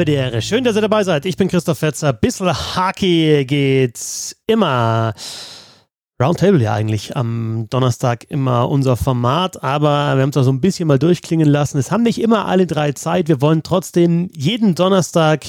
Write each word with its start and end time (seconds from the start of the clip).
Habe 0.00 0.06
die 0.06 0.16
Ehre. 0.16 0.40
Schön, 0.40 0.64
dass 0.64 0.76
ihr 0.76 0.80
dabei 0.80 1.04
seid. 1.04 1.26
Ich 1.26 1.36
bin 1.36 1.48
Christoph 1.48 1.80
Fetzer. 1.80 2.14
Bissl 2.14 2.50
Hockey 2.50 3.44
geht 3.44 4.00
immer. 4.46 5.12
Roundtable 6.18 6.62
ja 6.62 6.72
eigentlich 6.72 7.18
am 7.18 7.66
Donnerstag 7.68 8.24
immer 8.30 8.70
unser 8.70 8.96
Format, 8.96 9.62
aber 9.62 10.16
wir 10.16 10.22
haben 10.22 10.30
es 10.30 10.38
auch 10.38 10.42
so 10.44 10.52
ein 10.52 10.62
bisschen 10.62 10.88
mal 10.88 10.98
durchklingen 10.98 11.46
lassen. 11.46 11.76
Es 11.76 11.90
haben 11.90 12.02
nicht 12.02 12.18
immer 12.18 12.46
alle 12.46 12.66
drei 12.66 12.92
Zeit. 12.92 13.28
Wir 13.28 13.42
wollen 13.42 13.62
trotzdem 13.62 14.30
jeden 14.34 14.74
Donnerstag 14.74 15.44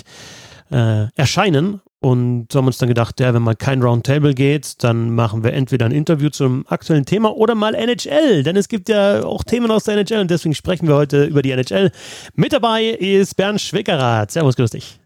äh, 0.69 1.05
erscheinen 1.15 1.79
und 2.01 2.47
haben 2.55 2.65
uns 2.65 2.79
dann 2.79 2.89
gedacht, 2.89 3.19
ja, 3.19 3.33
wenn 3.33 3.43
mal 3.43 3.55
kein 3.55 3.81
Roundtable 3.81 4.33
geht, 4.33 4.83
dann 4.83 5.13
machen 5.13 5.43
wir 5.43 5.53
entweder 5.53 5.85
ein 5.85 5.91
Interview 5.91 6.29
zum 6.29 6.65
aktuellen 6.67 7.05
Thema 7.05 7.37
oder 7.37 7.53
mal 7.53 7.75
NHL, 7.75 8.41
denn 8.41 8.57
es 8.57 8.67
gibt 8.67 8.89
ja 8.89 9.23
auch 9.23 9.43
Themen 9.43 9.69
aus 9.69 9.83
der 9.83 9.97
NHL 9.97 10.21
und 10.21 10.31
deswegen 10.31 10.55
sprechen 10.55 10.87
wir 10.87 10.95
heute 10.95 11.25
über 11.25 11.43
die 11.43 11.51
NHL. 11.51 11.91
Mit 12.33 12.53
dabei 12.53 12.85
ist 12.85 13.35
Bernd 13.35 13.61
Schwickerath. 13.61 14.31
Servus, 14.31 14.55
grüß 14.55 14.71
dich. 14.71 14.99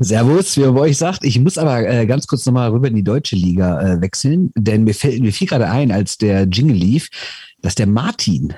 Servus, 0.00 0.56
wie 0.56 0.62
bei 0.62 0.80
euch 0.80 0.96
sagt, 0.96 1.24
ich 1.24 1.38
muss 1.40 1.58
aber 1.58 1.86
äh, 1.86 2.06
ganz 2.06 2.26
kurz 2.26 2.46
nochmal 2.46 2.70
rüber 2.70 2.88
in 2.88 2.94
die 2.94 3.04
deutsche 3.04 3.36
Liga 3.36 3.78
äh, 3.80 4.00
wechseln, 4.00 4.50
denn 4.56 4.84
mir, 4.84 4.94
fällt, 4.94 5.20
mir 5.20 5.32
fiel 5.32 5.48
gerade 5.48 5.68
ein, 5.68 5.92
als 5.92 6.16
der 6.16 6.44
Jingle 6.44 6.76
lief, 6.76 7.10
dass 7.60 7.74
der 7.74 7.86
Martin, 7.86 8.54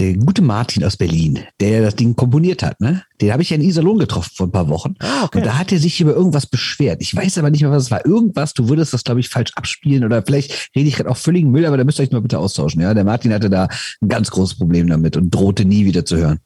der 0.00 0.14
gute 0.14 0.42
Martin 0.42 0.82
aus 0.82 0.96
Berlin, 0.96 1.40
der 1.60 1.82
das 1.82 1.94
Ding 1.94 2.16
komponiert 2.16 2.62
hat, 2.62 2.80
ne? 2.80 3.02
Den 3.20 3.32
habe 3.32 3.42
ich 3.42 3.50
ja 3.50 3.56
in 3.56 3.62
Iserlohn 3.62 3.98
getroffen 3.98 4.32
vor 4.34 4.46
ein 4.48 4.52
paar 4.52 4.68
Wochen. 4.68 4.96
Ah, 4.98 5.24
okay. 5.24 5.38
Und 5.38 5.46
da 5.46 5.56
hat 5.56 5.70
er 5.70 5.78
sich 5.78 6.00
über 6.00 6.14
irgendwas 6.14 6.46
beschwert. 6.46 7.00
Ich 7.00 7.14
weiß 7.14 7.38
aber 7.38 7.50
nicht 7.50 7.62
mehr, 7.62 7.70
was 7.70 7.84
es 7.84 7.90
war. 7.92 8.04
Irgendwas, 8.04 8.54
du 8.54 8.68
würdest 8.68 8.92
das, 8.92 9.04
glaube 9.04 9.20
ich, 9.20 9.28
falsch 9.28 9.52
abspielen 9.54 10.04
oder 10.04 10.22
vielleicht 10.22 10.70
rede 10.74 10.88
ich 10.88 10.96
gerade 10.96 11.10
auch 11.10 11.16
völligen 11.16 11.50
Müll, 11.52 11.64
aber 11.64 11.76
da 11.76 11.84
müsst 11.84 12.00
ihr 12.00 12.02
euch 12.02 12.10
mal 12.10 12.20
bitte 12.20 12.38
austauschen. 12.40 12.80
Ja, 12.80 12.92
der 12.92 13.04
Martin 13.04 13.32
hatte 13.32 13.50
da 13.50 13.68
ein 14.00 14.08
ganz 14.08 14.30
großes 14.30 14.58
Problem 14.58 14.88
damit 14.88 15.16
und 15.16 15.30
drohte 15.30 15.64
nie 15.64 15.84
wieder 15.84 16.04
zu 16.04 16.16
hören. 16.16 16.40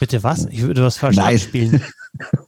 Bitte 0.00 0.22
was? 0.22 0.46
Ich 0.46 0.62
würde 0.62 0.82
was 0.82 0.96
falsch 0.96 1.16
Nein. 1.16 1.34
abspielen. 1.34 1.82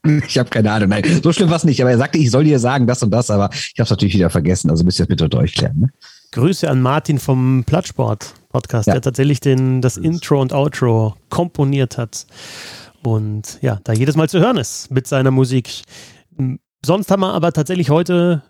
ich 0.27 0.38
habe 0.38 0.48
keine 0.48 0.72
Ahnung. 0.72 0.88
Nein, 0.88 1.04
so 1.22 1.32
schlimm 1.32 1.50
war 1.50 1.56
es 1.56 1.64
nicht. 1.64 1.82
Aber 1.82 1.91
er 1.91 1.98
sagte, 1.98 2.16
ich 2.16 2.30
soll 2.30 2.44
dir 2.44 2.58
sagen, 2.58 2.86
das 2.86 3.02
und 3.02 3.10
das, 3.10 3.30
aber 3.30 3.50
ich 3.52 3.75
habe 3.78 3.84
es 3.84 3.91
natürlich 3.91 4.14
wieder 4.14 4.30
vergessen. 4.30 4.70
Also 4.70 4.84
müsst 4.84 4.98
ihr 5.00 5.04
das 5.04 5.08
bitte 5.08 5.28
durchklären. 5.28 5.80
Ne? 5.80 5.88
Grüße 6.32 6.70
an 6.70 6.80
Martin 6.80 7.19
vom 7.19 7.64
Plattsport 7.66 8.34
Podcast, 8.51 8.89
ja. 8.89 8.95
der 8.95 9.03
tatsächlich 9.03 9.41
den, 9.41 9.81
das 9.81 9.97
Intro 9.97 10.41
und 10.41 10.53
Outro 10.53 11.15
komponiert 11.31 11.97
hat. 11.97 12.27
Und 13.03 13.59
ja, 13.62 13.81
da 13.84 13.93
jedes 13.93 14.17
Mal 14.17 14.29
zu 14.29 14.41
hören 14.41 14.59
ist 14.59 14.91
mit 14.91 15.06
seiner 15.06 15.31
Musik. 15.31 15.83
Sonst 16.84 17.11
haben 17.11 17.21
wir 17.21 17.33
aber 17.33 17.53
tatsächlich 17.53 17.89
heute 17.89 18.43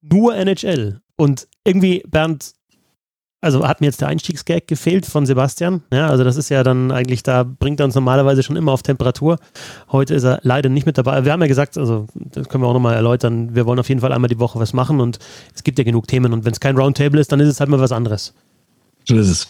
nur 0.00 0.34
NHL. 0.34 1.00
Und 1.16 1.48
irgendwie, 1.64 2.02
Bernd, 2.08 2.52
also 3.40 3.66
hat 3.66 3.80
mir 3.80 3.86
jetzt 3.86 4.00
der 4.00 4.08
Einstiegsgag 4.08 4.66
gefehlt 4.66 5.06
von 5.06 5.26
Sebastian. 5.26 5.82
Ja, 5.92 6.08
also 6.08 6.24
das 6.24 6.36
ist 6.36 6.48
ja 6.48 6.62
dann 6.62 6.90
eigentlich, 6.90 7.22
da 7.22 7.44
bringt 7.44 7.80
er 7.80 7.86
uns 7.86 7.94
normalerweise 7.94 8.42
schon 8.42 8.56
immer 8.56 8.72
auf 8.72 8.82
Temperatur. 8.82 9.38
Heute 9.92 10.14
ist 10.14 10.24
er 10.24 10.40
leider 10.42 10.68
nicht 10.68 10.86
mit 10.86 10.98
dabei. 10.98 11.24
Wir 11.24 11.32
haben 11.32 11.40
ja 11.40 11.46
gesagt, 11.46 11.78
also 11.78 12.06
das 12.14 12.48
können 12.48 12.64
wir 12.64 12.68
auch 12.68 12.74
nochmal 12.74 12.94
erläutern, 12.94 13.54
wir 13.54 13.66
wollen 13.66 13.78
auf 13.78 13.88
jeden 13.88 14.00
Fall 14.00 14.12
einmal 14.12 14.28
die 14.28 14.40
Woche 14.40 14.58
was 14.58 14.72
machen 14.72 15.00
und 15.00 15.18
es 15.54 15.62
gibt 15.62 15.78
ja 15.78 15.84
genug 15.84 16.08
Themen 16.08 16.32
und 16.32 16.44
wenn 16.44 16.52
es 16.52 16.60
kein 16.60 16.76
Roundtable 16.76 17.20
ist, 17.20 17.30
dann 17.30 17.40
ist 17.40 17.48
es 17.48 17.60
halt 17.60 17.70
mal 17.70 17.80
was 17.80 17.92
anderes. 17.92 18.34
So 19.08 19.16
ist 19.16 19.28
es. 19.28 19.48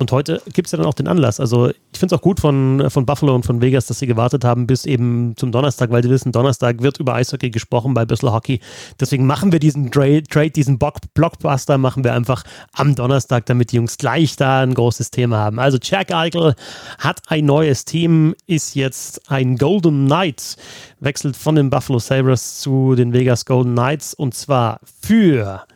Und 0.00 0.12
heute 0.12 0.40
gibt 0.54 0.66
es 0.66 0.72
ja 0.72 0.78
dann 0.78 0.86
auch 0.86 0.94
den 0.94 1.08
Anlass. 1.08 1.40
Also 1.40 1.68
ich 1.68 1.98
finde 1.98 2.14
es 2.14 2.18
auch 2.18 2.22
gut 2.22 2.40
von, 2.40 2.88
von 2.88 3.04
Buffalo 3.04 3.34
und 3.34 3.44
von 3.44 3.60
Vegas, 3.60 3.84
dass 3.84 3.98
sie 3.98 4.06
gewartet 4.06 4.44
haben 4.44 4.66
bis 4.66 4.86
eben 4.86 5.34
zum 5.36 5.52
Donnerstag, 5.52 5.90
weil 5.90 6.02
sie 6.02 6.08
wissen, 6.08 6.32
Donnerstag 6.32 6.80
wird 6.80 6.98
über 6.98 7.14
Eishockey 7.14 7.50
gesprochen 7.50 7.92
bei 7.92 8.06
Bissl 8.06 8.32
Hockey. 8.32 8.60
Deswegen 8.98 9.26
machen 9.26 9.52
wir 9.52 9.58
diesen 9.58 9.90
Trade, 9.90 10.22
Trade 10.22 10.52
diesen 10.52 10.78
Blockbuster, 10.78 11.76
machen 11.76 12.02
wir 12.02 12.14
einfach 12.14 12.44
am 12.72 12.94
Donnerstag, 12.94 13.44
damit 13.44 13.72
die 13.72 13.76
Jungs 13.76 13.98
gleich 13.98 14.36
da 14.36 14.62
ein 14.62 14.72
großes 14.72 15.10
Thema 15.10 15.36
haben. 15.36 15.58
Also 15.58 15.76
Jack 15.82 16.14
Eichel 16.14 16.54
hat 16.98 17.20
ein 17.28 17.44
neues 17.44 17.84
Team, 17.84 18.34
ist 18.46 18.74
jetzt 18.74 19.30
ein 19.30 19.58
Golden 19.58 20.06
Knight, 20.06 20.56
wechselt 21.00 21.36
von 21.36 21.56
den 21.56 21.68
Buffalo 21.68 21.98
Sabres 21.98 22.60
zu 22.60 22.94
den 22.94 23.12
Vegas 23.12 23.44
Golden 23.44 23.74
Knights 23.74 24.14
und 24.14 24.32
zwar 24.32 24.80
für 25.02 25.66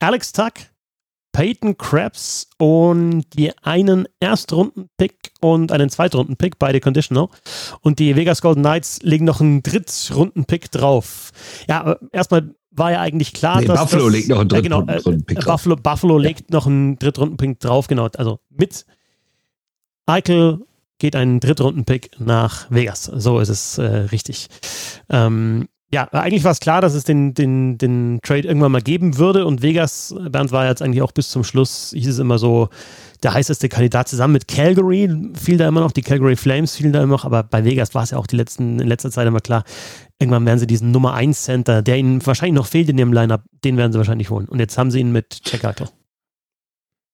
Alex 0.00 0.32
Tuck, 0.32 0.52
Peyton 1.32 1.78
Krabs 1.78 2.48
und 2.58 3.24
die 3.34 3.52
einen 3.62 4.06
Erstrunden-Pick 4.20 5.32
und 5.40 5.72
einen 5.72 5.88
Zweitrunden-Pick, 5.88 6.58
beide 6.58 6.80
conditional. 6.80 7.28
Und 7.80 7.98
die 7.98 8.16
Vegas 8.16 8.42
Golden 8.42 8.62
Knights 8.62 9.00
legen 9.02 9.24
noch 9.24 9.40
einen 9.40 9.62
Drittrunden-Pick 9.62 10.70
drauf. 10.70 11.30
Ja, 11.68 11.96
erstmal 12.12 12.54
war 12.70 12.92
ja 12.92 13.00
eigentlich 13.00 13.32
klar, 13.32 13.60
nee, 13.60 13.66
dass. 13.66 13.80
Buffalo 13.80 14.04
das, 14.04 14.12
legt 14.12 14.28
noch 14.28 14.40
einen 14.40 14.48
Drittrunden-Pick 14.48 15.38
äh, 15.38 15.40
genau, 15.40 15.40
äh, 15.40 15.52
Buffalo, 15.52 15.76
Buffalo 15.76 16.18
ja. 16.18 16.22
legt 16.22 16.50
noch 16.50 16.66
einen 16.66 16.98
Drittrunden-Pick 16.98 17.60
drauf, 17.60 17.86
genau. 17.86 18.08
Also 18.16 18.40
mit 18.50 18.84
Eichel 20.06 20.60
geht 20.98 21.16
ein 21.16 21.40
Drittrunden-Pick 21.40 22.20
nach 22.20 22.70
Vegas. 22.70 23.04
So 23.04 23.40
ist 23.40 23.48
es 23.48 23.78
äh, 23.78 23.84
richtig. 23.84 24.48
Ähm, 25.08 25.68
ja, 25.92 26.04
eigentlich 26.12 26.44
war 26.44 26.52
es 26.52 26.60
klar, 26.60 26.80
dass 26.80 26.94
es 26.94 27.02
den, 27.02 27.34
den, 27.34 27.76
den 27.76 28.20
Trade 28.22 28.46
irgendwann 28.46 28.70
mal 28.70 28.80
geben 28.80 29.18
würde 29.18 29.44
und 29.44 29.60
Vegas, 29.62 30.14
Bernd 30.30 30.52
war 30.52 30.68
jetzt 30.68 30.82
eigentlich 30.82 31.02
auch 31.02 31.10
bis 31.10 31.30
zum 31.30 31.42
Schluss, 31.42 31.92
hieß 31.94 32.08
es 32.08 32.18
immer 32.20 32.38
so, 32.38 32.68
der 33.24 33.34
heißeste 33.34 33.68
Kandidat 33.68 34.08
zusammen 34.08 34.34
mit 34.34 34.46
Calgary, 34.46 35.10
fiel 35.34 35.58
da 35.58 35.66
immer 35.66 35.80
noch, 35.80 35.90
die 35.90 36.02
Calgary 36.02 36.36
Flames 36.36 36.76
fielen 36.76 36.92
da 36.92 37.02
immer 37.02 37.14
noch, 37.14 37.24
aber 37.24 37.42
bei 37.42 37.64
Vegas 37.64 37.92
war 37.94 38.04
es 38.04 38.10
ja 38.10 38.18
auch 38.18 38.28
die 38.28 38.36
letzten, 38.36 38.78
in 38.78 38.86
letzter 38.86 39.10
Zeit 39.10 39.26
immer 39.26 39.40
klar, 39.40 39.64
irgendwann 40.20 40.46
werden 40.46 40.60
sie 40.60 40.68
diesen 40.68 40.92
Nummer 40.92 41.14
1 41.14 41.42
Center, 41.42 41.82
der 41.82 41.98
ihnen 41.98 42.24
wahrscheinlich 42.24 42.54
noch 42.54 42.66
fehlt 42.66 42.88
in 42.88 42.96
ihrem 42.96 43.12
Lineup, 43.12 43.42
den 43.64 43.76
werden 43.76 43.92
sie 43.92 43.98
wahrscheinlich 43.98 44.30
holen. 44.30 44.46
Und 44.48 44.60
jetzt 44.60 44.78
haben 44.78 44.90
sie 44.92 45.00
ihn 45.00 45.10
mit 45.10 45.42
Check 45.42 45.64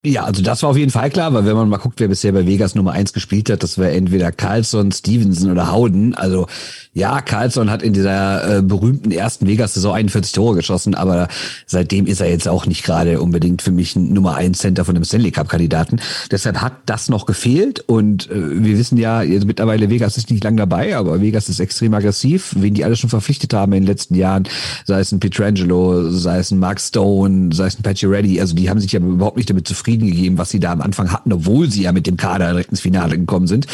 ja, 0.07 0.25
also 0.25 0.43
das 0.43 0.63
war 0.63 0.71
auf 0.71 0.77
jeden 0.77 0.93
Fall 0.93 1.11
klar, 1.11 1.35
weil 1.35 1.45
wenn 1.47 1.57
man 1.57 1.69
mal 1.69 1.79
guckt, 1.79 1.99
wer 1.99 2.07
bisher 2.07 2.33
bei 2.33 2.47
Vegas 2.47 2.75
Nummer 2.75 2.93
eins 2.93 3.13
gespielt 3.13 3.51
hat, 3.51 3.63
das 3.63 3.77
war 3.77 3.89
entweder 3.89 4.31
Carlson, 4.31 4.93
Stevenson 4.93 5.51
oder 5.51 5.73
Howden. 5.73 6.15
Also 6.15 6.47
ja, 6.95 7.21
Carlson 7.21 7.71
hat 7.71 7.83
in 7.83 7.93
dieser 7.93 8.59
äh, 8.59 8.63
berühmten 8.63 9.11
ersten 9.11 9.47
Vegas-Saison 9.47 9.95
41 9.95 10.33
Tore 10.33 10.55
geschossen, 10.57 10.95
aber 10.95 11.29
seitdem 11.67 12.07
ist 12.07 12.21
er 12.21 12.31
jetzt 12.31 12.47
auch 12.49 12.67
nicht 12.67 12.85
gerade 12.85 13.21
unbedingt 13.21 13.63
für 13.63 13.73
mich 13.73 13.97
ein 13.97 14.13
Nummer 14.13 14.37
eins 14.37 14.61
Center 14.61 14.85
von 14.85 14.95
dem 14.95 15.05
Stanley 15.05 15.33
Cup-Kandidaten. 15.33 16.01
Deshalb 16.31 16.63
hat 16.63 16.75
das 16.87 17.09
noch 17.09 17.27
gefehlt 17.27 17.81
und 17.81 18.31
äh, 18.31 18.65
wir 18.65 18.79
wissen 18.79 18.97
ja, 18.99 19.23
jetzt 19.23 19.45
mittlerweile 19.45 19.91
Vegas 19.91 20.17
ist 20.17 20.31
nicht 20.31 20.45
lang 20.45 20.57
dabei, 20.57 20.97
aber 20.97 21.21
Vegas 21.21 21.49
ist 21.49 21.59
extrem 21.59 21.93
aggressiv, 21.95 22.55
wen 22.57 22.75
die 22.75 22.85
alle 22.85 22.97
schon 22.97 23.11
verpflichtet 23.11 23.53
haben 23.53 23.73
in 23.73 23.83
den 23.83 23.89
letzten 23.89 24.15
Jahren, 24.15 24.45
sei 24.85 25.01
es 25.01 25.11
ein 25.11 25.21
Pietrangelo, 25.21 26.11
sei 26.11 26.39
es 26.39 26.51
ein 26.53 26.59
Mark 26.61 26.81
Stone, 26.81 27.51
sei 27.53 27.67
es 27.67 27.79
ein 27.79 27.83
Patchy 27.83 28.07
Reddy, 28.07 28.41
also 28.41 28.55
die 28.55 28.71
haben 28.71 28.81
sich 28.81 28.93
ja 28.93 29.01
überhaupt 29.01 29.37
nicht 29.37 29.51
damit 29.51 29.67
zufrieden 29.67 29.96
zufrieden 29.97 30.07
gegeben, 30.07 30.39
was 30.39 30.51
sie 30.51 30.61
da 30.61 30.73
am 30.73 30.81
Anfang 30.81 31.13
hatten, 31.13 31.33
obwohl 31.33 31.71
sie 31.71 31.83
ja 31.83 31.93
mit 31.93 32.07
dem 32.07 32.17
Kader 32.17 32.51
direkt 32.51 32.71
ins 32.71 32.81
Finale 32.81 33.19
gekommen 33.19 33.47
sind. 33.47 33.67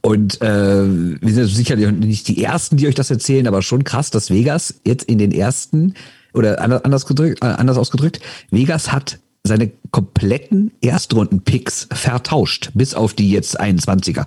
Und 0.00 0.40
äh, 0.40 0.46
wir 0.46 1.32
sind 1.32 1.48
sicherlich 1.48 1.90
nicht 1.92 2.28
die 2.28 2.42
Ersten, 2.42 2.76
die 2.76 2.86
euch 2.86 2.94
das 2.94 3.10
erzählen, 3.10 3.46
aber 3.46 3.62
schon 3.62 3.84
krass, 3.84 4.10
dass 4.10 4.30
Vegas 4.30 4.80
jetzt 4.84 5.04
in 5.04 5.18
den 5.18 5.32
ersten 5.32 5.94
oder 6.32 6.60
anders, 6.84 7.06
gedrückt, 7.06 7.42
äh, 7.42 7.46
anders 7.46 7.78
ausgedrückt, 7.78 8.20
Vegas 8.50 8.92
hat 8.92 9.18
seine 9.46 9.70
kompletten 9.90 10.72
Erstrunden-Picks 10.80 11.88
vertauscht, 11.92 12.70
bis 12.74 12.94
auf 12.94 13.14
die 13.14 13.30
jetzt 13.30 13.60
21er. 13.60 14.26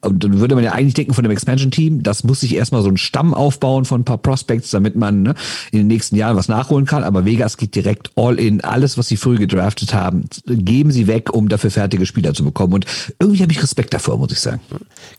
Und 0.00 0.24
dann 0.24 0.40
würde 0.40 0.54
man 0.54 0.64
ja 0.64 0.72
eigentlich 0.72 0.94
denken 0.94 1.14
von 1.14 1.22
dem 1.22 1.30
Expansion-Team, 1.30 2.02
das 2.02 2.24
muss 2.24 2.40
sich 2.40 2.54
erstmal 2.54 2.82
so 2.82 2.88
ein 2.88 2.96
Stamm 2.96 3.34
aufbauen 3.34 3.84
von 3.84 4.00
ein 4.00 4.04
paar 4.04 4.18
Prospects, 4.18 4.70
damit 4.70 4.96
man 4.96 5.22
ne, 5.22 5.34
in 5.70 5.78
den 5.78 5.86
nächsten 5.86 6.16
Jahren 6.16 6.36
was 6.36 6.48
nachholen 6.48 6.86
kann. 6.86 7.04
Aber 7.04 7.24
Vegas 7.24 7.56
geht 7.56 7.74
direkt 7.74 8.10
all 8.16 8.38
in. 8.38 8.62
Alles, 8.62 8.98
was 8.98 9.08
sie 9.08 9.16
früh 9.16 9.36
gedraftet 9.36 9.94
haben, 9.94 10.24
geben 10.46 10.90
sie 10.90 11.06
weg, 11.06 11.32
um 11.32 11.48
dafür 11.48 11.70
fertige 11.70 12.06
Spieler 12.06 12.34
zu 12.34 12.44
bekommen. 12.44 12.74
Und 12.74 12.86
irgendwie 13.20 13.42
habe 13.42 13.52
ich 13.52 13.62
Respekt 13.62 13.94
davor, 13.94 14.18
muss 14.18 14.32
ich 14.32 14.40
sagen. 14.40 14.60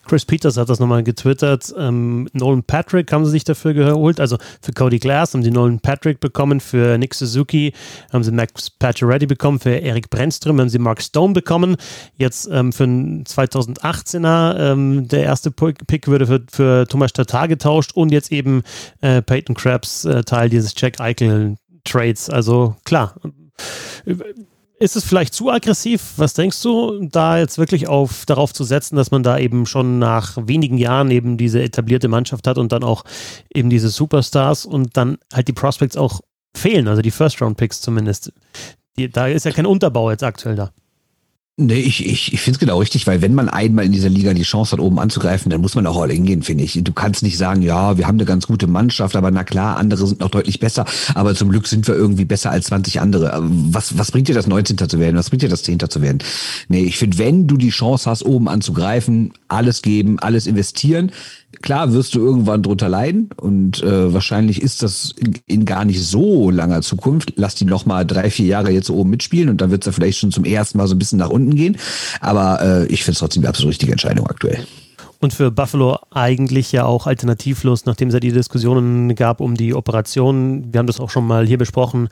Chris 0.06 0.24
Peters 0.24 0.56
hat 0.56 0.68
das 0.68 0.80
nochmal 0.80 1.02
getwittert. 1.02 1.72
Ähm, 1.78 2.28
Nolan 2.32 2.62
Patrick 2.62 3.12
haben 3.12 3.24
sie 3.24 3.30
sich 3.30 3.44
dafür 3.44 3.74
geholt. 3.74 4.20
Also 4.20 4.38
für 4.60 4.72
Cody 4.72 4.98
Glass 4.98 5.34
haben 5.34 5.42
sie 5.42 5.50
Nolan 5.50 5.80
Patrick 5.80 6.20
bekommen. 6.20 6.60
Für 6.60 6.98
Nick 6.98 7.14
Suzuki 7.14 7.72
haben 8.12 8.24
sie 8.24 8.32
Max 8.32 8.70
Pacioretty 8.70 9.26
bekommen. 9.26 9.35
Für 9.60 9.70
Erik 9.70 10.10
Brennström 10.10 10.60
haben 10.60 10.68
sie 10.68 10.78
Mark 10.78 11.02
Stone 11.02 11.32
bekommen. 11.32 11.76
Jetzt 12.16 12.48
ähm, 12.50 12.72
für 12.72 12.86
den 12.86 13.24
2018er 13.24 14.72
ähm, 14.72 15.08
der 15.08 15.22
erste 15.22 15.50
Pick 15.50 16.06
würde 16.08 16.26
für, 16.26 16.44
für 16.50 16.86
Thomas 16.86 17.12
Tatar 17.12 17.48
getauscht 17.48 17.92
und 17.94 18.10
jetzt 18.12 18.32
eben 18.32 18.62
äh, 19.00 19.22
Peyton 19.22 19.54
Krabs 19.54 20.04
äh, 20.04 20.22
Teil 20.24 20.48
dieses 20.48 20.74
Jack 20.76 21.00
Eichel 21.00 21.56
Trades. 21.84 22.30
Also 22.30 22.76
klar. 22.84 23.14
Ist 24.78 24.94
es 24.94 25.04
vielleicht 25.04 25.32
zu 25.32 25.50
aggressiv? 25.50 26.12
Was 26.18 26.34
denkst 26.34 26.60
du, 26.62 27.08
da 27.08 27.38
jetzt 27.38 27.56
wirklich 27.56 27.88
auf, 27.88 28.26
darauf 28.26 28.52
zu 28.52 28.62
setzen, 28.62 28.96
dass 28.96 29.10
man 29.10 29.22
da 29.22 29.38
eben 29.38 29.64
schon 29.64 29.98
nach 29.98 30.36
wenigen 30.36 30.76
Jahren 30.76 31.10
eben 31.10 31.38
diese 31.38 31.62
etablierte 31.62 32.08
Mannschaft 32.08 32.46
hat 32.46 32.58
und 32.58 32.72
dann 32.72 32.84
auch 32.84 33.04
eben 33.54 33.70
diese 33.70 33.88
Superstars 33.88 34.66
und 34.66 34.98
dann 34.98 35.16
halt 35.32 35.48
die 35.48 35.54
Prospects 35.54 35.96
auch 35.96 36.20
fehlen, 36.54 36.88
also 36.88 37.00
die 37.00 37.10
First-Round-Picks 37.10 37.80
zumindest. 37.80 38.32
Die, 38.98 39.10
da 39.10 39.26
ist 39.26 39.44
ja 39.44 39.52
kein 39.52 39.66
Unterbau 39.66 40.10
jetzt 40.10 40.24
aktuell 40.24 40.56
da. 40.56 40.72
Nee, 41.58 41.80
ich, 41.80 42.04
ich, 42.04 42.34
ich 42.34 42.40
finde 42.42 42.56
es 42.56 42.60
genau 42.60 42.80
richtig, 42.80 43.06
weil 43.06 43.22
wenn 43.22 43.34
man 43.34 43.48
einmal 43.48 43.86
in 43.86 43.92
dieser 43.92 44.10
Liga 44.10 44.34
die 44.34 44.42
Chance 44.42 44.72
hat, 44.72 44.78
oben 44.80 44.98
anzugreifen, 44.98 45.48
dann 45.48 45.62
muss 45.62 45.74
man 45.74 45.86
auch 45.86 45.98
all 45.98 46.10
in 46.10 46.26
gehen, 46.26 46.42
finde 46.42 46.64
ich. 46.64 46.78
Du 46.84 46.92
kannst 46.92 47.22
nicht 47.22 47.38
sagen, 47.38 47.62
ja, 47.62 47.96
wir 47.96 48.06
haben 48.06 48.16
eine 48.16 48.26
ganz 48.26 48.46
gute 48.46 48.66
Mannschaft, 48.66 49.16
aber 49.16 49.30
na 49.30 49.42
klar, 49.42 49.78
andere 49.78 50.06
sind 50.06 50.20
noch 50.20 50.28
deutlich 50.28 50.60
besser, 50.60 50.84
aber 51.14 51.34
zum 51.34 51.48
Glück 51.48 51.66
sind 51.66 51.88
wir 51.88 51.94
irgendwie 51.94 52.26
besser 52.26 52.50
als 52.50 52.66
20 52.66 53.00
andere. 53.00 53.40
Was, 53.42 53.96
was 53.96 54.12
bringt 54.12 54.28
dir 54.28 54.34
das 54.34 54.46
19. 54.46 54.76
zu 54.76 55.00
werden? 55.00 55.16
Was 55.16 55.30
bringt 55.30 55.40
dir 55.40 55.48
das 55.48 55.62
10. 55.62 55.78
zu 55.88 56.02
werden? 56.02 56.18
Nee, 56.68 56.82
ich 56.82 56.98
finde, 56.98 57.16
wenn 57.16 57.46
du 57.46 57.56
die 57.56 57.70
Chance 57.70 58.10
hast, 58.10 58.22
oben 58.22 58.50
anzugreifen, 58.50 59.32
alles 59.48 59.82
geben, 59.82 60.18
alles 60.18 60.46
investieren, 60.46 61.12
klar 61.62 61.92
wirst 61.92 62.14
du 62.14 62.20
irgendwann 62.20 62.62
drunter 62.62 62.88
leiden 62.88 63.30
und 63.36 63.82
äh, 63.82 64.12
wahrscheinlich 64.12 64.62
ist 64.62 64.82
das 64.82 65.12
in, 65.16 65.38
in, 65.46 65.64
gar 65.64 65.84
nicht 65.84 66.02
so 66.02 66.50
langer 66.50 66.82
Zukunft. 66.82 67.34
Lass 67.36 67.54
die 67.54 67.64
noch 67.64 67.86
mal 67.86 68.04
drei, 68.04 68.30
vier 68.30 68.46
Jahre 68.46 68.70
jetzt 68.70 68.90
oben 68.90 69.10
mitspielen 69.10 69.48
und 69.48 69.60
dann 69.60 69.70
wird 69.70 69.82
es 69.82 69.86
ja 69.86 69.92
vielleicht 69.92 70.18
schon 70.18 70.32
zum 70.32 70.44
ersten 70.44 70.78
Mal 70.78 70.86
so 70.86 70.94
ein 70.94 70.98
bisschen 70.98 71.18
nach 71.18 71.30
unten 71.30 71.54
gehen. 71.54 71.76
Aber 72.20 72.60
äh, 72.62 72.86
ich 72.86 73.04
finde 73.04 73.12
es 73.12 73.18
trotzdem 73.18 73.42
die 73.42 73.48
absolut 73.48 73.70
richtige 73.70 73.92
Entscheidung 73.92 74.26
aktuell. 74.26 74.66
Und 75.18 75.32
für 75.32 75.50
Buffalo 75.50 75.98
eigentlich 76.10 76.72
ja 76.72 76.84
auch 76.84 77.06
alternativlos, 77.06 77.86
nachdem 77.86 78.08
es 78.08 78.14
ja 78.14 78.20
die 78.20 78.32
Diskussionen 78.32 79.14
gab 79.14 79.40
um 79.40 79.54
die 79.54 79.74
Operation. 79.74 80.72
Wir 80.72 80.78
haben 80.78 80.86
das 80.86 81.00
auch 81.00 81.10
schon 81.10 81.26
mal 81.26 81.46
hier 81.46 81.58
besprochen. 81.58 82.08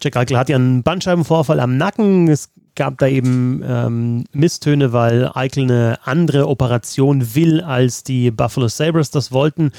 Jack 0.00 0.16
Eichel 0.16 0.38
hat 0.38 0.48
ja 0.48 0.56
einen 0.56 0.82
Bandscheibenvorfall 0.82 1.60
am 1.60 1.76
Nacken. 1.76 2.28
Es 2.28 2.48
gab 2.76 2.98
da 2.98 3.08
eben 3.08 3.62
ähm, 3.66 4.24
Misstöne, 4.32 4.92
weil 4.92 5.30
Eichel 5.34 5.64
eine 5.64 5.98
andere 6.04 6.46
Operation 6.46 7.34
will, 7.34 7.60
als 7.60 8.04
die 8.04 8.30
Buffalo 8.30 8.68
Sabres 8.68 9.10
das 9.10 9.32
wollten. 9.32 9.72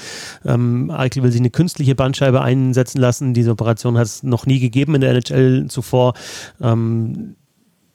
Ähm, 0.44 0.90
Eichel 0.90 1.22
will 1.22 1.32
sich 1.32 1.40
eine 1.40 1.50
künstliche 1.50 1.94
Bandscheibe 1.94 2.42
einsetzen 2.42 3.00
lassen. 3.00 3.32
Diese 3.32 3.52
Operation 3.52 3.96
hat 3.96 4.06
es 4.06 4.22
noch 4.22 4.44
nie 4.44 4.58
gegeben 4.58 4.96
in 4.96 5.00
der 5.00 5.10
NHL 5.10 5.68
zuvor. 5.68 6.14
Ähm, 6.60 7.36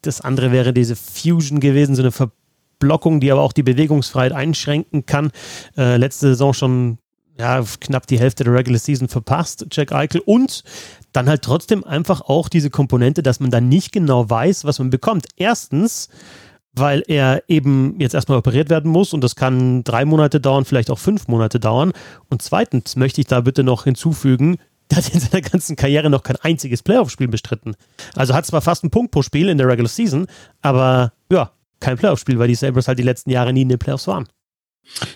das 0.01 0.21
andere 0.21 0.51
wäre 0.51 0.73
diese 0.73 0.95
Fusion 0.95 1.59
gewesen, 1.59 1.95
so 1.95 2.01
eine 2.01 2.11
Verblockung, 2.11 3.19
die 3.19 3.31
aber 3.31 3.41
auch 3.41 3.53
die 3.53 3.63
Bewegungsfreiheit 3.63 4.31
einschränken 4.31 5.05
kann. 5.05 5.31
Äh, 5.77 5.97
letzte 5.97 6.27
Saison 6.27 6.53
schon 6.53 6.97
ja, 7.37 7.63
knapp 7.79 8.07
die 8.07 8.19
Hälfte 8.19 8.43
der 8.43 8.53
Regular 8.53 8.79
Season 8.79 9.07
verpasst, 9.07 9.65
Jack 9.71 9.91
Eichel. 9.91 10.21
Und 10.25 10.63
dann 11.11 11.27
halt 11.27 11.41
trotzdem 11.41 11.83
einfach 11.83 12.21
auch 12.21 12.49
diese 12.49 12.69
Komponente, 12.69 13.23
dass 13.23 13.39
man 13.39 13.51
dann 13.51 13.69
nicht 13.69 13.91
genau 13.91 14.29
weiß, 14.29 14.65
was 14.65 14.79
man 14.79 14.89
bekommt. 14.89 15.27
Erstens, 15.37 16.09
weil 16.73 17.03
er 17.07 17.43
eben 17.47 17.99
jetzt 17.99 18.15
erstmal 18.15 18.37
operiert 18.37 18.69
werden 18.69 18.91
muss 18.91 19.13
und 19.13 19.23
das 19.23 19.35
kann 19.35 19.83
drei 19.83 20.05
Monate 20.05 20.41
dauern, 20.41 20.65
vielleicht 20.65 20.89
auch 20.89 20.99
fünf 20.99 21.27
Monate 21.27 21.59
dauern. 21.59 21.93
Und 22.29 22.41
zweitens 22.41 22.95
möchte 22.95 23.21
ich 23.21 23.27
da 23.27 23.41
bitte 23.41 23.63
noch 23.63 23.83
hinzufügen, 23.83 24.57
der 24.89 24.97
hat 24.97 25.13
in 25.13 25.19
seiner 25.19 25.41
ganzen 25.41 25.75
Karriere 25.75 26.09
noch 26.09 26.23
kein 26.23 26.35
einziges 26.37 26.83
Playoff-Spiel 26.83 27.27
bestritten. 27.27 27.75
Also 28.15 28.33
hat 28.33 28.45
zwar 28.45 28.61
fast 28.61 28.83
einen 28.83 28.91
Punkt 28.91 29.11
pro 29.11 29.21
Spiel 29.21 29.49
in 29.49 29.57
der 29.57 29.67
Regular 29.67 29.89
Season, 29.89 30.27
aber 30.61 31.13
ja, 31.31 31.51
kein 31.79 31.97
Playoff-Spiel, 31.97 32.39
weil 32.39 32.47
die 32.47 32.55
Sabres 32.55 32.87
halt 32.87 32.99
die 32.99 33.03
letzten 33.03 33.29
Jahre 33.29 33.53
nie 33.53 33.61
in 33.61 33.69
den 33.69 33.79
Playoffs 33.79 34.07
waren. 34.07 34.27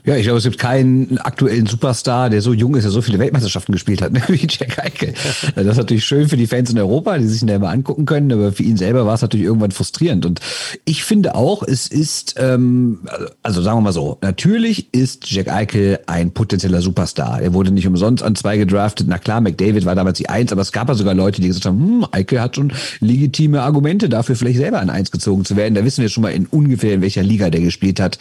Ja, 0.06 0.16
ich 0.16 0.24
glaube, 0.24 0.38
es 0.38 0.44
gibt 0.44 0.58
keinen 0.58 1.18
aktuellen 1.19 1.66
Superstar, 1.66 2.30
der 2.30 2.42
so 2.42 2.54
jung 2.54 2.75
ist, 2.75 2.84
der 2.84 2.92
so 2.92 3.02
viele 3.02 3.19
Weltmeisterschaften 3.19 3.74
gespielt 3.74 4.02
hat, 4.02 4.12
ne? 4.14 4.22
wie 4.28 4.48
Jack 4.50 4.80
Eichel. 4.80 5.14
Das 5.56 5.66
ist 5.66 5.78
natürlich 5.78 6.06
schön 6.06 6.30
für 6.30 6.38
die 6.38 6.48
Fans 6.48 6.72
in 6.72 6.80
Europa, 6.80 7.18
die 7.18 7.28
sich 7.28 7.42
ihn 7.42 7.48
da 7.48 7.56
immer 7.56 7.69
angucken 7.69 8.06
können, 8.06 8.31
aber 8.31 8.52
für 8.52 8.64
ihn 8.64 8.78
selber 8.78 9.06
war 9.06 9.16
es 9.16 9.22
natürlich 9.22 9.46
irgendwann 9.46 9.72
frustrierend. 9.72 10.25
Und 10.25 10.40
ich 10.86 11.04
finde 11.04 11.36
auch, 11.36 11.64
es 11.64 11.88
ist, 11.88 12.36
ähm, 12.38 13.00
also 13.44 13.62
sagen 13.62 13.78
wir 13.78 13.81
mal 13.81 13.94
so, 13.94 14.18
natürlich 14.22 14.94
ist 14.94 15.30
Jack 15.30 15.50
Eichel 15.50 16.00
ein 16.08 16.31
potenzieller 16.31 16.81
Superstar. 16.81 17.42
Er 17.42 17.54
wurde 17.54 17.72
nicht 17.72 17.88
umsonst 17.88 18.24
an 18.24 18.36
zwei 18.36 18.58
gedraftet. 18.58 19.08
Na 19.10 19.18
klar, 19.18 19.42
McDavid 19.42 19.86
war 19.86 19.96
damals 19.96 20.18
die 20.18 20.30
Eins, 20.30 20.52
aber 20.52 20.62
es 20.62 20.72
gab 20.72 20.88
ja 20.88 20.96
sogar 20.96 21.14
Leute, 21.14 21.42
die 21.42 21.48
gesagt 21.48 21.66
haben, 21.66 21.80
hm, 21.80 22.06
Eichel 22.12 22.42
hat 22.42 22.56
schon 22.56 22.74
legitime 23.00 23.62
Argumente 23.62 24.10
dafür, 24.10 24.36
vielleicht 24.36 24.58
selber 24.58 24.80
an 24.80 24.90
Eins 24.90 25.12
gezogen 25.12 25.46
zu 25.46 25.56
werden. 25.56 25.75
Da 25.75 25.84
wissen 25.84 26.02
wir 26.02 26.10
schon 26.10 26.24
mal 26.24 26.30
in 26.30 26.46
ungefähr, 26.48 26.96
in 26.96 27.02
welcher 27.02 27.24
Liga 27.24 27.50
der 27.50 27.62
gespielt 27.62 28.00
hat 28.00 28.18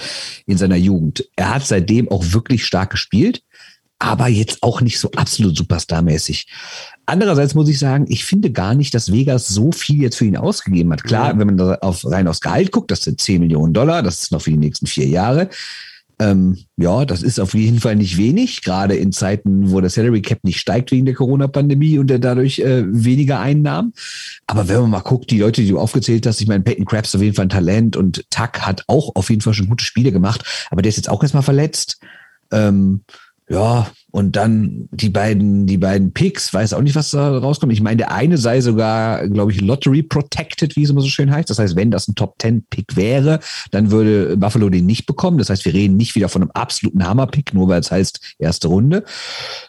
in 0.46 0.58
seiner 0.58 0.76
Jugend. 0.76 1.24
Er 1.36 1.54
hat 1.54 1.66
seitdem 1.66 2.10
auch 2.10 2.24
wirklich 2.32 2.64
stark 2.64 2.90
gespielt, 2.90 3.42
aber 3.98 4.28
jetzt 4.28 4.62
auch 4.62 4.80
nicht 4.80 4.98
so 4.98 5.10
absolut 5.12 5.56
superstarmäßig. 5.56 6.46
Andererseits 7.06 7.54
muss 7.54 7.68
ich 7.68 7.78
sagen, 7.78 8.06
ich 8.08 8.24
finde 8.24 8.50
gar 8.50 8.74
nicht, 8.74 8.94
dass 8.94 9.12
Vegas 9.12 9.48
so 9.48 9.72
viel 9.72 10.02
jetzt 10.02 10.16
für 10.16 10.26
ihn 10.26 10.36
ausgegeben 10.36 10.92
hat. 10.92 11.04
Klar, 11.04 11.32
ja. 11.32 11.38
wenn 11.38 11.46
man 11.46 11.56
da 11.56 11.74
auf, 11.76 12.04
rein 12.04 12.28
aufs 12.28 12.40
Gehalt 12.40 12.72
guckt, 12.72 12.90
das 12.90 13.02
sind 13.02 13.20
10 13.20 13.40
Millionen 13.40 13.72
Dollar, 13.72 14.02
das 14.02 14.24
ist 14.24 14.32
noch 14.32 14.42
für 14.42 14.50
die 14.50 14.56
nächsten 14.56 14.86
vier 14.86 15.06
Jahre. 15.06 15.48
Ähm, 16.18 16.56
ja, 16.78 17.04
das 17.04 17.22
ist 17.22 17.38
auf 17.38 17.52
jeden 17.52 17.78
Fall 17.78 17.94
nicht 17.96 18.16
wenig, 18.16 18.62
gerade 18.62 18.96
in 18.96 19.12
Zeiten, 19.12 19.70
wo 19.70 19.80
der 19.82 19.90
Salary 19.90 20.22
Cap 20.22 20.38
nicht 20.44 20.58
steigt 20.58 20.90
wegen 20.90 21.04
der 21.04 21.14
Corona-Pandemie 21.14 21.98
und 21.98 22.06
der 22.08 22.18
dadurch 22.18 22.58
äh, 22.60 22.84
weniger 22.86 23.38
Einnahmen. 23.40 23.92
Aber 24.46 24.66
wenn 24.68 24.80
man 24.80 24.90
mal 24.90 25.00
guckt, 25.00 25.30
die 25.30 25.40
Leute, 25.40 25.60
die 25.60 25.68
du 25.68 25.78
aufgezählt 25.78 26.26
hast, 26.26 26.40
ich 26.40 26.48
meine, 26.48 26.64
Peyton 26.64 26.86
Krabs 26.86 27.14
auf 27.14 27.20
jeden 27.20 27.34
Fall 27.34 27.46
ein 27.46 27.50
Talent 27.50 27.96
und 27.96 28.24
Tuck 28.30 28.60
hat 28.60 28.84
auch 28.86 29.14
auf 29.14 29.28
jeden 29.28 29.42
Fall 29.42 29.52
schon 29.52 29.68
gute 29.68 29.84
Spiele 29.84 30.10
gemacht, 30.10 30.68
aber 30.70 30.80
der 30.80 30.88
ist 30.88 30.96
jetzt 30.96 31.10
auch 31.10 31.22
erstmal 31.22 31.42
verletzt. 31.42 32.00
Ähm, 32.50 33.02
ja, 33.48 33.86
und 34.10 34.34
dann 34.34 34.88
die 34.90 35.10
beiden, 35.10 35.66
die 35.66 35.78
beiden 35.78 36.12
Picks, 36.12 36.52
weiß 36.52 36.72
auch 36.72 36.80
nicht, 36.80 36.96
was 36.96 37.12
da 37.12 37.38
rauskommt. 37.38 37.72
Ich 37.72 37.80
meine, 37.80 37.98
der 37.98 38.12
eine 38.12 38.38
sei 38.38 38.60
sogar, 38.60 39.28
glaube 39.28 39.52
ich, 39.52 39.60
Lottery 39.60 40.02
Protected, 40.02 40.74
wie 40.74 40.82
es 40.82 40.90
immer 40.90 41.02
so 41.02 41.08
schön 41.08 41.30
heißt. 41.30 41.48
Das 41.48 41.60
heißt, 41.60 41.76
wenn 41.76 41.92
das 41.92 42.08
ein 42.08 42.16
Top 42.16 42.34
10 42.40 42.66
Pick 42.70 42.96
wäre, 42.96 43.38
dann 43.70 43.92
würde 43.92 44.36
Buffalo 44.36 44.68
den 44.68 44.86
nicht 44.86 45.06
bekommen. 45.06 45.38
Das 45.38 45.50
heißt, 45.50 45.64
wir 45.64 45.74
reden 45.74 45.96
nicht 45.96 46.16
wieder 46.16 46.28
von 46.28 46.42
einem 46.42 46.50
absoluten 46.52 47.06
Hammer-Pick, 47.06 47.54
nur 47.54 47.68
weil 47.68 47.80
es 47.80 47.92
heißt 47.92 48.36
erste 48.38 48.66
Runde. 48.66 49.04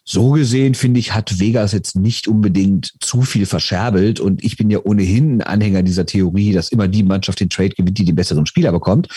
So 0.04 0.32
gesehen, 0.32 0.74
finde 0.74 1.00
ich, 1.00 1.14
hat 1.14 1.40
Vegas 1.40 1.72
jetzt 1.74 1.96
nicht 1.96 2.28
unbedingt 2.28 2.94
zu 3.00 3.22
viel 3.22 3.46
verscherbelt. 3.46 4.20
Und 4.20 4.44
ich 4.44 4.58
bin 4.58 4.72
ja 4.72 4.80
ohnehin 4.84 5.42
ein 5.42 5.42
Anhänger 5.42 5.84
dieser 5.84 6.08
Theorie, 6.08 6.52
dass 6.52 6.70
immer 6.70 6.88
die 6.88 7.04
Mannschaft 7.04 7.42
den 7.42 7.50
Trade 7.50 7.76
gewinnt, 7.76 7.98
die 7.98 8.06
den 8.06 8.16
besseren 8.16 8.48
Spieler 8.48 8.72
bekommt. 8.72 9.08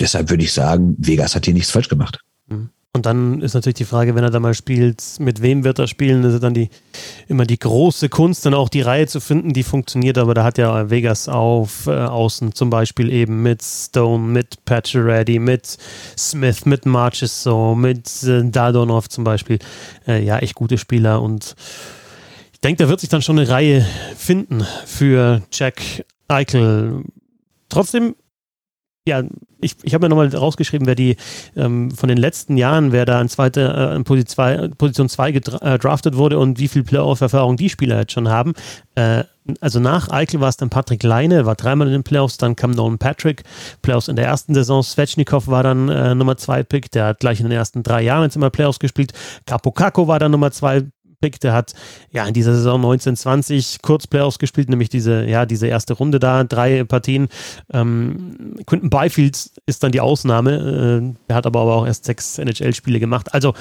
Deshalb 0.00 0.30
würde 0.30 0.44
ich 0.44 0.52
sagen, 0.52 0.94
Vegas 0.98 1.34
hat 1.34 1.44
hier 1.44 1.54
nichts 1.54 1.72
falsch 1.72 1.88
gemacht. 1.88 2.20
Mhm. 2.46 2.70
Und 2.98 3.06
dann 3.06 3.40
ist 3.42 3.54
natürlich 3.54 3.76
die 3.76 3.84
Frage, 3.84 4.16
wenn 4.16 4.24
er 4.24 4.30
da 4.30 4.40
mal 4.40 4.54
spielt, 4.54 5.00
mit 5.20 5.40
wem 5.40 5.62
wird 5.62 5.78
er 5.78 5.86
spielen? 5.86 6.24
Das 6.24 6.34
ist 6.34 6.42
dann 6.42 6.52
die, 6.52 6.68
immer 7.28 7.44
die 7.44 7.60
große 7.60 8.08
Kunst, 8.08 8.44
dann 8.44 8.54
auch 8.54 8.68
die 8.68 8.80
Reihe 8.80 9.06
zu 9.06 9.20
finden, 9.20 9.52
die 9.52 9.62
funktioniert. 9.62 10.18
Aber 10.18 10.34
da 10.34 10.42
hat 10.42 10.58
ja 10.58 10.90
Vegas 10.90 11.28
auf 11.28 11.86
äh, 11.86 11.92
Außen 11.92 12.56
zum 12.56 12.70
Beispiel 12.70 13.12
eben 13.12 13.40
mit 13.44 13.62
Stone, 13.62 14.26
mit 14.26 14.64
Pacioretty, 14.64 15.38
mit 15.38 15.78
Smith, 16.18 16.66
mit 16.66 16.86
Marchesso, 16.86 17.76
mit 17.76 18.24
äh, 18.24 18.42
Dadonov 18.42 19.08
zum 19.08 19.22
Beispiel. 19.22 19.60
Äh, 20.08 20.24
ja, 20.24 20.38
echt 20.38 20.56
gute 20.56 20.76
Spieler. 20.76 21.22
Und 21.22 21.54
ich 22.52 22.60
denke, 22.62 22.82
da 22.82 22.88
wird 22.88 22.98
sich 22.98 23.10
dann 23.10 23.22
schon 23.22 23.38
eine 23.38 23.48
Reihe 23.48 23.86
finden 24.16 24.66
für 24.86 25.40
Jack 25.52 26.04
Eichel. 26.26 27.04
Trotzdem 27.68 28.16
ja, 29.08 29.22
ich, 29.60 29.76
ich 29.82 29.94
habe 29.94 30.04
mir 30.04 30.08
nochmal 30.08 30.28
rausgeschrieben, 30.28 30.86
wer 30.86 30.94
die 30.94 31.16
ähm, 31.56 31.90
von 31.90 32.08
den 32.08 32.18
letzten 32.18 32.56
Jahren, 32.56 32.92
wer 32.92 33.04
da 33.04 33.18
an 33.18 33.28
zweite, 33.28 33.96
äh, 33.98 34.04
Position 34.04 35.08
2 35.08 35.32
gedraftet 35.32 36.14
äh, 36.14 36.16
wurde 36.16 36.38
und 36.38 36.58
wie 36.58 36.68
viel 36.68 36.84
Playoff-Erfahrung 36.84 37.56
die 37.56 37.68
Spieler 37.68 38.00
jetzt 38.00 38.12
schon 38.12 38.28
haben. 38.28 38.52
Äh, 38.94 39.24
also 39.60 39.80
nach 39.80 40.10
Eichel 40.10 40.40
war 40.40 40.50
es 40.50 40.58
dann 40.58 40.70
Patrick 40.70 41.02
Leine, 41.02 41.46
war 41.46 41.54
dreimal 41.54 41.86
in 41.86 41.94
den 41.94 42.02
Playoffs, 42.02 42.36
dann 42.36 42.54
kam 42.54 42.70
Nolan 42.70 42.98
Patrick, 42.98 43.44
Playoffs 43.82 44.08
in 44.08 44.16
der 44.16 44.26
ersten 44.26 44.54
Saison, 44.54 44.82
Svechnikov 44.82 45.48
war 45.48 45.62
dann 45.62 45.88
äh, 45.88 46.14
Nummer 46.14 46.36
2 46.36 46.62
Pick, 46.64 46.90
der 46.90 47.06
hat 47.06 47.20
gleich 47.20 47.40
in 47.40 47.46
den 47.46 47.56
ersten 47.56 47.82
drei 47.82 48.02
Jahren 48.02 48.24
jetzt 48.24 48.36
immer 48.36 48.50
Playoffs 48.50 48.78
gespielt. 48.78 49.12
Capocacco 49.46 50.06
war 50.06 50.18
dann 50.18 50.32
Nummer 50.32 50.50
2 50.50 50.84
Pick, 51.20 51.40
der 51.40 51.52
hat 51.52 51.74
ja 52.10 52.26
in 52.26 52.34
dieser 52.34 52.54
Saison 52.54 52.76
1920 52.76 53.78
kurz 53.82 54.06
Playoffs 54.06 54.38
gespielt, 54.38 54.68
nämlich 54.68 54.88
diese, 54.88 55.24
ja, 55.24 55.46
diese 55.46 55.66
erste 55.66 55.94
Runde 55.94 56.20
da, 56.20 56.44
drei 56.44 56.84
Partien. 56.84 57.28
Ähm, 57.72 58.56
Quinton 58.66 58.90
Byfield 58.90 59.50
ist 59.66 59.82
dann 59.82 59.92
die 59.92 60.00
Ausnahme, 60.00 61.14
äh, 61.16 61.30
er 61.30 61.36
hat 61.36 61.46
aber, 61.46 61.60
aber 61.60 61.74
auch 61.74 61.86
erst 61.86 62.04
sechs 62.04 62.38
NHL-Spiele 62.38 63.00
gemacht. 63.00 63.34
Also, 63.34 63.54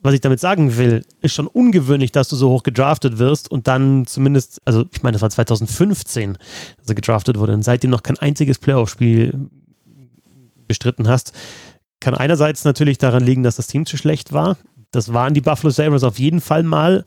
was 0.00 0.14
ich 0.14 0.20
damit 0.20 0.40
sagen 0.40 0.76
will, 0.76 1.04
ist 1.22 1.34
schon 1.34 1.46
ungewöhnlich, 1.46 2.12
dass 2.12 2.28
du 2.28 2.36
so 2.36 2.50
hoch 2.50 2.62
gedraftet 2.62 3.18
wirst 3.18 3.50
und 3.50 3.66
dann 3.66 4.06
zumindest, 4.06 4.60
also 4.64 4.84
ich 4.92 5.02
meine, 5.02 5.14
das 5.14 5.22
war 5.22 5.30
2015, 5.30 6.38
dass 6.78 6.88
er 6.88 6.94
gedraftet 6.94 7.38
wurde 7.38 7.52
und 7.52 7.62
seitdem 7.62 7.90
noch 7.90 8.02
kein 8.02 8.18
einziges 8.18 8.58
Playoff-Spiel 8.58 9.48
bestritten 10.68 11.08
hast. 11.08 11.32
Kann 12.00 12.14
einerseits 12.14 12.64
natürlich 12.64 12.98
daran 12.98 13.24
liegen, 13.24 13.42
dass 13.42 13.56
das 13.56 13.66
Team 13.66 13.86
zu 13.86 13.96
schlecht 13.96 14.32
war. 14.32 14.56
Das 14.90 15.12
waren 15.12 15.34
die 15.34 15.40
Buffalo 15.40 15.70
Sabres 15.70 16.04
auf 16.04 16.18
jeden 16.18 16.40
Fall 16.40 16.62
mal. 16.62 17.04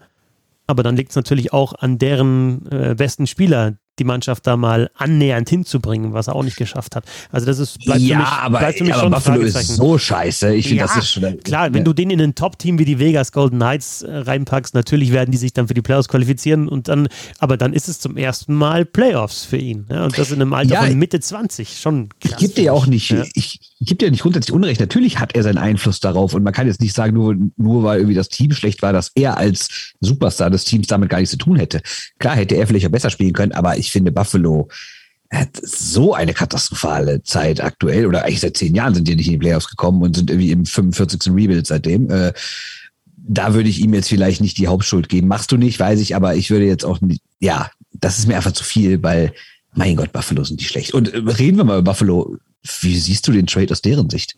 Aber 0.67 0.83
dann 0.83 0.95
liegt 0.95 1.09
es 1.09 1.15
natürlich 1.15 1.51
auch 1.53 1.73
an 1.73 1.97
deren 1.97 2.65
äh, 2.71 2.95
besten 2.95 3.27
Spieler, 3.27 3.77
die 4.01 4.05
Mannschaft 4.05 4.47
da 4.47 4.57
mal 4.57 4.89
annähernd 4.95 5.47
hinzubringen, 5.47 6.13
was 6.13 6.27
er 6.27 6.35
auch 6.35 6.43
nicht 6.43 6.57
geschafft 6.57 6.95
hat. 6.95 7.05
Also 7.31 7.45
das 7.45 7.59
ist 7.59 7.85
bleibt 7.85 8.01
ja, 8.01 8.17
für 8.17 8.21
mich, 8.21 8.31
aber, 8.31 8.59
bleibt 8.59 8.77
für 8.79 8.83
mich 8.83 8.93
aber 8.93 9.03
schon 9.03 9.11
Buffalo 9.11 9.41
ist 9.41 9.67
so 9.67 9.97
scheiße. 9.97 10.55
Ich 10.55 10.67
finde, 10.67 10.81
ja, 10.81 10.87
das 10.87 10.97
ist 10.97 11.11
schon 11.11 11.37
klar. 11.43 11.71
Wenn 11.71 11.83
du 11.83 11.93
den 11.93 12.09
in 12.09 12.19
ein 12.19 12.33
Top-Team 12.33 12.79
wie 12.79 12.85
die 12.85 12.97
Vegas 12.97 13.31
Golden 13.31 13.57
Knights 13.57 14.01
äh, 14.01 14.11
reinpackst, 14.11 14.73
natürlich 14.73 15.11
werden 15.11 15.31
die 15.31 15.37
sich 15.37 15.53
dann 15.53 15.67
für 15.67 15.75
die 15.75 15.83
Playoffs 15.83 16.07
qualifizieren 16.07 16.67
und 16.67 16.87
dann, 16.87 17.07
aber 17.37 17.57
dann 17.57 17.73
ist 17.73 17.87
es 17.87 17.99
zum 17.99 18.17
ersten 18.17 18.55
Mal 18.55 18.85
Playoffs 18.85 19.45
für 19.45 19.57
ihn. 19.57 19.85
Ja? 19.89 20.05
Und 20.05 20.17
das 20.17 20.31
in 20.31 20.41
einem 20.41 20.53
Alter 20.53 20.81
von 20.81 20.97
Mitte 20.97 21.19
20 21.19 21.79
schon. 21.79 22.09
Krass, 22.19 22.31
ich 22.31 22.37
gebe 22.37 22.53
dir 22.53 22.63
ja 22.63 22.71
auch 22.71 22.87
nicht, 22.87 23.11
ich, 23.11 23.59
ich 23.79 23.87
gebe 23.87 23.97
dir 23.97 24.09
nicht 24.09 24.23
grundsätzlich 24.23 24.53
Unrecht. 24.53 24.79
Natürlich 24.79 25.19
hat 25.19 25.35
er 25.35 25.43
seinen 25.43 25.59
Einfluss 25.59 25.99
darauf 25.99 26.33
und 26.33 26.43
man 26.43 26.53
kann 26.53 26.65
jetzt 26.65 26.81
nicht 26.81 26.95
sagen, 26.95 27.13
nur, 27.13 27.35
nur 27.57 27.83
weil 27.83 27.99
irgendwie 27.99 28.15
das 28.15 28.29
Team 28.29 28.51
schlecht 28.51 28.81
war, 28.81 28.93
dass 28.93 29.11
er 29.13 29.37
als 29.37 29.93
Superstar 29.99 30.49
des 30.49 30.63
Teams 30.63 30.87
damit 30.87 31.09
gar 31.09 31.19
nichts 31.19 31.31
zu 31.31 31.37
tun 31.37 31.57
hätte. 31.57 31.81
Klar 32.17 32.35
hätte 32.35 32.55
er 32.55 32.65
vielleicht 32.65 32.87
auch 32.87 32.91
besser 32.91 33.11
spielen 33.11 33.33
können, 33.33 33.51
aber 33.51 33.77
ich 33.77 33.90
finde 33.91 34.11
Buffalo 34.11 34.69
hat 35.31 35.49
so 35.61 36.13
eine 36.13 36.33
katastrophale 36.33 37.23
Zeit 37.23 37.63
aktuell, 37.63 38.05
oder 38.05 38.25
eigentlich 38.25 38.41
seit 38.41 38.57
zehn 38.57 38.75
Jahren 38.75 38.93
sind 38.93 39.07
die 39.07 39.15
nicht 39.15 39.27
in 39.27 39.33
die 39.33 39.39
Playoffs 39.39 39.69
gekommen 39.69 40.01
und 40.01 40.15
sind 40.15 40.29
irgendwie 40.29 40.51
im 40.51 40.65
45. 40.65 41.33
Rebuild 41.33 41.65
seitdem. 41.65 42.09
Äh, 42.09 42.33
da 43.15 43.53
würde 43.53 43.69
ich 43.69 43.79
ihm 43.79 43.93
jetzt 43.93 44.09
vielleicht 44.09 44.41
nicht 44.41 44.57
die 44.57 44.67
Hauptschuld 44.67 45.07
geben. 45.07 45.27
Machst 45.27 45.51
du 45.51 45.57
nicht, 45.57 45.79
weiß 45.79 46.01
ich, 46.01 46.15
aber 46.15 46.35
ich 46.35 46.49
würde 46.49 46.65
jetzt 46.65 46.83
auch 46.83 46.99
nicht, 46.99 47.21
ja, 47.39 47.71
das 47.93 48.19
ist 48.19 48.27
mir 48.27 48.35
einfach 48.35 48.51
zu 48.51 48.63
viel, 48.63 49.01
weil, 49.03 49.33
mein 49.73 49.95
Gott, 49.95 50.11
Buffalo 50.11 50.43
sind 50.43 50.59
die 50.59 50.65
schlecht. 50.65 50.93
Und 50.93 51.13
äh, 51.13 51.17
reden 51.17 51.57
wir 51.57 51.63
mal 51.63 51.79
über 51.79 51.91
Buffalo. 51.91 52.37
Wie 52.81 52.97
siehst 52.97 53.27
du 53.27 53.31
den 53.31 53.47
Trade 53.47 53.71
aus 53.71 53.81
deren 53.81 54.09
Sicht? 54.09 54.35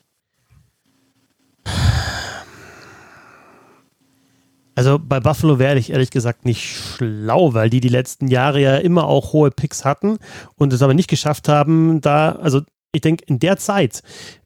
Also 4.76 5.00
bei 5.00 5.20
Buffalo 5.20 5.60
werde 5.60 5.80
ich 5.80 5.92
ehrlich 5.92 6.10
gesagt 6.10 6.46
nicht 6.46 6.64
schlau, 6.64 7.54
weil 7.54 7.70
die 7.70 7.80
die 7.80 7.90
letzten 7.90 8.28
Jahre 8.28 8.60
ja 8.60 8.78
immer 8.78 9.06
auch 9.06 9.34
hohe 9.34 9.52
Picks 9.52 9.86
hatten 9.86 10.18
und 10.56 10.74
es 10.74 10.82
aber 10.82 10.94
nicht 10.94 11.10
geschafft 11.10 11.48
haben, 11.48 12.02
da, 12.02 12.34
also 12.34 12.62
ich 12.92 13.02
denke, 13.02 13.24
in 13.28 13.40
der 13.40 13.58
Zeit, 13.58 14.02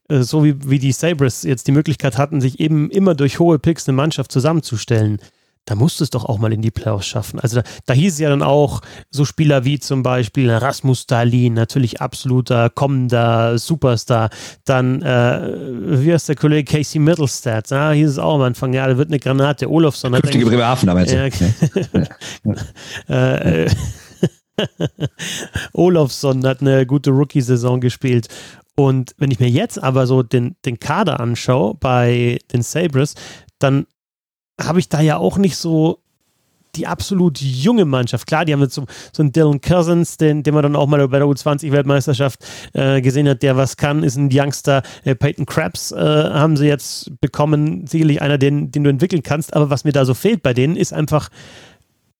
äh, 0.08 0.20
so 0.20 0.44
wie, 0.44 0.56
wie 0.68 0.78
die 0.78 0.92
Sabres 0.92 1.42
jetzt 1.42 1.66
die 1.66 1.72
Möglichkeit 1.72 2.18
hatten, 2.18 2.40
sich 2.40 2.60
eben 2.60 2.90
immer 2.90 3.14
durch 3.14 3.38
hohe 3.38 3.58
Picks 3.58 3.88
eine 3.88 3.96
Mannschaft 3.96 4.30
zusammenzustellen, 4.32 5.18
da 5.68 5.74
musst 5.74 6.00
du 6.00 6.04
es 6.04 6.10
doch 6.10 6.24
auch 6.24 6.38
mal 6.38 6.50
in 6.52 6.62
die 6.62 6.70
Playoffs 6.70 7.06
schaffen. 7.06 7.38
Also 7.40 7.56
da, 7.60 7.62
da 7.84 7.92
hieß 7.92 8.14
es 8.14 8.18
ja 8.18 8.30
dann 8.30 8.42
auch 8.42 8.80
so 9.10 9.26
Spieler 9.26 9.66
wie 9.66 9.78
zum 9.78 10.02
Beispiel 10.02 10.50
Rasmus 10.50 11.06
Dahlin, 11.06 11.52
natürlich 11.52 12.00
absoluter 12.00 12.70
kommender 12.70 13.58
Superstar. 13.58 14.30
Dann, 14.64 15.02
äh, 15.02 15.40
wie 16.02 16.12
heißt 16.12 16.30
der 16.30 16.36
Kollege 16.36 16.72
Casey 16.72 16.98
Middlestad? 16.98 17.68
Ja, 17.70 17.90
hieß 17.90 18.12
es 18.12 18.18
auch 18.18 18.36
am 18.36 18.42
Anfang, 18.42 18.72
ja, 18.72 18.86
da 18.86 18.96
wird 18.96 19.08
eine 19.08 19.18
Granate. 19.18 19.70
Olofsson 19.70 20.14
hat 20.14 20.22
Künftige 20.22 20.46
Bremerhaven 20.46 20.86
damals. 20.86 21.12
Äh, 23.08 23.64
äh, 23.64 23.70
Olofsson 25.72 26.46
hat 26.46 26.60
eine 26.60 26.86
gute 26.86 27.10
Rookie-Saison 27.10 27.80
gespielt. 27.80 28.28
Und 28.74 29.14
wenn 29.18 29.30
ich 29.30 29.40
mir 29.40 29.48
jetzt 29.48 29.82
aber 29.82 30.06
so 30.06 30.22
den, 30.22 30.56
den 30.64 30.78
Kader 30.78 31.20
anschaue 31.20 31.74
bei 31.74 32.38
den 32.52 32.62
Sabres, 32.62 33.14
dann 33.58 33.86
habe 34.60 34.78
ich 34.80 34.88
da 34.88 35.00
ja 35.00 35.16
auch 35.16 35.38
nicht 35.38 35.56
so 35.56 36.00
die 36.76 36.86
absolut 36.86 37.40
junge 37.40 37.84
Mannschaft. 37.84 38.26
Klar, 38.26 38.44
die 38.44 38.52
haben 38.52 38.60
jetzt 38.60 38.74
so, 38.74 38.84
so 39.12 39.22
einen 39.22 39.32
Dylan 39.32 39.60
Cousins, 39.60 40.16
den, 40.16 40.42
den 40.42 40.54
man 40.54 40.62
dann 40.62 40.76
auch 40.76 40.86
mal 40.86 41.06
bei 41.08 41.18
der 41.18 41.26
U20-Weltmeisterschaft 41.26 42.44
äh, 42.74 43.00
gesehen 43.00 43.28
hat, 43.28 43.42
der 43.42 43.56
was 43.56 43.76
kann, 43.76 44.02
ist 44.02 44.16
ein 44.16 44.28
Youngster. 44.32 44.82
Äh, 45.04 45.14
Peyton 45.14 45.46
Krabs 45.46 45.92
äh, 45.92 45.96
haben 45.96 46.56
sie 46.56 46.66
jetzt 46.66 47.20
bekommen, 47.20 47.86
sicherlich 47.86 48.22
einer, 48.22 48.38
den, 48.38 48.70
den 48.70 48.84
du 48.84 48.90
entwickeln 48.90 49.22
kannst. 49.22 49.54
Aber 49.54 49.70
was 49.70 49.84
mir 49.84 49.92
da 49.92 50.04
so 50.04 50.14
fehlt 50.14 50.42
bei 50.42 50.54
denen, 50.54 50.76
ist 50.76 50.92
einfach 50.92 51.30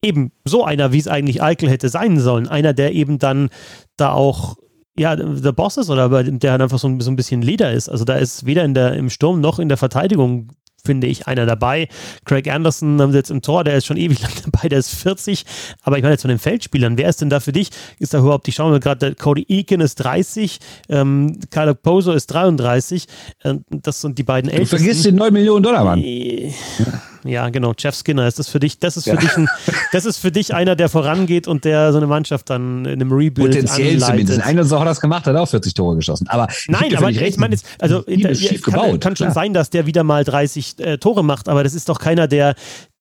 eben 0.03 0.33
so 0.45 0.65
einer, 0.65 0.93
wie 0.93 0.99
es 0.99 1.09
eigentlich 1.09 1.43
Eichel 1.43 1.69
hätte 1.69 1.89
sein 1.89 2.19
sollen. 2.19 2.49
Einer, 2.49 2.73
der 2.73 2.93
eben 2.93 3.19
dann 3.19 3.51
da 3.97 4.13
auch 4.13 4.57
ja, 4.99 5.15
der 5.15 5.53
Boss 5.53 5.77
ist 5.77 5.91
oder 5.91 6.09
der 6.25 6.51
halt 6.51 6.61
einfach 6.61 6.79
so 6.79 6.89
ein, 6.89 7.01
so 7.01 7.11
ein 7.11 7.17
bisschen 7.17 7.41
Leader 7.41 7.73
ist. 7.73 7.89
Also 7.89 8.05
da 8.05 8.17
ist 8.17 8.47
weder 8.47 8.65
in 8.65 8.75
der, 8.75 8.95
im 8.95 9.11
Sturm 9.11 9.41
noch 9.41 9.61
in 9.61 9.69
der 9.69 9.79
Verteidigung 9.79 10.49
finde 10.85 11.07
ich, 11.07 11.27
einer 11.27 11.47
dabei. 11.47 11.89
Craig 12.25 12.51
Anderson 12.51 13.01
haben 13.01 13.13
sie 13.13 13.19
jetzt 13.19 13.31
im 13.31 13.43
Tor, 13.43 13.65
der 13.65 13.77
ist 13.77 13.87
schon 13.87 13.97
ewig 13.97 14.21
lang 14.23 14.33
dabei, 14.45 14.69
der 14.69 14.79
ist 14.79 14.95
40. 14.95 15.45
Aber 15.83 15.97
ich 15.97 16.03
meine 16.03 16.15
jetzt 16.15 16.23
von 16.23 16.31
den 16.31 16.39
Feldspielern, 16.39 16.99
wer 16.99 17.09
ist 17.09 17.21
denn 17.21 17.31
da 17.31 17.41
für 17.41 17.53
dich? 17.53 17.71
Ist 17.99 18.15
da 18.15 18.19
überhaupt, 18.19 18.47
die 18.47 18.53
schauen 18.53 18.73
wir 18.73 18.81
gerade, 18.81 19.15
Cody 19.15 19.45
Eakin 19.49 19.81
ist 19.81 19.97
30, 19.97 20.59
ähm, 20.89 21.39
Kyle 21.51 21.75
Pozo 21.75 22.13
ist 22.13 22.29
33. 22.29 23.07
Äh, 23.43 23.55
das 23.71 24.01
sind 24.01 24.19
die 24.19 24.23
beiden 24.23 24.51
Ältesten. 24.51 24.77
Du 24.77 24.83
vergisst 24.83 25.05
den 25.05 25.17
9 25.17 25.33
Millionen 25.33 25.63
Dollar, 25.63 25.85
Mann. 25.85 26.03
Äh, 26.03 26.49
ja, 26.49 27.03
genau. 27.51 27.75
Jeff 27.77 27.95
Skinner 27.95 28.27
ist 28.27 28.39
das 28.39 28.49
für 28.49 28.61
dich. 28.61 28.79
Das 28.79 28.97
ist 28.97 29.05
für 29.05 29.11
ja. 29.11 29.17
dich 29.17 29.37
ein, 29.37 29.49
das 29.93 30.05
ist 30.05 30.19
für 30.19 30.33
dich 30.33 30.55
einer, 30.55 30.77
der 30.77 30.89
vorangeht 30.89 31.47
und 31.47 31.65
der 31.65 31.93
so 31.93 31.99
eine 31.99 32.07
Mannschaft 32.07 32.51
dann 32.51 32.85
in 32.85 33.01
einem 33.01 33.13
Rebuild 33.13 33.53
Potenziell 33.53 33.95
anleitet. 33.95 34.07
zumindest. 34.07 34.41
Einer 34.43 34.65
so 34.65 34.81
hat 34.81 34.87
das 34.87 35.01
gemacht, 35.01 35.27
hat 35.27 35.37
auch 35.37 35.49
40 35.49 35.75
Tore 35.75 35.97
geschossen. 35.97 36.27
Aber 36.29 36.49
nein, 36.69 36.97
aber 36.97 37.11
ich, 37.11 37.37
meine 37.37 37.55
jetzt, 37.55 37.67
also 37.79 38.03
der, 38.03 38.35
kann, 38.35 38.61
gebaut, 38.63 39.01
kann 39.01 39.17
schon 39.17 39.31
sein, 39.33 39.53
dass 39.53 39.71
der 39.71 39.87
wieder 39.87 40.05
mal 40.05 40.25
30 40.25 40.79
äh, 40.79 40.99
Tore 40.99 41.25
macht, 41.25 41.49
aber 41.49 41.63
das 41.63 41.75
ist 41.75 41.89
doch 41.89 41.99
keiner, 41.99 42.27
der 42.29 42.55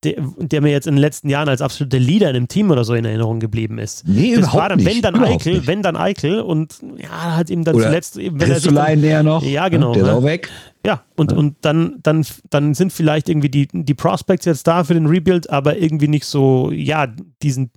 der, 0.04 0.14
der, 0.38 0.60
mir 0.60 0.70
jetzt 0.70 0.86
in 0.86 0.94
den 0.94 1.00
letzten 1.00 1.28
Jahren 1.28 1.48
als 1.48 1.60
absoluter 1.60 1.98
Leader 1.98 2.30
in 2.30 2.36
einem 2.36 2.48
Team 2.48 2.70
oder 2.70 2.84
so 2.84 2.94
in 2.94 3.04
Erinnerung 3.04 3.40
geblieben 3.40 3.78
ist. 3.78 4.06
Nee, 4.06 4.30
das 4.30 4.38
überhaupt 4.38 4.54
war 4.54 4.68
dann, 4.68 4.78
nicht. 4.78 4.86
Wenn 4.86 5.02
dann 5.02 5.24
Eichel, 5.24 5.66
wenn 5.66 5.82
dann 5.82 5.96
Eichel 5.96 6.40
und 6.40 6.76
ja, 6.96 7.36
hat 7.36 7.50
ihm 7.50 7.64
dann 7.64 7.74
oder 7.74 7.86
zuletzt 7.86 8.16
eben, 8.16 8.40
wenn 8.40 8.50
er 8.50 8.60
sich 8.60 8.72
dann, 8.72 9.02
der 9.02 9.22
noch. 9.24 9.42
Ja, 9.42 9.68
genau. 9.68 9.92
Der 9.92 10.04
ist 10.04 10.08
auch 10.08 10.22
weg. 10.22 10.48
Ja, 10.86 11.02
und, 11.16 11.32
und 11.32 11.56
dann, 11.62 11.98
dann, 12.04 12.24
dann 12.48 12.72
sind 12.72 12.92
vielleicht 12.92 13.28
irgendwie 13.28 13.48
die, 13.48 13.66
die 13.72 13.94
Prospects 13.94 14.46
jetzt 14.46 14.66
da 14.68 14.84
für 14.84 14.94
den 14.94 15.06
Rebuild, 15.06 15.50
aber 15.50 15.76
irgendwie 15.76 16.06
nicht 16.06 16.24
so, 16.24 16.70
ja, 16.70 17.08
diesen, 17.42 17.72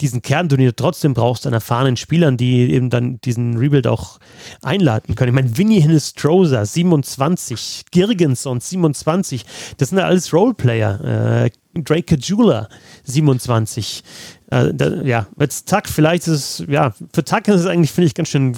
diesen 0.00 0.22
Kern, 0.22 0.48
den 0.48 0.60
du 0.60 0.74
trotzdem 0.74 1.12
brauchst 1.12 1.46
an 1.46 1.52
erfahrenen 1.52 1.96
Spielern, 1.96 2.36
die 2.36 2.72
eben 2.72 2.90
dann 2.90 3.20
diesen 3.22 3.58
Rebuild 3.58 3.88
auch 3.88 4.18
einleiten 4.62 5.16
können. 5.16 5.30
Ich 5.30 5.34
meine, 5.34 5.58
Vinny 5.58 5.82
Hinestroza, 5.82 6.64
27, 6.64 7.86
Girgenson, 7.90 8.60
27, 8.60 9.44
das 9.76 9.88
sind 9.88 9.98
ja 9.98 10.04
alles 10.04 10.32
Roleplayer. 10.32 11.44
Äh, 11.44 11.50
Drake 11.74 12.16
Kajula, 12.16 12.68
27. 13.04 14.02
Äh, 14.50 14.74
da, 14.74 15.02
ja, 15.02 15.26
jetzt 15.38 15.68
Tuck, 15.68 15.88
vielleicht 15.88 16.26
ist 16.28 16.60
es, 16.60 16.64
ja, 16.68 16.92
für 17.12 17.24
Tuck 17.24 17.48
ist 17.48 17.60
es 17.60 17.66
eigentlich, 17.66 17.92
finde 17.92 18.06
ich, 18.06 18.14
ganz 18.14 18.28
schön 18.28 18.56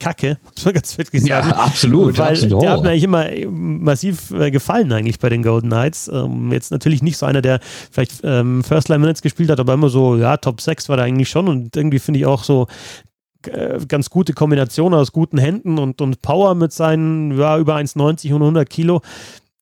kacke, 0.00 0.38
muss 0.56 0.64
man 0.64 0.74
ganz 0.74 0.94
fett 0.94 1.12
gesagt. 1.12 1.28
Ja, 1.28 1.56
absolut. 1.56 2.18
Weil 2.18 2.32
absolut. 2.32 2.62
der 2.62 2.70
hat 2.70 2.82
mir 2.82 2.90
eigentlich 2.90 3.04
immer 3.04 3.26
massiv 3.50 4.32
äh, 4.32 4.50
gefallen 4.50 4.90
eigentlich 4.92 5.20
bei 5.20 5.28
den 5.28 5.42
Golden 5.42 5.68
Knights. 5.68 6.10
Ähm, 6.12 6.50
jetzt 6.50 6.72
natürlich 6.72 7.02
nicht 7.02 7.18
so 7.18 7.26
einer, 7.26 7.42
der 7.42 7.60
vielleicht 7.92 8.20
ähm, 8.24 8.64
First 8.64 8.88
Line 8.88 9.00
Minutes 9.00 9.22
gespielt 9.22 9.50
hat, 9.50 9.60
aber 9.60 9.74
immer 9.74 9.90
so, 9.90 10.16
ja, 10.16 10.36
Top 10.38 10.60
6 10.60 10.88
war 10.88 10.96
da 10.96 11.04
eigentlich 11.04 11.28
schon 11.28 11.46
und 11.48 11.76
irgendwie 11.76 12.00
finde 12.00 12.18
ich 12.20 12.26
auch 12.26 12.42
so 12.42 12.66
äh, 13.46 13.78
ganz 13.86 14.10
gute 14.10 14.32
Kombination 14.32 14.94
aus 14.94 15.12
guten 15.12 15.38
Händen 15.38 15.78
und, 15.78 16.00
und 16.00 16.22
Power 16.22 16.54
mit 16.54 16.72
seinen 16.72 17.38
ja, 17.38 17.58
über 17.58 17.76
1,90 17.76 18.34
und 18.34 18.42
100 18.42 18.68
Kilo. 18.68 19.02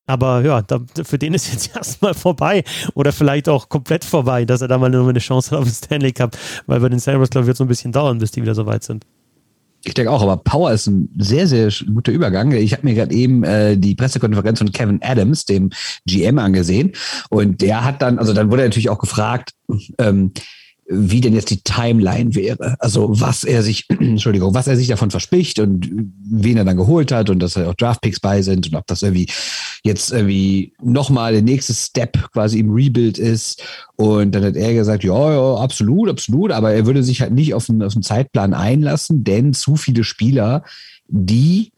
Aber 0.09 0.43
ja, 0.43 0.63
da, 0.63 0.79
für 1.03 1.19
den 1.19 1.35
ist 1.35 1.53
jetzt 1.53 1.69
erstmal 1.75 2.15
vorbei 2.15 2.63
oder 2.95 3.11
vielleicht 3.11 3.47
auch 3.47 3.69
komplett 3.69 4.03
vorbei, 4.03 4.43
dass 4.43 4.61
er 4.61 4.67
da 4.67 4.79
mal 4.79 4.87
eine 4.93 5.19
Chance 5.19 5.51
hat 5.51 5.59
auf 5.59 5.65
den 5.65 5.73
Stanley 5.73 6.11
Cup, 6.11 6.35
weil 6.65 6.79
bei 6.79 6.89
den 6.89 6.97
Sabres, 6.97 7.29
glaube 7.29 7.43
ich, 7.43 7.47
wird 7.47 7.53
es 7.53 7.57
so 7.59 7.65
ein 7.65 7.67
bisschen 7.67 7.91
dauern, 7.91 8.17
bis 8.17 8.31
die 8.31 8.41
wieder 8.41 8.55
so 8.55 8.65
weit 8.65 8.83
sind. 8.83 9.05
Ich 9.83 9.93
denke 9.93 10.11
auch, 10.11 10.23
aber 10.23 10.37
Power 10.37 10.71
ist 10.71 10.87
ein 10.87 11.09
sehr, 11.19 11.47
sehr 11.47 11.71
guter 11.93 12.11
Übergang. 12.11 12.51
Ich 12.53 12.73
habe 12.73 12.87
mir 12.87 12.95
gerade 12.95 13.13
eben 13.13 13.43
äh, 13.43 13.77
die 13.77 13.93
Pressekonferenz 13.93 14.57
von 14.57 14.71
Kevin 14.71 14.99
Adams, 15.03 15.45
dem 15.45 15.69
GM, 16.07 16.39
angesehen. 16.39 16.93
Und 17.29 17.61
der 17.61 17.85
hat 17.85 18.01
dann, 18.01 18.17
also 18.17 18.33
dann 18.33 18.49
wurde 18.49 18.63
er 18.63 18.69
natürlich 18.69 18.89
auch 18.89 18.99
gefragt, 18.99 19.51
ähm, 19.99 20.31
wie 20.91 21.21
denn 21.21 21.35
jetzt 21.35 21.51
die 21.51 21.61
Timeline 21.61 22.33
wäre. 22.33 22.75
Also 22.79 23.09
was 23.11 23.43
er 23.43 23.61
sich, 23.61 23.85
Entschuldigung, 23.99 24.55
was 24.55 24.67
er 24.67 24.75
sich 24.75 24.87
davon 24.87 25.11
verspricht 25.11 25.59
und 25.59 25.87
wen 26.29 26.57
er 26.57 26.65
dann 26.65 26.77
geholt 26.77 27.11
hat 27.11 27.29
und 27.29 27.39
dass 27.39 27.53
da 27.53 27.69
auch 27.69 27.75
Draftpicks 27.75 28.19
bei 28.19 28.41
sind 28.41 28.67
und 28.67 28.75
ob 28.75 28.87
das 28.87 29.03
irgendwie 29.03 29.27
jetzt 29.83 30.11
irgendwie 30.11 30.73
nochmal 30.81 31.33
der 31.33 31.43
nächste 31.43 31.75
Step 31.75 32.31
quasi 32.33 32.59
im 32.59 32.71
Rebuild 32.71 33.19
ist. 33.19 33.61
Und 33.97 34.33
dann 34.33 34.43
hat 34.43 34.55
er 34.55 34.73
gesagt, 34.73 35.03
ja, 35.03 35.31
ja, 35.31 35.55
absolut, 35.55 36.09
absolut, 36.09 36.51
aber 36.51 36.73
er 36.73 36.87
würde 36.87 37.03
sich 37.03 37.21
halt 37.21 37.33
nicht 37.33 37.53
auf 37.53 37.69
einen, 37.69 37.83
auf 37.83 37.93
einen 37.93 38.03
Zeitplan 38.03 38.55
einlassen, 38.55 39.23
denn 39.23 39.53
zu 39.53 39.75
viele 39.75 40.03
Spieler, 40.03 40.63
die 41.07 41.71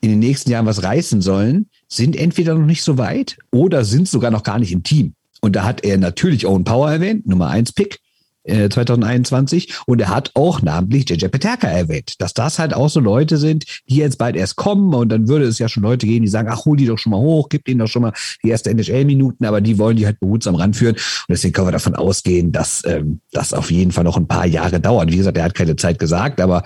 in 0.00 0.10
den 0.10 0.18
nächsten 0.20 0.50
Jahren 0.50 0.66
was 0.66 0.84
reißen 0.84 1.20
sollen, 1.20 1.66
sind 1.88 2.16
entweder 2.16 2.54
noch 2.54 2.66
nicht 2.66 2.82
so 2.82 2.96
weit 2.96 3.38
oder 3.50 3.84
sind 3.84 4.08
sogar 4.08 4.30
noch 4.30 4.44
gar 4.44 4.60
nicht 4.60 4.72
im 4.72 4.84
Team. 4.84 5.14
Und 5.40 5.56
da 5.56 5.64
hat 5.64 5.84
er 5.84 5.98
natürlich 5.98 6.46
Owen 6.46 6.64
Power 6.64 6.90
erwähnt, 6.90 7.26
Nummer 7.26 7.48
eins 7.48 7.72
Pick. 7.72 7.98
2021 8.46 9.68
äh, 9.68 9.72
und 9.86 10.00
er 10.00 10.08
hat 10.08 10.32
auch 10.34 10.62
namentlich 10.62 11.08
JJ 11.08 11.26
Peterka 11.26 11.68
erwähnt, 11.68 12.20
dass 12.20 12.34
das 12.34 12.58
halt 12.58 12.74
auch 12.74 12.88
so 12.88 13.00
Leute 13.00 13.36
sind, 13.36 13.64
die 13.88 13.96
jetzt 13.96 14.18
bald 14.18 14.36
erst 14.36 14.56
kommen. 14.56 14.94
Und 14.94 15.10
dann 15.10 15.28
würde 15.28 15.44
es 15.44 15.58
ja 15.58 15.68
schon 15.68 15.82
Leute 15.82 16.06
geben, 16.06 16.24
die 16.24 16.30
sagen, 16.30 16.48
ach, 16.50 16.64
hol 16.64 16.76
die 16.76 16.86
doch 16.86 16.98
schon 16.98 17.12
mal 17.12 17.20
hoch, 17.20 17.48
gib 17.48 17.64
denen 17.64 17.78
doch 17.78 17.88
schon 17.88 18.02
mal 18.02 18.12
die 18.42 18.50
ersten 18.50 18.70
NHL-Minuten, 18.70 19.44
aber 19.44 19.60
die 19.60 19.78
wollen 19.78 19.96
die 19.96 20.06
halt 20.06 20.20
behutsam 20.20 20.54
ranführen. 20.54 20.96
Und 20.96 21.02
deswegen 21.28 21.52
können 21.52 21.68
wir 21.68 21.72
davon 21.72 21.94
ausgehen, 21.94 22.52
dass 22.52 22.82
ähm, 22.84 23.20
das 23.30 23.52
auf 23.52 23.70
jeden 23.70 23.92
Fall 23.92 24.04
noch 24.04 24.16
ein 24.16 24.26
paar 24.26 24.46
Jahre 24.46 24.80
dauert. 24.80 25.12
Wie 25.12 25.16
gesagt, 25.16 25.36
er 25.36 25.44
hat 25.44 25.54
keine 25.54 25.76
Zeit 25.76 25.98
gesagt, 25.98 26.40
aber 26.40 26.62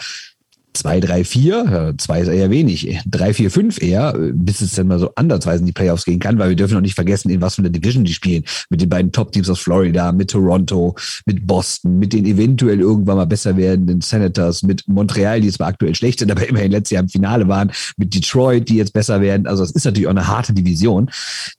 zwei, 0.77 1.01
drei, 1.01 1.25
vier, 1.25 1.95
zwei 1.99 2.21
ist 2.21 2.29
eher 2.29 2.51
wenig, 2.51 3.01
drei, 3.07 3.35
vier, 3.35 3.51
fünf 3.51 3.83
eher, 3.83 4.15
bis 4.33 4.61
es 4.61 4.73
dann 4.73 4.89
mal 4.89 4.99
so 4.99 5.11
andersweise 5.15 5.61
in 5.61 5.67
die 5.67 5.73
Playoffs 5.73 6.05
gehen 6.05 6.19
kann, 6.19 6.39
weil 6.39 6.51
wir 6.51 6.57
dürfen 6.57 6.75
noch 6.75 6.81
nicht 6.81 6.95
vergessen, 6.95 7.31
in 7.31 7.41
was 7.41 7.57
für 7.57 7.63
einer 7.63 7.71
Division 7.71 8.05
die 8.05 8.13
spielen. 8.13 8.45
Mit 8.71 8.81
den 8.81 8.89
beiden 8.89 9.13
Top-Teams 9.13 9.49
aus 9.51 9.61
Florida, 9.61 10.13
mit 10.13 10.31
Toronto, 10.31 10.95
mit 11.25 11.47
Boston, 11.47 11.99
mit 11.99 12.13
den 12.13 12.27
eventuell 12.27 12.81
irgendwann 12.81 13.17
mal 13.17 13.27
besser 13.27 13.57
werdenden 13.57 14.01
Senators, 14.01 14.63
mit 14.63 14.87
Montreal, 14.87 15.41
die 15.41 15.51
zwar 15.51 15.69
aktuell 15.69 15.95
schlecht 15.95 16.19
sind, 16.19 16.31
aber 16.37 16.49
immerhin 16.49 16.73
letztes 16.73 16.91
Jahr 16.91 17.03
im 17.03 17.09
Finale 17.09 17.49
waren, 17.49 17.73
mit 17.97 18.15
Detroit, 18.15 18.69
die 18.69 18.77
jetzt 18.77 18.93
besser 18.93 19.21
werden. 19.21 19.47
Also 19.47 19.65
es 19.65 19.71
ist 19.71 19.85
natürlich 19.85 20.07
auch 20.07 20.11
eine 20.11 20.27
harte 20.27 20.53
Division. 20.53 21.11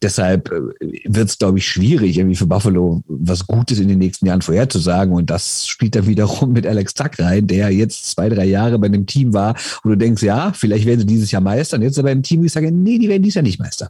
Deshalb 0.01 0.51
äh, 0.51 1.01
wird 1.05 1.29
es, 1.29 1.37
glaube 1.37 1.57
ich, 1.57 1.67
schwierig, 1.67 2.17
irgendwie 2.17 2.35
für 2.35 2.47
Buffalo 2.47 3.03
was 3.07 3.47
Gutes 3.47 3.79
in 3.79 3.87
den 3.87 3.99
nächsten 3.99 4.25
Jahren 4.25 4.41
vorherzusagen. 4.41 5.13
Und 5.13 5.29
das 5.29 5.67
spielt 5.67 5.95
dann 5.95 6.07
wiederum 6.07 6.53
mit 6.53 6.67
Alex 6.67 6.93
Tuck 6.93 7.17
rein, 7.19 7.47
der 7.47 7.71
jetzt 7.71 8.11
zwei, 8.11 8.29
drei 8.29 8.45
Jahre 8.45 8.77
bei 8.79 8.89
dem 8.89 9.05
Team 9.07 9.33
war, 9.33 9.55
wo 9.83 9.89
du 9.89 9.97
denkst, 9.97 10.21
ja, 10.23 10.53
vielleicht 10.53 10.85
werden 10.85 11.01
sie 11.01 11.05
dieses 11.05 11.31
Jahr 11.31 11.41
Meister. 11.41 11.77
Und 11.77 11.83
jetzt 11.83 11.97
aber 11.97 12.11
im 12.11 12.23
Team, 12.23 12.43
ich 12.43 12.51
sage, 12.51 12.71
nee, 12.71 12.99
die 12.99 13.09
werden 13.09 13.23
dieses 13.23 13.35
Jahr 13.35 13.43
nicht 13.43 13.59
Meister. 13.59 13.89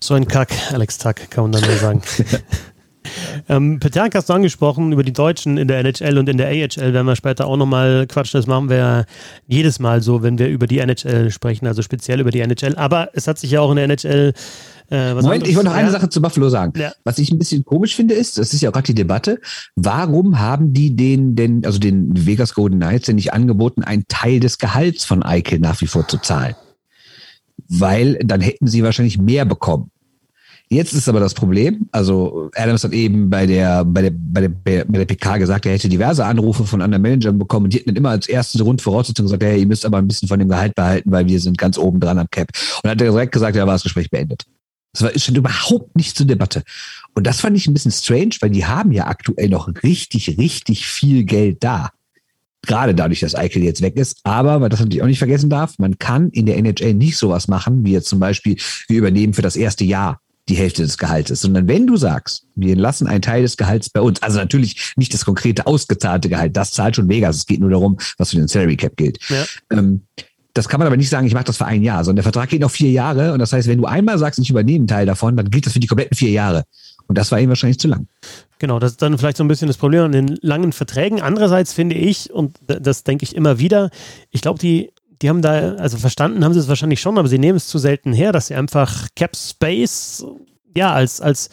So 0.00 0.14
ein 0.14 0.26
Kack, 0.26 0.50
Alex 0.72 0.98
Tuck, 0.98 1.16
kann 1.30 1.44
man 1.44 1.52
dann 1.52 1.68
nur 1.68 1.78
sagen. 1.78 2.02
Ähm, 3.48 3.80
Peterk 3.80 4.14
hast 4.14 4.28
du 4.28 4.34
angesprochen, 4.34 4.92
über 4.92 5.02
die 5.02 5.12
Deutschen 5.12 5.56
in 5.56 5.68
der 5.68 5.80
NHL 5.80 6.18
und 6.18 6.28
in 6.28 6.36
der 6.36 6.48
AHL 6.48 6.92
werden 6.92 7.06
wir 7.06 7.16
später 7.16 7.46
auch 7.46 7.56
nochmal 7.56 8.06
quatschen. 8.06 8.38
Das 8.38 8.46
machen 8.46 8.68
wir 8.68 9.06
jedes 9.46 9.78
Mal 9.78 10.02
so, 10.02 10.22
wenn 10.22 10.38
wir 10.38 10.48
über 10.48 10.66
die 10.66 10.78
NHL 10.78 11.30
sprechen, 11.30 11.66
also 11.66 11.82
speziell 11.82 12.20
über 12.20 12.30
die 12.30 12.40
NHL. 12.40 12.76
Aber 12.76 13.10
es 13.14 13.26
hat 13.26 13.38
sich 13.38 13.50
ja 13.50 13.60
auch 13.60 13.70
in 13.70 13.76
der 13.76 13.84
NHL 13.86 14.32
äh, 14.90 15.14
Moment, 15.14 15.46
ich 15.46 15.54
wollte 15.54 15.68
noch 15.68 15.76
eine 15.76 15.88
ja. 15.88 15.92
Sache 15.92 16.08
zu 16.08 16.20
Buffalo 16.20 16.48
sagen. 16.48 16.72
Ja. 16.78 16.92
Was 17.04 17.18
ich 17.18 17.30
ein 17.30 17.38
bisschen 17.38 17.64
komisch 17.64 17.94
finde, 17.94 18.14
ist, 18.14 18.38
das 18.38 18.52
ist 18.52 18.60
ja 18.60 18.70
auch 18.70 18.72
gerade 18.72 18.86
die 18.86 18.94
Debatte, 18.94 19.40
warum 19.76 20.40
haben 20.40 20.72
die 20.72 20.96
den, 20.96 21.36
den, 21.36 21.64
also 21.64 21.78
den 21.78 22.26
Vegas 22.26 22.54
Golden 22.54 22.80
Knights 22.80 23.06
denn 23.06 23.16
nicht 23.16 23.32
angeboten, 23.32 23.84
einen 23.84 24.04
Teil 24.08 24.40
des 24.40 24.58
Gehalts 24.58 25.04
von 25.04 25.22
Eichel 25.22 25.60
nach 25.60 25.80
wie 25.80 25.86
vor 25.86 26.08
zu 26.08 26.18
zahlen? 26.18 26.56
Weil 27.68 28.18
dann 28.24 28.40
hätten 28.40 28.66
sie 28.66 28.82
wahrscheinlich 28.82 29.18
mehr 29.18 29.44
bekommen. 29.44 29.90
Jetzt 30.72 30.92
ist 30.92 31.08
aber 31.08 31.18
das 31.18 31.34
Problem, 31.34 31.88
also 31.90 32.48
Adams 32.54 32.84
hat 32.84 32.92
eben 32.92 33.28
bei 33.28 33.44
der, 33.44 33.84
bei 33.84 34.02
der, 34.02 34.12
bei 34.12 34.40
der, 34.42 34.84
bei 34.84 34.98
der 34.98 35.04
PK 35.04 35.38
gesagt, 35.38 35.66
er 35.66 35.72
hätte 35.72 35.88
diverse 35.88 36.24
Anrufe 36.24 36.64
von 36.64 36.80
anderen 36.80 37.02
Managern 37.02 37.38
bekommen 37.40 37.64
und 37.64 37.72
die 37.72 37.78
hätten 37.78 37.88
dann 37.88 37.96
immer 37.96 38.10
als 38.10 38.28
erste 38.28 38.58
Grundvoraussetzung 38.58 39.26
gesagt, 39.26 39.42
hey, 39.42 39.58
ihr 39.58 39.66
müsst 39.66 39.84
aber 39.84 39.98
ein 39.98 40.06
bisschen 40.06 40.28
von 40.28 40.38
dem 40.38 40.48
Gehalt 40.48 40.76
behalten, 40.76 41.10
weil 41.10 41.26
wir 41.26 41.40
sind 41.40 41.58
ganz 41.58 41.76
oben 41.76 41.98
dran 41.98 42.20
am 42.20 42.30
Cap. 42.30 42.50
Und 42.76 42.84
dann 42.84 42.92
hat 42.92 43.00
er 43.00 43.10
direkt 43.10 43.32
gesagt, 43.32 43.56
ja, 43.56 43.66
war 43.66 43.74
das 43.74 43.82
Gespräch 43.82 44.10
beendet. 44.10 44.44
Das 44.92 45.02
war, 45.02 45.18
stand 45.18 45.38
überhaupt 45.38 45.96
nicht 45.96 46.16
zur 46.16 46.26
Debatte. 46.26 46.62
Und 47.14 47.26
das 47.26 47.40
fand 47.40 47.56
ich 47.56 47.66
ein 47.66 47.74
bisschen 47.74 47.92
strange, 47.92 48.36
weil 48.40 48.50
die 48.50 48.66
haben 48.66 48.92
ja 48.92 49.06
aktuell 49.06 49.48
noch 49.48 49.68
richtig, 49.82 50.38
richtig 50.38 50.86
viel 50.86 51.24
Geld 51.24 51.62
da. 51.62 51.90
Gerade 52.62 52.94
dadurch, 52.94 53.20
dass 53.20 53.34
Eichel 53.34 53.62
jetzt 53.62 53.82
weg 53.82 53.96
ist. 53.96 54.18
Aber, 54.24 54.60
weil 54.60 54.68
das 54.68 54.80
natürlich 54.80 55.02
auch 55.02 55.06
nicht 55.06 55.18
vergessen 55.18 55.48
darf, 55.48 55.78
man 55.78 55.98
kann 55.98 56.30
in 56.30 56.46
der 56.46 56.58
NHL 56.58 56.94
nicht 56.94 57.16
sowas 57.16 57.48
machen, 57.48 57.84
wie 57.84 57.92
jetzt 57.92 58.08
zum 58.08 58.20
Beispiel, 58.20 58.56
wir 58.88 58.98
übernehmen 58.98 59.32
für 59.32 59.42
das 59.42 59.56
erste 59.56 59.84
Jahr 59.84 60.20
die 60.50 60.56
Hälfte 60.56 60.82
des 60.82 60.98
Gehaltes, 60.98 61.40
sondern 61.40 61.68
wenn 61.68 61.86
du 61.86 61.96
sagst, 61.96 62.44
wir 62.56 62.74
lassen 62.74 63.06
einen 63.06 63.22
Teil 63.22 63.42
des 63.42 63.56
Gehalts 63.56 63.88
bei 63.88 64.00
uns, 64.00 64.20
also 64.20 64.38
natürlich 64.38 64.92
nicht 64.96 65.14
das 65.14 65.24
konkrete 65.24 65.66
ausgezahlte 65.66 66.28
Gehalt, 66.28 66.56
das 66.56 66.72
zahlt 66.72 66.96
schon 66.96 67.08
Vegas, 67.08 67.36
es 67.36 67.46
geht 67.46 67.60
nur 67.60 67.70
darum, 67.70 67.98
was 68.18 68.30
für 68.30 68.36
den 68.36 68.48
Salary 68.48 68.76
Cap 68.76 68.96
gilt. 68.96 69.18
Ja. 69.28 69.44
Ähm, 69.70 70.02
das 70.54 70.68
kann 70.68 70.80
man 70.80 70.86
aber 70.86 70.96
nicht 70.96 71.10
sagen, 71.10 71.26
ich 71.26 71.34
mache 71.34 71.44
das 71.44 71.56
für 71.56 71.66
ein 71.66 71.82
Jahr, 71.82 72.04
sondern 72.04 72.16
der 72.16 72.32
Vertrag 72.32 72.48
geht 72.48 72.60
noch 72.60 72.70
vier 72.70 72.90
Jahre. 72.90 73.32
Und 73.32 73.38
das 73.38 73.52
heißt, 73.52 73.68
wenn 73.68 73.78
du 73.78 73.86
einmal 73.86 74.18
sagst, 74.18 74.38
ich 74.38 74.50
übernehme 74.50 74.78
einen 74.78 74.88
Teil 74.88 75.06
davon, 75.06 75.36
dann 75.36 75.50
gilt 75.50 75.66
das 75.66 75.72
für 75.72 75.80
die 75.80 75.86
kompletten 75.86 76.16
vier 76.16 76.30
Jahre. 76.30 76.64
Und 77.06 77.18
das 77.18 77.32
war 77.32 77.40
ihnen 77.40 77.48
wahrscheinlich 77.48 77.78
zu 77.78 77.88
lang. 77.88 78.06
Genau, 78.58 78.78
das 78.78 78.92
ist 78.92 79.02
dann 79.02 79.16
vielleicht 79.18 79.36
so 79.36 79.44
ein 79.44 79.48
bisschen 79.48 79.68
das 79.68 79.76
Problem 79.76 80.04
an 80.04 80.12
den 80.12 80.38
langen 80.42 80.72
Verträgen. 80.72 81.20
Andererseits 81.20 81.72
finde 81.72 81.96
ich, 81.96 82.32
und 82.32 82.58
das 82.66 83.04
denke 83.04 83.24
ich 83.24 83.34
immer 83.34 83.58
wieder, 83.58 83.90
ich 84.30 84.42
glaube, 84.42 84.58
die, 84.58 84.92
die 85.22 85.28
haben 85.28 85.42
da, 85.42 85.74
also 85.74 85.98
verstanden 85.98 86.44
haben 86.44 86.52
sie 86.52 86.60
es 86.60 86.68
wahrscheinlich 86.68 87.00
schon, 87.00 87.18
aber 87.18 87.28
sie 87.28 87.38
nehmen 87.38 87.56
es 87.56 87.66
zu 87.66 87.78
selten 87.78 88.12
her, 88.12 88.32
dass 88.32 88.48
sie 88.48 88.54
einfach 88.54 89.08
Cap 89.16 89.36
Space 89.36 90.24
ja, 90.76 90.92
als, 90.92 91.20
als 91.20 91.50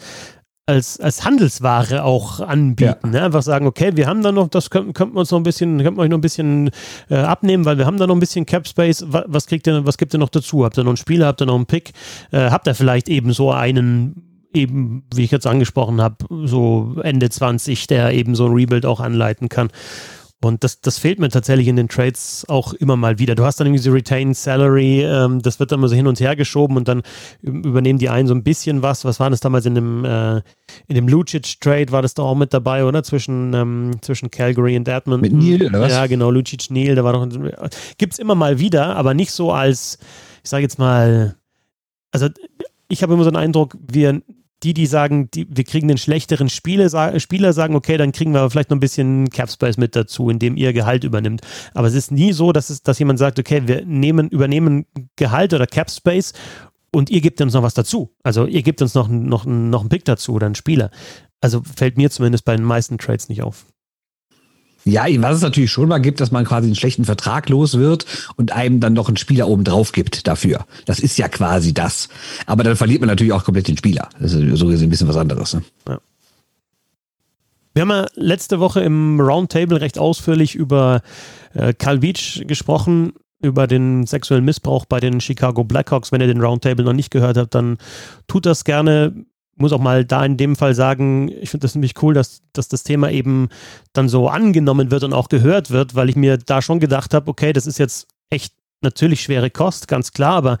als, 0.68 1.00
als 1.00 1.24
Handelsware 1.24 2.04
auch 2.04 2.40
anbieten. 2.40 2.98
Ja. 3.04 3.20
Ne? 3.20 3.22
Einfach 3.22 3.42
sagen, 3.42 3.66
okay, 3.66 3.92
wir 3.94 4.06
haben 4.06 4.22
da 4.22 4.32
noch, 4.32 4.48
das 4.48 4.68
könnten, 4.68 4.92
könnten 4.92 5.14
wir 5.14 5.20
uns 5.20 5.30
noch 5.30 5.38
ein 5.38 5.42
bisschen, 5.42 5.82
könnten 5.82 5.96
wir 5.96 6.02
euch 6.02 6.10
noch 6.10 6.18
ein 6.18 6.22
bisschen 6.22 6.70
äh, 7.08 7.16
abnehmen, 7.16 7.64
weil 7.64 7.78
wir 7.78 7.86
haben 7.86 7.96
da 7.96 8.06
noch 8.06 8.14
ein 8.14 8.20
bisschen 8.20 8.44
Cap 8.44 8.68
Space. 8.68 9.04
Was, 9.08 9.24
was 9.26 9.46
kriegt 9.46 9.66
ihr, 9.66 9.86
was 9.86 9.96
gibt 9.96 10.14
ihr 10.14 10.18
noch 10.18 10.28
dazu? 10.28 10.64
Habt 10.64 10.76
ihr 10.76 10.84
noch 10.84 10.90
einen 10.90 10.98
Spieler, 10.98 11.26
habt 11.26 11.40
ihr 11.40 11.46
noch 11.46 11.54
einen 11.54 11.66
Pick? 11.66 11.92
Äh, 12.32 12.50
habt 12.50 12.66
ihr 12.66 12.74
vielleicht 12.74 13.08
eben 13.08 13.32
so 13.32 13.50
einen, 13.50 14.22
eben, 14.52 15.04
wie 15.14 15.24
ich 15.24 15.30
jetzt 15.30 15.46
angesprochen 15.46 16.02
habe, 16.02 16.16
so 16.44 16.96
Ende 17.02 17.30
20, 17.30 17.86
der 17.86 18.12
eben 18.12 18.34
so 18.34 18.46
ein 18.46 18.52
Rebuild 18.52 18.84
auch 18.84 19.00
anleiten 19.00 19.48
kann. 19.48 19.70
Und 20.40 20.62
das, 20.62 20.80
das 20.80 20.98
fehlt 20.98 21.18
mir 21.18 21.30
tatsächlich 21.30 21.66
in 21.66 21.74
den 21.74 21.88
Trades 21.88 22.44
auch 22.48 22.72
immer 22.72 22.96
mal 22.96 23.18
wieder. 23.18 23.34
Du 23.34 23.44
hast 23.44 23.58
dann 23.58 23.66
irgendwie 23.66 23.82
so 23.82 23.90
Retained 23.90 24.36
Salary, 24.36 25.02
ähm, 25.02 25.42
das 25.42 25.58
wird 25.58 25.72
dann 25.72 25.80
mal 25.80 25.88
so 25.88 25.96
hin 25.96 26.06
und 26.06 26.20
her 26.20 26.36
geschoben 26.36 26.76
und 26.76 26.86
dann 26.86 27.02
übernehmen 27.42 27.98
die 27.98 28.08
einen 28.08 28.28
so 28.28 28.34
ein 28.34 28.44
bisschen 28.44 28.80
was. 28.82 29.04
Was 29.04 29.18
war 29.18 29.30
das 29.30 29.40
damals 29.40 29.66
in 29.66 29.74
dem, 29.74 30.04
äh, 30.04 30.36
in 30.86 30.94
dem 30.94 31.08
Lucic-Trade? 31.08 31.90
War 31.90 32.02
das 32.02 32.14
da 32.14 32.22
auch 32.22 32.36
mit 32.36 32.54
dabei, 32.54 32.84
oder? 32.84 33.02
Zwischen, 33.02 33.52
ähm, 33.52 33.90
zwischen 34.00 34.30
Calgary 34.30 34.76
und 34.76 34.86
Edmonton. 34.86 35.20
Mit 35.22 35.32
Neil, 35.32 35.66
oder 35.66 35.80
was? 35.80 35.92
Ja, 35.92 36.06
genau, 36.06 36.30
Lucic, 36.30 36.70
Neil, 36.70 36.94
da 36.94 37.02
war 37.02 37.14
doch. 37.14 37.26
Gibt 37.98 38.12
es 38.12 38.20
immer 38.20 38.36
mal 38.36 38.60
wieder, 38.60 38.94
aber 38.94 39.14
nicht 39.14 39.32
so 39.32 39.50
als, 39.50 39.98
ich 40.44 40.50
sage 40.50 40.62
jetzt 40.62 40.78
mal, 40.78 41.34
also 42.12 42.28
ich 42.88 43.02
habe 43.02 43.12
immer 43.12 43.24
so 43.24 43.30
einen 43.30 43.36
Eindruck, 43.36 43.76
wir 43.80 44.22
die, 44.62 44.74
die 44.74 44.86
sagen, 44.86 45.30
die, 45.30 45.46
wir 45.48 45.64
kriegen 45.64 45.88
den 45.88 45.98
schlechteren 45.98 46.48
Spiele, 46.48 46.90
Spieler, 47.20 47.52
sagen, 47.52 47.76
okay, 47.76 47.96
dann 47.96 48.12
kriegen 48.12 48.32
wir 48.32 48.50
vielleicht 48.50 48.70
noch 48.70 48.76
ein 48.76 48.80
bisschen 48.80 49.30
Capspace 49.30 49.76
mit 49.76 49.94
dazu, 49.94 50.30
indem 50.30 50.56
ihr 50.56 50.72
Gehalt 50.72 51.04
übernimmt. 51.04 51.42
Aber 51.74 51.86
es 51.86 51.94
ist 51.94 52.10
nie 52.10 52.32
so, 52.32 52.52
dass, 52.52 52.70
es, 52.70 52.82
dass 52.82 52.98
jemand 52.98 53.18
sagt, 53.18 53.38
okay, 53.38 53.62
wir 53.66 53.84
nehmen, 53.84 54.28
übernehmen 54.28 54.86
Gehalt 55.16 55.54
oder 55.54 55.66
Capspace 55.66 56.32
und 56.92 57.10
ihr 57.10 57.20
gebt 57.20 57.40
uns 57.40 57.54
noch 57.54 57.62
was 57.62 57.74
dazu. 57.74 58.14
Also 58.22 58.46
ihr 58.46 58.62
gebt 58.62 58.82
uns 58.82 58.94
noch, 58.94 59.08
noch, 59.08 59.44
noch 59.44 59.80
einen 59.80 59.88
Pick 59.88 60.04
dazu 60.04 60.32
oder 60.32 60.46
einen 60.46 60.54
Spieler. 60.54 60.90
Also 61.40 61.62
fällt 61.62 61.96
mir 61.96 62.10
zumindest 62.10 62.44
bei 62.44 62.56
den 62.56 62.64
meisten 62.64 62.98
Trades 62.98 63.28
nicht 63.28 63.42
auf. 63.42 63.66
Ja, 64.90 65.04
was 65.22 65.36
es 65.36 65.42
natürlich 65.42 65.70
schon 65.70 65.88
mal 65.88 65.98
gibt, 65.98 66.20
dass 66.20 66.30
man 66.30 66.44
quasi 66.44 66.66
einen 66.66 66.74
schlechten 66.74 67.04
Vertrag 67.04 67.48
los 67.48 67.78
wird 67.78 68.06
und 68.36 68.52
einem 68.52 68.80
dann 68.80 68.92
noch 68.92 69.08
einen 69.08 69.16
Spieler 69.16 69.48
oben 69.48 69.64
drauf 69.64 69.92
gibt 69.92 70.26
dafür. 70.26 70.66
Das 70.86 71.00
ist 71.00 71.18
ja 71.18 71.28
quasi 71.28 71.74
das. 71.74 72.08
Aber 72.46 72.64
dann 72.64 72.76
verliert 72.76 73.00
man 73.00 73.08
natürlich 73.08 73.32
auch 73.32 73.44
komplett 73.44 73.68
den 73.68 73.76
Spieler. 73.76 74.08
Das 74.20 74.32
ist 74.32 74.58
so 74.58 74.68
ein 74.68 74.90
bisschen 74.90 75.08
was 75.08 75.16
anderes. 75.16 75.54
Ne? 75.54 75.62
Ja. 75.88 76.00
Wir 77.74 77.82
haben 77.82 77.90
ja 77.90 78.06
letzte 78.14 78.58
Woche 78.58 78.80
im 78.80 79.20
Roundtable 79.20 79.80
recht 79.80 79.98
ausführlich 79.98 80.54
über 80.54 81.02
äh, 81.54 81.72
Carl 81.74 81.98
Beach 81.98 82.42
gesprochen, 82.46 83.12
über 83.40 83.66
den 83.66 84.04
sexuellen 84.04 84.44
Missbrauch 84.44 84.84
bei 84.84 84.98
den 84.98 85.20
Chicago 85.20 85.62
Blackhawks. 85.62 86.10
Wenn 86.10 86.20
ihr 86.20 86.26
den 86.26 86.40
Roundtable 86.40 86.84
noch 86.84 86.92
nicht 86.92 87.10
gehört 87.10 87.36
habt, 87.36 87.54
dann 87.54 87.78
tut 88.26 88.46
das 88.46 88.64
gerne 88.64 89.24
muss 89.60 89.72
auch 89.72 89.80
mal 89.80 90.04
da 90.04 90.24
in 90.24 90.36
dem 90.36 90.56
Fall 90.56 90.74
sagen, 90.74 91.28
ich 91.28 91.50
finde 91.50 91.64
das 91.64 91.74
nämlich 91.74 91.94
cool, 92.02 92.14
dass, 92.14 92.42
dass 92.52 92.68
das 92.68 92.84
Thema 92.84 93.10
eben 93.10 93.48
dann 93.92 94.08
so 94.08 94.28
angenommen 94.28 94.90
wird 94.90 95.04
und 95.04 95.12
auch 95.12 95.28
gehört 95.28 95.70
wird, 95.70 95.94
weil 95.94 96.08
ich 96.08 96.16
mir 96.16 96.38
da 96.38 96.62
schon 96.62 96.80
gedacht 96.80 97.14
habe, 97.14 97.30
okay, 97.30 97.52
das 97.52 97.66
ist 97.66 97.78
jetzt 97.78 98.08
echt 98.30 98.54
natürlich 98.80 99.22
schwere 99.22 99.50
Kost, 99.50 99.88
ganz 99.88 100.12
klar, 100.12 100.34
aber 100.34 100.58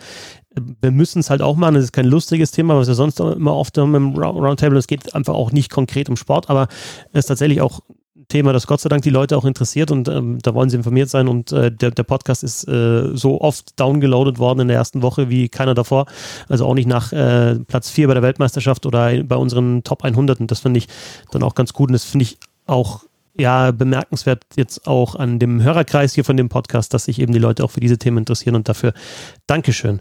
wir 0.80 0.90
müssen 0.90 1.20
es 1.20 1.30
halt 1.30 1.42
auch 1.42 1.56
machen. 1.56 1.74
Das 1.74 1.84
ist 1.84 1.92
kein 1.92 2.06
lustiges 2.06 2.50
Thema, 2.50 2.76
was 2.76 2.88
wir 2.88 2.94
sonst 2.94 3.20
immer 3.20 3.54
oft 3.54 3.76
haben 3.78 3.94
im 3.94 4.16
Roundtable. 4.16 4.78
Es 4.78 4.86
geht 4.86 5.14
einfach 5.14 5.34
auch 5.34 5.52
nicht 5.52 5.70
konkret 5.70 6.08
um 6.08 6.16
Sport, 6.16 6.50
aber 6.50 6.68
es 7.12 7.20
ist 7.20 7.26
tatsächlich 7.26 7.60
auch 7.60 7.80
Thema, 8.28 8.52
das 8.52 8.66
Gott 8.66 8.80
sei 8.80 8.88
Dank 8.88 9.02
die 9.02 9.10
Leute 9.10 9.36
auch 9.36 9.44
interessiert 9.44 9.90
und 9.90 10.08
ähm, 10.08 10.38
da 10.42 10.54
wollen 10.54 10.68
sie 10.68 10.76
informiert 10.76 11.08
sein 11.08 11.28
und 11.28 11.50
äh, 11.52 11.72
der, 11.72 11.90
der 11.90 12.02
Podcast 12.02 12.44
ist 12.44 12.68
äh, 12.68 13.16
so 13.16 13.40
oft 13.40 13.78
downgeloadet 13.80 14.38
worden 14.38 14.60
in 14.60 14.68
der 14.68 14.76
ersten 14.76 15.02
Woche 15.02 15.30
wie 15.30 15.48
keiner 15.48 15.74
davor. 15.74 16.06
Also 16.48 16.66
auch 16.66 16.74
nicht 16.74 16.88
nach 16.88 17.12
äh, 17.12 17.56
Platz 17.60 17.90
4 17.90 18.08
bei 18.08 18.14
der 18.14 18.22
Weltmeisterschaft 18.22 18.84
oder 18.86 19.22
bei 19.24 19.36
unseren 19.36 19.82
Top 19.82 20.04
100 20.04 20.40
und 20.40 20.50
das 20.50 20.60
finde 20.60 20.78
ich 20.78 20.88
dann 21.30 21.42
auch 21.42 21.54
ganz 21.54 21.72
gut 21.72 21.88
und 21.88 21.94
das 21.94 22.04
finde 22.04 22.24
ich 22.24 22.38
auch 22.66 23.04
ja, 23.38 23.70
bemerkenswert 23.70 24.44
jetzt 24.56 24.86
auch 24.86 25.14
an 25.14 25.38
dem 25.38 25.62
Hörerkreis 25.62 26.12
hier 26.12 26.24
von 26.24 26.36
dem 26.36 26.48
Podcast, 26.48 26.92
dass 26.92 27.04
sich 27.04 27.20
eben 27.20 27.32
die 27.32 27.38
Leute 27.38 27.62
auch 27.64 27.70
für 27.70 27.80
diese 27.80 27.96
Themen 27.96 28.18
interessieren 28.18 28.56
und 28.56 28.68
dafür 28.68 28.92
Dankeschön. 29.46 30.00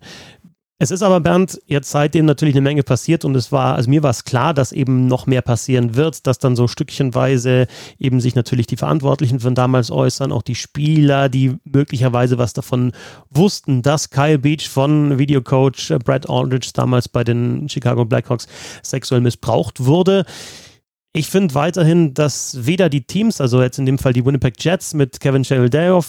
Es 0.80 0.92
ist 0.92 1.02
aber, 1.02 1.20
Bernd, 1.22 1.60
jetzt 1.66 1.90
seitdem 1.90 2.26
natürlich 2.26 2.54
eine 2.54 2.62
Menge 2.62 2.84
passiert 2.84 3.26
und 3.26 3.36
es 3.36 3.52
war, 3.52 3.74
also 3.74 3.90
mir 3.90 4.04
war 4.04 4.12
es 4.12 4.26
klar, 4.26 4.54
dass 4.54 4.72
eben 4.72 5.08
noch 5.08 5.26
mehr 5.26 5.42
passieren 5.42 5.96
wird, 5.96 6.28
dass 6.28 6.38
dann 6.38 6.56
so 6.56 6.68
stückchenweise 6.68 7.66
eben 7.98 8.22
sich 8.22 8.36
natürlich 8.36 8.68
die 8.68 8.78
Verantwortlichen 8.78 9.40
von 9.40 9.56
damals 9.56 9.90
äußern, 9.90 10.32
auch 10.32 10.44
die 10.44 10.54
Spieler, 10.54 11.30
die 11.30 11.56
möglicherweise 11.63 12.38
was 12.38 12.54
davon 12.54 12.92
wussten, 13.32 13.82
dass 13.82 14.12
Kyle 14.12 14.38
Beach 14.38 14.70
von 14.70 15.18
Videocoach 15.18 15.96
Brad 16.06 16.30
Aldridge 16.30 16.70
damals 16.76 17.10
bei 17.10 17.24
den 17.24 17.68
Chicago 17.68 18.06
Blackhawks 18.06 18.48
sexuell 18.84 19.22
missbraucht 19.22 19.84
wurde. 19.84 20.26
Ich 21.12 21.32
finde 21.32 21.56
weiterhin, 21.56 22.13
dass 22.13 22.68
weder 22.68 22.90
die 22.90 23.02
Teams, 23.02 23.42
also 23.42 23.63
jetzt 23.63 23.80
in 23.80 23.88
dem 23.88 23.98
Fall 23.98 24.13
die 24.13 24.24
Winnipeg 24.24 24.63
Jets 24.63 24.94
mit 24.94 25.20
Kevin 25.20 25.44
Sheldale 25.44 26.02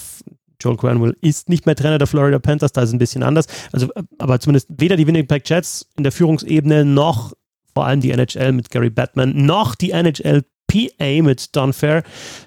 Joel 0.61 0.77
Cranwell 0.77 1.17
ist 1.21 1.49
nicht 1.49 1.67
mehr 1.67 1.77
Trainer 1.77 1.99
der 1.99 2.07
Florida 2.07 2.39
Panthers, 2.39 2.73
da 2.73 2.83
ist 2.83 2.89
es 2.89 2.95
ein 2.95 2.99
bisschen 2.99 3.23
anders. 3.23 3.47
Also, 3.73 3.89
aber 4.19 4.41
zumindest 4.41 4.69
weder 4.71 4.97
die 4.97 5.07
Winnipeg 5.07 5.49
Jets 5.49 5.89
in 5.97 6.03
der 6.03 6.13
Führungsebene 6.13 6.85
noch 6.85 7.33
vor 7.75 7.87
allem 7.87 8.01
die 8.01 8.11
NHL 8.11 8.53
mit 8.53 8.71
Gary 8.71 8.91
Batman, 8.91 9.47
noch 9.47 9.75
die 9.75 9.93
NHL 9.93 10.43
PA 10.67 11.23
mit 11.23 11.57
Don 11.57 11.73
Fair 11.73 12.03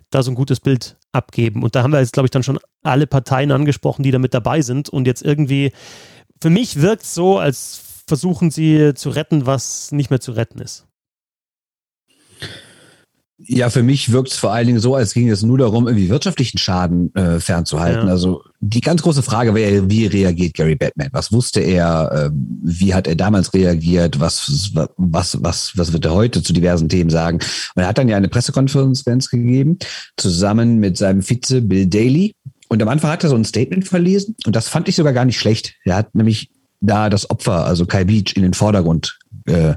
da 0.10 0.24
so 0.24 0.32
ein 0.32 0.36
gutes 0.36 0.60
Bild 0.60 0.97
abgeben. 1.12 1.63
Und 1.63 1.76
da 1.76 1.84
haben 1.84 1.91
wir 1.91 2.00
jetzt, 2.00 2.13
glaube 2.13 2.28
ich, 2.28 2.32
dann 2.32 2.43
schon 2.43 2.60
alle 2.84 3.08
Parteien 3.08 3.52
angesprochen, 3.52 4.04
die 4.04 4.12
da 4.12 4.19
mit 4.19 4.34
dabei 4.34 4.62
sind. 4.62 4.89
Und 4.89 5.08
jetzt 5.08 5.24
irgendwie, 5.24 5.71
für 6.41 6.50
mich 6.50 6.82
wirkt 6.82 7.04
es 7.04 7.13
so, 7.13 7.39
als 7.39 8.04
versuchen 8.08 8.52
sie 8.52 8.93
zu 8.93 9.10
retten, 9.10 9.45
was 9.45 9.91
nicht 9.91 10.10
mehr 10.10 10.19
zu 10.19 10.34
retten 10.34 10.60
ist. 10.60 10.86
Ja, 13.48 13.70
für 13.70 13.84
mich 13.84 14.12
wirkt 14.12 14.32
es 14.32 14.38
vor 14.38 14.52
allen 14.52 14.68
Dingen 14.68 14.80
so, 14.80 14.96
als 14.96 15.14
ging 15.14 15.30
es 15.30 15.44
nur 15.44 15.58
darum, 15.58 15.88
irgendwie 15.88 16.10
wirtschaftlichen 16.10 16.58
Schaden 16.58 17.14
äh, 17.16 17.40
fernzuhalten. 17.40 18.08
Ja. 18.08 18.14
Also 18.14 18.44
die 18.60 18.82
ganz 18.82 19.02
große 19.02 19.24
Frage 19.24 19.56
wäre, 19.56 19.90
wie 19.90 20.06
reagiert 20.06 20.54
Gary 20.54 20.76
Batman? 20.76 21.10
Was 21.12 21.32
wusste 21.32 21.62
er? 21.62 22.12
Äh, 22.12 22.30
wie 22.34 22.94
hat 22.94 23.08
er 23.08 23.16
damals 23.16 23.54
reagiert? 23.54 24.20
Was, 24.20 24.72
was, 24.98 25.44
was, 25.44 25.78
was 25.78 25.94
wird 25.94 26.06
er 26.06 26.14
heute 26.14 26.44
zu 26.44 26.54
diversen 26.54 26.90
Themen 26.90 27.10
sagen? 27.10 27.40
Und 27.76 27.82
er 27.82 27.88
hat 27.88 27.98
dann 27.98 28.10
ja 28.10 28.18
eine 28.18 28.30
Pressekonferenz 28.30 29.30
gegeben, 29.30 29.78
zusammen 30.18 30.80
mit 30.80 30.98
seinem 30.98 31.22
Vize 31.22 31.62
Bill 31.62 31.88
Daly. 31.88 32.36
Und 32.70 32.82
am 32.82 32.88
Anfang 32.88 33.12
hat 33.12 33.24
er 33.24 33.30
so 33.30 33.36
ein 33.36 33.46
Statement 33.46 33.88
verlesen 33.88 34.36
und 34.46 34.56
das 34.56 34.70
fand 34.70 34.88
ich 34.88 34.96
sogar 34.96 35.14
gar 35.14 35.26
nicht 35.26 35.40
schlecht. 35.40 35.76
Er 35.84 35.96
hat 35.96 36.16
nämlich 36.16 36.52
da 36.80 37.10
das 37.10 37.30
Opfer, 37.30 37.66
also 37.66 37.86
Kai 37.86 38.06
Beach, 38.06 38.34
in 38.36 38.44
den 38.44 38.54
Vordergrund 38.54 39.20
äh, 39.46 39.76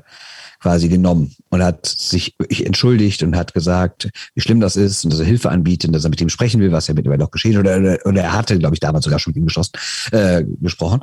quasi 0.65 0.89
genommen 0.89 1.37
und 1.51 1.63
hat 1.63 1.85
sich 1.85 2.35
entschuldigt 2.49 3.23
und 3.23 3.37
hat 3.37 3.53
gesagt, 3.53 4.09
wie 4.35 4.41
schlimm 4.41 4.61
das 4.61 4.77
ist 4.77 5.05
und 5.05 5.13
dass 5.13 5.21
er 5.21 5.27
Hilfe 5.27 5.51
anbietet, 5.51 5.95
dass 5.95 6.05
er 6.05 6.11
mit 6.11 6.23
ihm 6.23 6.31
sprechen 6.31 6.59
will, 6.59 6.73
was 6.73 6.87
ja 6.87 6.95
mittlerweile 6.95 7.23
auch 7.23 7.31
geschehen 7.31 7.59
oder, 7.59 7.77
oder, 7.77 7.99
oder 8.07 8.23
er 8.23 8.33
hatte, 8.33 8.59
glaube 8.59 8.75
ich, 8.75 8.81
damals 8.81 9.05
sogar 9.05 9.19
schon 9.19 9.33
mit 9.33 9.37
ihm 9.37 9.45
geschossen, 9.45 9.73
äh, 10.11 10.43
gesprochen. 10.63 11.01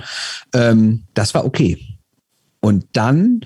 Ähm, 0.56 1.04
das 1.13 1.36
war 1.36 1.45
okay. 1.45 1.78
Und 2.60 2.88
dann 2.93 3.45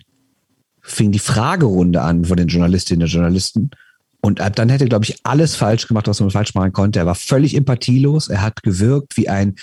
fing 0.81 1.11
die 1.11 1.19
Fragerunde 1.19 2.01
an 2.01 2.23
von 2.23 2.37
den 2.37 2.47
Journalistinnen 2.47 3.03
und 3.03 3.11
Journalisten. 3.11 3.71
Und 4.21 4.39
dann 4.39 4.69
hätte, 4.69 4.85
glaube 4.85 5.03
ich, 5.03 5.17
alles 5.23 5.55
falsch 5.55 5.85
gemacht, 5.85 6.07
was 6.07 6.21
man 6.21 6.31
falsch 6.31 6.55
machen 6.55 6.71
konnte. 6.71 6.99
Er 6.99 7.05
war 7.05 7.15
völlig 7.15 7.55
empathielos. 7.55 8.29
Er 8.29 8.41
hat 8.41 8.63
gewirkt 8.63 9.17
wie 9.17 9.27
ein 9.27 9.55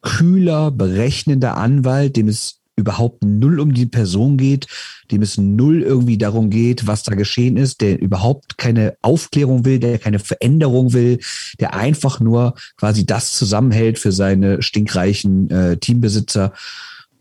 kühler, 0.00 0.70
berechnender 0.70 1.58
Anwalt, 1.58 2.16
dem 2.16 2.28
es 2.28 2.57
überhaupt 2.78 3.22
null 3.24 3.60
um 3.60 3.74
die 3.74 3.86
Person 3.86 4.36
geht, 4.36 4.66
dem 5.10 5.22
es 5.22 5.36
null 5.36 5.82
irgendwie 5.82 6.16
darum 6.16 6.48
geht, 6.48 6.86
was 6.86 7.02
da 7.02 7.14
geschehen 7.14 7.56
ist, 7.56 7.80
der 7.80 8.00
überhaupt 8.00 8.56
keine 8.56 8.96
Aufklärung 9.02 9.64
will, 9.64 9.78
der 9.78 9.98
keine 9.98 10.18
Veränderung 10.18 10.92
will, 10.92 11.18
der 11.60 11.74
einfach 11.74 12.20
nur 12.20 12.54
quasi 12.76 13.04
das 13.04 13.32
zusammenhält 13.32 13.98
für 13.98 14.12
seine 14.12 14.62
stinkreichen 14.62 15.50
äh, 15.50 15.76
Teambesitzer. 15.76 16.52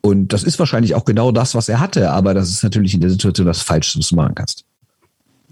Und 0.01 0.31
das 0.31 0.43
ist 0.43 0.59
wahrscheinlich 0.59 0.95
auch 0.95 1.05
genau 1.05 1.31
das, 1.31 1.55
was 1.55 1.67
er 1.67 1.79
hatte, 1.79 2.11
aber 2.11 2.33
das 2.33 2.49
ist 2.49 2.63
natürlich 2.63 2.93
in 2.93 3.01
der 3.01 3.09
Situation 3.09 3.47
das 3.47 3.61
Falsche, 3.61 3.99
was 3.99 4.09
du 4.09 4.15
machen 4.15 4.35
kannst. 4.35 4.63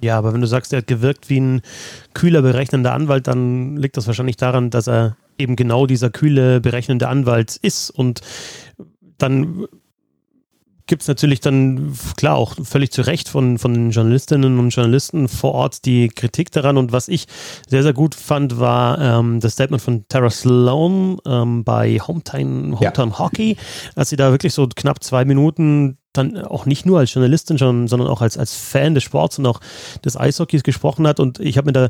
Ja, 0.01 0.17
aber 0.17 0.33
wenn 0.33 0.41
du 0.41 0.47
sagst, 0.47 0.73
er 0.73 0.79
hat 0.79 0.87
gewirkt 0.87 1.29
wie 1.29 1.39
ein 1.39 1.61
kühler, 2.13 2.41
berechnender 2.41 2.93
Anwalt, 2.93 3.27
dann 3.27 3.77
liegt 3.77 3.97
das 3.97 4.07
wahrscheinlich 4.07 4.37
daran, 4.37 4.69
dass 4.69 4.87
er 4.87 5.17
eben 5.37 5.55
genau 5.55 5.85
dieser 5.85 6.09
kühle, 6.09 6.61
berechnende 6.61 7.07
Anwalt 7.07 7.55
ist 7.55 7.89
und 7.89 8.21
dann 9.17 9.67
gibt 10.87 11.01
es 11.01 11.07
natürlich 11.07 11.39
dann, 11.39 11.97
klar, 12.15 12.35
auch 12.35 12.55
völlig 12.63 12.91
zu 12.91 13.01
Recht 13.01 13.27
von, 13.27 13.57
von 13.57 13.73
den 13.73 13.91
Journalistinnen 13.91 14.59
und 14.59 14.69
Journalisten 14.69 15.27
vor 15.27 15.53
Ort 15.53 15.85
die 15.85 16.09
Kritik 16.09 16.51
daran. 16.51 16.77
Und 16.77 16.91
was 16.91 17.07
ich 17.07 17.25
sehr, 17.67 17.83
sehr 17.83 17.93
gut 17.93 18.13
fand, 18.13 18.59
war 18.59 18.99
ähm, 18.99 19.39
das 19.39 19.53
Statement 19.53 19.81
von 19.81 20.05
Tara 20.07 20.29
Sloan 20.29 21.17
ähm, 21.25 21.63
bei 21.63 21.99
Hometown, 21.99 22.79
Hometown 22.79 23.09
ja. 23.09 23.19
Hockey, 23.19 23.57
als 23.95 24.09
sie 24.09 24.15
da 24.15 24.31
wirklich 24.31 24.53
so 24.53 24.67
knapp 24.67 25.03
zwei 25.03 25.25
Minuten 25.25 25.97
dann 26.13 26.37
auch 26.37 26.65
nicht 26.65 26.85
nur 26.85 26.99
als 26.99 27.13
Journalistin, 27.13 27.57
schon, 27.57 27.87
sondern 27.87 28.07
auch 28.07 28.21
als, 28.21 28.37
als 28.37 28.55
Fan 28.55 28.93
des 28.95 29.03
Sports 29.03 29.39
und 29.39 29.45
auch 29.47 29.59
des 30.03 30.15
Eishockeys 30.15 30.63
gesprochen 30.63 31.07
hat. 31.07 31.19
Und 31.19 31.39
ich 31.39 31.57
habe 31.57 31.65
mir 31.65 31.73
da 31.73 31.89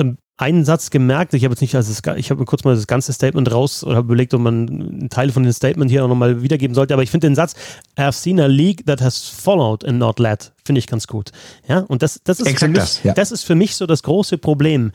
ähm, 0.00 0.18
einen 0.40 0.64
Satz 0.64 0.90
gemerkt. 0.90 1.34
Ich 1.34 1.44
habe 1.44 1.52
jetzt 1.52 1.60
nicht, 1.60 1.74
also 1.74 1.92
ich 2.16 2.30
habe 2.30 2.40
mir 2.40 2.46
kurz 2.46 2.64
mal 2.64 2.74
das 2.74 2.86
ganze 2.86 3.12
Statement 3.12 3.52
raus 3.52 3.84
oder 3.84 3.96
habe 3.96 4.06
überlegt, 4.06 4.32
ob 4.32 4.40
man 4.40 4.68
einen 4.68 5.10
Teil 5.10 5.30
von 5.30 5.42
dem 5.42 5.52
Statement 5.52 5.90
hier 5.90 6.02
auch 6.04 6.08
nochmal 6.08 6.42
wiedergeben 6.42 6.74
sollte. 6.74 6.94
Aber 6.94 7.02
ich 7.02 7.10
finde 7.10 7.26
den 7.26 7.34
Satz, 7.34 7.54
I've 7.96 8.12
seen 8.12 8.40
a 8.40 8.46
league 8.46 8.86
that 8.86 9.02
has 9.02 9.28
followed 9.28 9.84
and 9.84 9.98
not 9.98 10.18
led, 10.18 10.52
finde 10.64 10.78
ich 10.78 10.86
ganz 10.86 11.06
gut. 11.06 11.30
Ja, 11.68 11.80
und 11.80 12.02
das, 12.02 12.22
das 12.24 12.40
ist 12.40 12.46
Exakt 12.46 12.60
für 12.60 12.68
mich, 12.68 12.78
das, 12.78 13.02
ja. 13.02 13.12
das 13.12 13.32
ist 13.32 13.44
für 13.44 13.54
mich 13.54 13.76
so 13.76 13.86
das 13.86 14.02
große 14.02 14.38
Problem. 14.38 14.92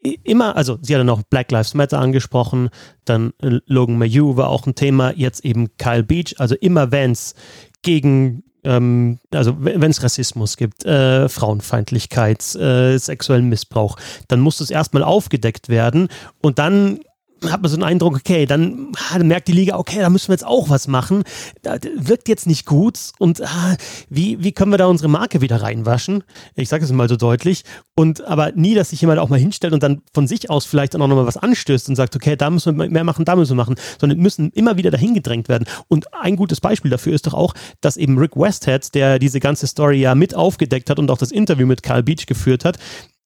Immer, 0.00 0.56
also 0.56 0.78
sie 0.82 0.94
hat 0.94 1.00
dann 1.00 1.10
auch 1.10 1.22
Black 1.22 1.50
Lives 1.50 1.74
Matter 1.74 1.98
angesprochen, 1.98 2.70
dann 3.04 3.32
äh, 3.40 3.60
Logan 3.66 3.98
Mayu 3.98 4.36
war 4.36 4.48
auch 4.48 4.66
ein 4.66 4.74
Thema, 4.74 5.12
jetzt 5.14 5.44
eben 5.44 5.76
Kyle 5.76 6.02
Beach, 6.02 6.34
also 6.38 6.54
immer 6.56 6.90
wenn 6.90 7.12
es 7.12 7.34
gegen 7.82 8.44
ähm, 8.64 9.18
also 9.32 9.56
wenn 9.58 9.90
es 9.90 10.02
Rassismus 10.02 10.56
gibt, 10.56 10.84
äh, 10.84 11.28
Frauenfeindlichkeit, 11.28 12.54
äh, 12.56 12.98
sexuellen 12.98 13.48
Missbrauch, 13.48 13.96
dann 14.28 14.40
muss 14.40 14.58
das 14.58 14.70
erstmal 14.70 15.04
aufgedeckt 15.04 15.68
werden 15.68 16.08
und 16.42 16.58
dann 16.58 17.00
hat 17.46 17.62
man 17.62 17.70
so 17.70 17.76
einen 17.76 17.84
Eindruck, 17.84 18.16
okay, 18.16 18.46
dann 18.46 18.92
ah, 19.10 19.18
merkt 19.18 19.48
die 19.48 19.52
Liga, 19.52 19.76
okay, 19.76 20.00
da 20.00 20.10
müssen 20.10 20.28
wir 20.28 20.34
jetzt 20.34 20.46
auch 20.46 20.68
was 20.68 20.88
machen. 20.88 21.22
Das 21.62 21.80
wirkt 21.96 22.28
jetzt 22.28 22.46
nicht 22.46 22.66
gut 22.66 22.98
und 23.18 23.42
ah, 23.42 23.76
wie, 24.08 24.42
wie 24.42 24.52
können 24.52 24.72
wir 24.72 24.78
da 24.78 24.86
unsere 24.86 25.08
Marke 25.08 25.40
wieder 25.40 25.62
reinwaschen? 25.62 26.24
Ich 26.54 26.68
sage 26.68 26.84
es 26.84 26.92
mal 26.92 27.08
so 27.08 27.16
deutlich. 27.16 27.62
Und 27.94 28.24
aber 28.24 28.52
nie, 28.52 28.74
dass 28.74 28.90
sich 28.90 29.00
jemand 29.00 29.18
auch 29.18 29.28
mal 29.28 29.38
hinstellt 29.38 29.72
und 29.72 29.82
dann 29.82 30.02
von 30.12 30.26
sich 30.26 30.50
aus 30.50 30.66
vielleicht 30.66 30.94
dann 30.94 31.02
auch 31.02 31.08
nochmal 31.08 31.26
was 31.26 31.36
anstößt 31.36 31.88
und 31.88 31.96
sagt, 31.96 32.14
okay, 32.16 32.36
da 32.36 32.50
müssen 32.50 32.76
wir 32.76 32.88
mehr 32.88 33.04
machen, 33.04 33.24
da 33.24 33.36
müssen 33.36 33.52
wir 33.52 33.62
machen, 33.62 33.76
sondern 34.00 34.18
müssen 34.18 34.50
immer 34.50 34.76
wieder 34.76 34.90
dahin 34.90 35.14
gedrängt 35.14 35.48
werden. 35.48 35.66
Und 35.88 36.06
ein 36.14 36.36
gutes 36.36 36.60
Beispiel 36.60 36.90
dafür 36.90 37.14
ist 37.14 37.26
doch 37.26 37.34
auch, 37.34 37.54
dass 37.80 37.96
eben 37.96 38.18
Rick 38.18 38.36
Westhead, 38.36 38.94
der 38.94 39.18
diese 39.18 39.40
ganze 39.40 39.66
Story 39.66 40.00
ja 40.00 40.14
mit 40.14 40.34
aufgedeckt 40.34 40.90
hat 40.90 40.98
und 40.98 41.10
auch 41.10 41.18
das 41.18 41.32
Interview 41.32 41.66
mit 41.66 41.82
Carl 41.82 42.02
Beach 42.02 42.26
geführt 42.26 42.64
hat, 42.64 42.78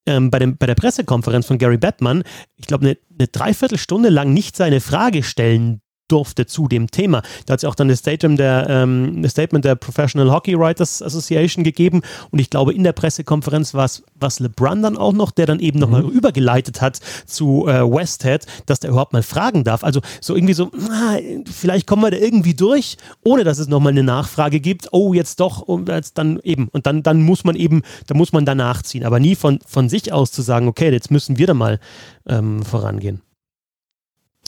ähm, 0.07 0.31
bei, 0.31 0.39
dem, 0.39 0.57
bei 0.57 0.67
der 0.67 0.75
Pressekonferenz 0.75 1.47
von 1.47 1.59
Gary 1.59 1.79
Batman, 1.79 2.25
ich 2.57 2.67
glaube, 2.67 2.87
eine, 2.87 2.99
eine 3.19 3.29
Dreiviertelstunde 3.29 4.09
lang 4.09 4.33
nicht 4.33 4.57
seine 4.57 4.81
Frage 4.81 5.23
stellen 5.23 5.81
durfte 6.09 6.47
zu 6.47 6.69
dem 6.69 6.91
Thema. 6.91 7.23
Da 7.47 7.55
hat 7.55 7.61
es 7.61 7.65
auch 7.65 7.75
dann 7.75 7.89
das 7.89 8.01
Statement 8.01 8.39
der, 8.39 8.67
ähm, 8.69 9.27
Statement 9.29 9.65
der 9.65 9.75
Professional 9.77 10.31
Hockey 10.33 10.59
Writers 10.59 11.03
Association 11.03 11.65
gegeben 11.65 12.03
und 12.31 12.39
ich 12.39 12.51
glaube, 12.51 12.75
in 12.75 12.85
der 12.85 12.93
Pressekonferenz 12.93 13.75
war 13.75 13.85
es 13.85 14.41
LeBron 14.41 14.83
dann 14.83 14.97
auch 14.97 15.13
noch, 15.13 15.31
der 15.31 15.47
dann 15.47 15.61
eben 15.61 15.79
mhm. 15.79 15.83
nochmal 15.83 16.03
übergeleitet 16.05 16.81
hat 16.81 17.01
zu 17.27 17.67
äh, 17.67 17.81
Westhead, 17.83 18.47
dass 18.67 18.81
der 18.81 18.91
überhaupt 18.91 19.13
mal 19.13 19.23
fragen 19.23 19.65
darf. 19.65 19.85
Also 19.85 20.01
so 20.21 20.35
irgendwie 20.35 20.55
so, 20.55 20.71
ah, 20.91 21.17
vielleicht 21.51 21.87
kommen 21.87 22.03
wir 22.03 22.11
da 22.11 22.19
irgendwie 22.19 22.55
durch, 22.55 22.97
ohne 23.25 23.45
dass 23.45 23.59
es 23.59 23.69
nochmal 23.69 23.93
eine 23.93 24.03
Nachfrage 24.03 24.61
gibt. 24.61 24.89
Oh, 24.93 25.15
jetzt 25.15 25.41
doch, 25.41 25.61
und 25.61 25.89
jetzt 25.89 26.19
dann 26.19 26.41
eben. 26.43 26.69
Und 26.69 26.87
dann, 26.87 27.03
dann 27.03 27.23
muss 27.23 27.45
man 27.45 27.57
eben, 27.57 27.83
da 28.07 28.15
muss 28.15 28.33
man 28.33 28.45
danach 28.45 28.83
ziehen. 28.83 29.05
Aber 29.05 29.21
nie 29.21 29.35
von, 29.35 29.59
von 29.67 29.89
sich 29.89 30.13
aus 30.13 30.33
zu 30.33 30.43
sagen, 30.43 30.69
okay, 30.69 30.91
jetzt 30.91 31.11
müssen 31.11 31.39
wir 31.39 31.47
da 31.47 31.55
mal 31.55 31.81
ähm, 32.27 32.63
vorangehen. 32.63 33.23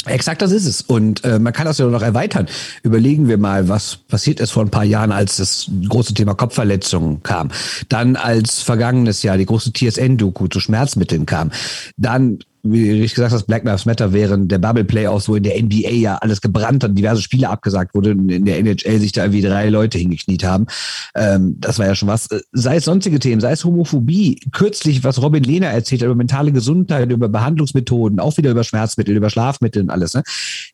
Exakt 0.07 0.43
das 0.43 0.53
ist 0.53 0.67
es. 0.67 0.83
Und 0.83 1.25
äh, 1.25 1.39
man 1.39 1.53
kann 1.53 1.65
das 1.65 1.79
ja 1.79 1.87
noch 1.87 2.03
erweitern. 2.03 2.47
Überlegen 2.83 3.29
wir 3.29 3.39
mal, 3.39 3.69
was 3.69 3.97
passiert 3.97 4.41
ist 4.41 4.51
vor 4.51 4.63
ein 4.63 4.71
paar 4.71 4.85
Jahren, 4.85 5.13
als 5.13 5.37
das 5.37 5.71
große 5.89 6.15
Thema 6.15 6.35
Kopfverletzungen 6.35 7.23
kam. 7.23 7.51
Dann 7.89 8.17
als 8.17 8.61
vergangenes 8.61 9.23
Jahr 9.23 9.39
die 9.39 9.47
große 9.47 9.73
TSN-Doku 9.73 10.49
zu 10.49 10.61
Schmerzmitteln 10.61 11.25
kam. 11.25 11.53
Dann 11.97 12.41
wie 12.67 12.91
richtig 12.91 13.15
gesagt 13.15 13.35
hast, 13.35 13.47
Black 13.47 13.65
Lives 13.65 13.85
Matter 13.85 14.15
während 14.15 14.51
der 14.51 14.59
Bubble 14.59 14.85
Playoffs, 14.85 15.29
wo 15.29 15.37
in 15.37 15.43
der 15.43 15.63
NBA 15.63 15.91
ja 15.91 16.17
alles 16.17 16.41
gebrannt 16.41 16.83
hat, 16.83 16.97
diverse 16.97 17.21
Spiele 17.21 17.51
abgesagt 17.51 17.95
wurde, 17.95 18.13
in 18.13 18.47
der 18.47 18.59
NHL 18.59 18.99
sich 19.01 19.13
da 19.13 19.25
irgendwie 19.25 19.43
drei 19.43 19.69
Leute 19.69 19.99
hingekniet 19.99 20.45
haben. 20.45 20.67
Ähm, 21.15 21.57
das 21.61 21.79
war 21.79 21.87
ja 21.87 21.95
schon 21.95 22.09
was. 22.09 22.27
Sei 22.53 22.77
es 22.77 22.87
sonstige 22.87 23.19
Themen, 23.19 23.43
sei 23.43 23.53
es 23.53 23.67
Homophobie, 23.67 24.41
kürzlich, 24.53 25.05
was 25.05 25.21
Robin 25.21 25.45
Lehner 25.45 25.67
erzählt 25.67 26.01
hat 26.01 26.07
über 26.07 26.15
mentale 26.15 26.53
Gesundheit, 26.53 27.13
über 27.13 27.29
Behandlungsmethoden, 27.29 28.19
auch 28.19 28.39
wieder 28.39 28.51
über 28.51 28.65
Schmerzmittel, 28.65 29.15
über 29.15 29.29
Schlafmittel 29.29 29.83
und 29.83 29.91
alles. 29.91 30.15
Ne? 30.15 30.23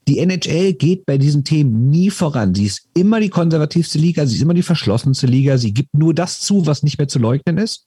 Die 0.06 0.20
NHL 0.20 0.74
geht 0.74 1.06
bei 1.06 1.18
diesen 1.18 1.42
Themen 1.42 1.90
nie 1.90 2.10
voran. 2.10 2.54
Sie 2.54 2.66
ist 2.66 2.82
immer 2.94 3.18
die 3.18 3.30
konservativste 3.30 3.98
Liga, 3.98 4.26
sie 4.26 4.36
ist 4.36 4.42
immer 4.42 4.54
die 4.54 4.62
verschlossenste 4.62 5.26
Liga, 5.26 5.58
sie 5.58 5.74
gibt 5.74 5.92
nur 5.94 6.14
das 6.14 6.38
zu, 6.40 6.66
was 6.66 6.84
nicht 6.84 6.98
mehr 6.98 7.08
zu 7.08 7.18
leugnen 7.18 7.58
ist. 7.58 7.86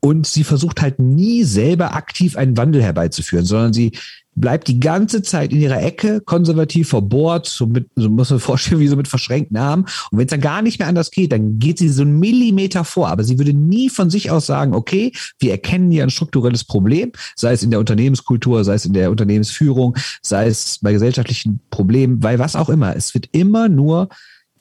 Und 0.00 0.26
sie 0.26 0.42
versucht 0.42 0.82
halt 0.82 0.98
nie 0.98 1.44
selber 1.44 1.94
aktiv 1.94 2.36
einen 2.36 2.56
Wandel 2.56 2.82
herbeizuführen 2.82 3.35
führen, 3.36 3.44
sondern 3.44 3.72
sie 3.72 3.92
bleibt 4.38 4.68
die 4.68 4.80
ganze 4.80 5.22
Zeit 5.22 5.50
in 5.50 5.62
ihrer 5.62 5.82
Ecke, 5.82 6.20
konservativ 6.20 6.90
verbohrt, 6.90 7.46
so, 7.46 7.66
mit, 7.66 7.88
so 7.96 8.10
muss 8.10 8.28
man 8.28 8.38
vorstellen, 8.38 8.80
wie 8.80 8.88
so 8.88 8.96
mit 8.96 9.08
verschränkten 9.08 9.56
Armen. 9.56 9.84
Und 10.10 10.18
wenn 10.18 10.26
es 10.26 10.30
dann 10.30 10.42
gar 10.42 10.60
nicht 10.60 10.78
mehr 10.78 10.88
anders 10.88 11.10
geht, 11.10 11.32
dann 11.32 11.58
geht 11.58 11.78
sie 11.78 11.88
so 11.88 12.02
einen 12.02 12.18
Millimeter 12.18 12.84
vor. 12.84 13.08
Aber 13.08 13.24
sie 13.24 13.38
würde 13.38 13.54
nie 13.54 13.88
von 13.88 14.10
sich 14.10 14.30
aus 14.30 14.44
sagen, 14.44 14.74
okay, 14.74 15.12
wir 15.38 15.52
erkennen 15.52 15.90
hier 15.90 16.02
ein 16.02 16.10
strukturelles 16.10 16.64
Problem, 16.64 17.12
sei 17.34 17.52
es 17.52 17.62
in 17.62 17.70
der 17.70 17.80
Unternehmenskultur, 17.80 18.62
sei 18.62 18.74
es 18.74 18.84
in 18.84 18.92
der 18.92 19.10
Unternehmensführung, 19.10 19.96
sei 20.20 20.48
es 20.48 20.80
bei 20.82 20.92
gesellschaftlichen 20.92 21.60
Problemen, 21.70 22.22
weil 22.22 22.38
was 22.38 22.56
auch 22.56 22.68
immer. 22.68 22.94
Es 22.94 23.14
wird 23.14 23.30
immer 23.32 23.70
nur 23.70 24.10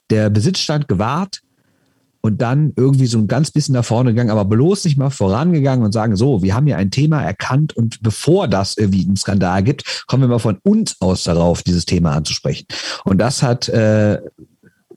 der 0.09 0.29
Besitzstand 0.29 0.87
gewahrt, 0.87 1.41
und 2.25 2.41
dann 2.41 2.73
irgendwie 2.75 3.05
so 3.05 3.19
ein 3.19 3.27
ganz 3.27 3.51
bisschen 3.51 3.73
nach 3.73 3.85
vorne 3.85 4.09
gegangen, 4.09 4.31
aber 4.31 4.45
bloß 4.45 4.85
nicht 4.85 4.97
mal 4.97 5.11
vorangegangen 5.11 5.85
und 5.85 5.91
sagen, 5.91 6.15
so, 6.15 6.41
wir 6.41 6.55
haben 6.55 6.65
hier 6.65 6.77
ein 6.77 6.89
Thema 6.89 7.21
erkannt 7.21 7.77
und 7.77 8.01
bevor 8.01 8.47
das 8.47 8.77
irgendwie 8.77 9.05
einen 9.05 9.15
Skandal 9.15 9.61
gibt, 9.61 10.05
kommen 10.07 10.23
wir 10.23 10.27
mal 10.27 10.39
von 10.39 10.57
uns 10.63 10.99
aus 11.01 11.23
darauf, 11.25 11.61
dieses 11.61 11.85
Thema 11.85 12.13
anzusprechen. 12.13 12.65
Und 13.03 13.19
das 13.19 13.43
hat 13.43 13.69
äh, 13.69 14.19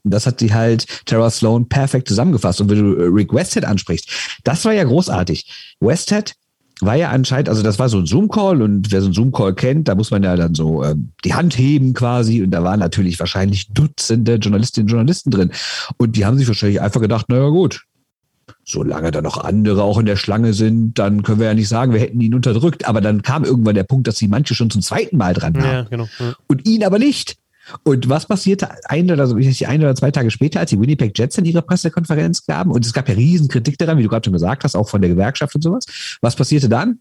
das 0.03 0.25
hat 0.25 0.39
sie 0.39 0.53
halt 0.53 0.87
Tara 1.05 1.29
Sloan 1.29 1.67
perfekt 1.67 2.07
zusammengefasst. 2.07 2.61
Und 2.61 2.69
wenn 2.69 2.79
du 2.79 3.03
Rick 3.13 3.33
Westhead 3.33 3.65
ansprichst, 3.65 4.09
das 4.43 4.65
war 4.65 4.73
ja 4.73 4.83
großartig. 4.83 5.75
Westhead 5.81 6.33
war 6.81 6.95
ja 6.95 7.09
anscheinend, 7.09 7.49
also 7.49 7.61
das 7.61 7.79
war 7.79 7.89
so 7.89 7.97
ein 7.97 8.05
Zoom-Call 8.05 8.61
und 8.61 8.91
wer 8.91 9.01
so 9.01 9.09
ein 9.09 9.13
Zoom-Call 9.13 9.53
kennt, 9.53 9.87
da 9.87 9.95
muss 9.95 10.11
man 10.11 10.23
ja 10.23 10.35
dann 10.35 10.55
so 10.55 10.83
ähm, 10.83 11.11
die 11.25 11.33
Hand 11.33 11.57
heben 11.57 11.93
quasi 11.93 12.41
und 12.41 12.51
da 12.51 12.63
waren 12.63 12.79
natürlich 12.79 13.19
wahrscheinlich 13.19 13.69
Dutzende 13.71 14.35
Journalistinnen 14.35 14.87
und 14.87 14.91
Journalisten 14.91 15.31
drin 15.31 15.51
und 15.97 16.15
die 16.15 16.25
haben 16.25 16.37
sich 16.37 16.47
wahrscheinlich 16.47 16.81
einfach 16.81 17.01
gedacht, 17.01 17.27
naja 17.29 17.49
gut, 17.49 17.85
solange 18.63 19.11
da 19.11 19.21
noch 19.21 19.37
andere 19.37 19.83
auch 19.83 19.97
in 19.97 20.05
der 20.05 20.15
Schlange 20.15 20.53
sind, 20.53 20.97
dann 20.97 21.23
können 21.23 21.39
wir 21.39 21.47
ja 21.47 21.53
nicht 21.53 21.69
sagen, 21.69 21.93
wir 21.93 21.99
hätten 21.99 22.21
ihn 22.21 22.33
unterdrückt, 22.33 22.87
aber 22.87 23.01
dann 23.01 23.21
kam 23.21 23.43
irgendwann 23.43 23.75
der 23.75 23.83
Punkt, 23.83 24.07
dass 24.07 24.17
sie 24.17 24.27
manche 24.27 24.55
schon 24.55 24.69
zum 24.69 24.81
zweiten 24.81 25.17
Mal 25.17 25.33
dran 25.33 25.57
haben 25.57 25.63
ja, 25.63 25.81
genau, 25.83 26.07
ja. 26.19 26.33
und 26.47 26.67
ihn 26.67 26.83
aber 26.83 26.99
nicht. 26.99 27.37
Und 27.83 28.09
was 28.09 28.25
passierte 28.25 28.69
ein 28.85 29.11
oder, 29.11 29.23
also 29.23 29.35
ein 29.35 29.81
oder 29.81 29.95
zwei 29.95 30.11
Tage 30.11 30.31
später, 30.31 30.59
als 30.59 30.69
die 30.69 30.79
Winnipeg 30.79 31.17
Jets 31.17 31.37
in 31.37 31.45
ihre 31.45 31.61
Pressekonferenz 31.61 32.45
gaben? 32.45 32.71
Und 32.71 32.85
es 32.85 32.93
gab 32.93 33.07
ja 33.09 33.15
riesen 33.15 33.47
Kritik 33.47 33.77
daran, 33.77 33.97
wie 33.97 34.03
du 34.03 34.09
gerade 34.09 34.25
schon 34.25 34.33
gesagt 34.33 34.63
hast, 34.63 34.75
auch 34.75 34.89
von 34.89 35.01
der 35.01 35.09
Gewerkschaft 35.09 35.55
und 35.55 35.63
sowas. 35.63 35.85
Was 36.21 36.35
passierte 36.35 36.69
dann? 36.69 36.99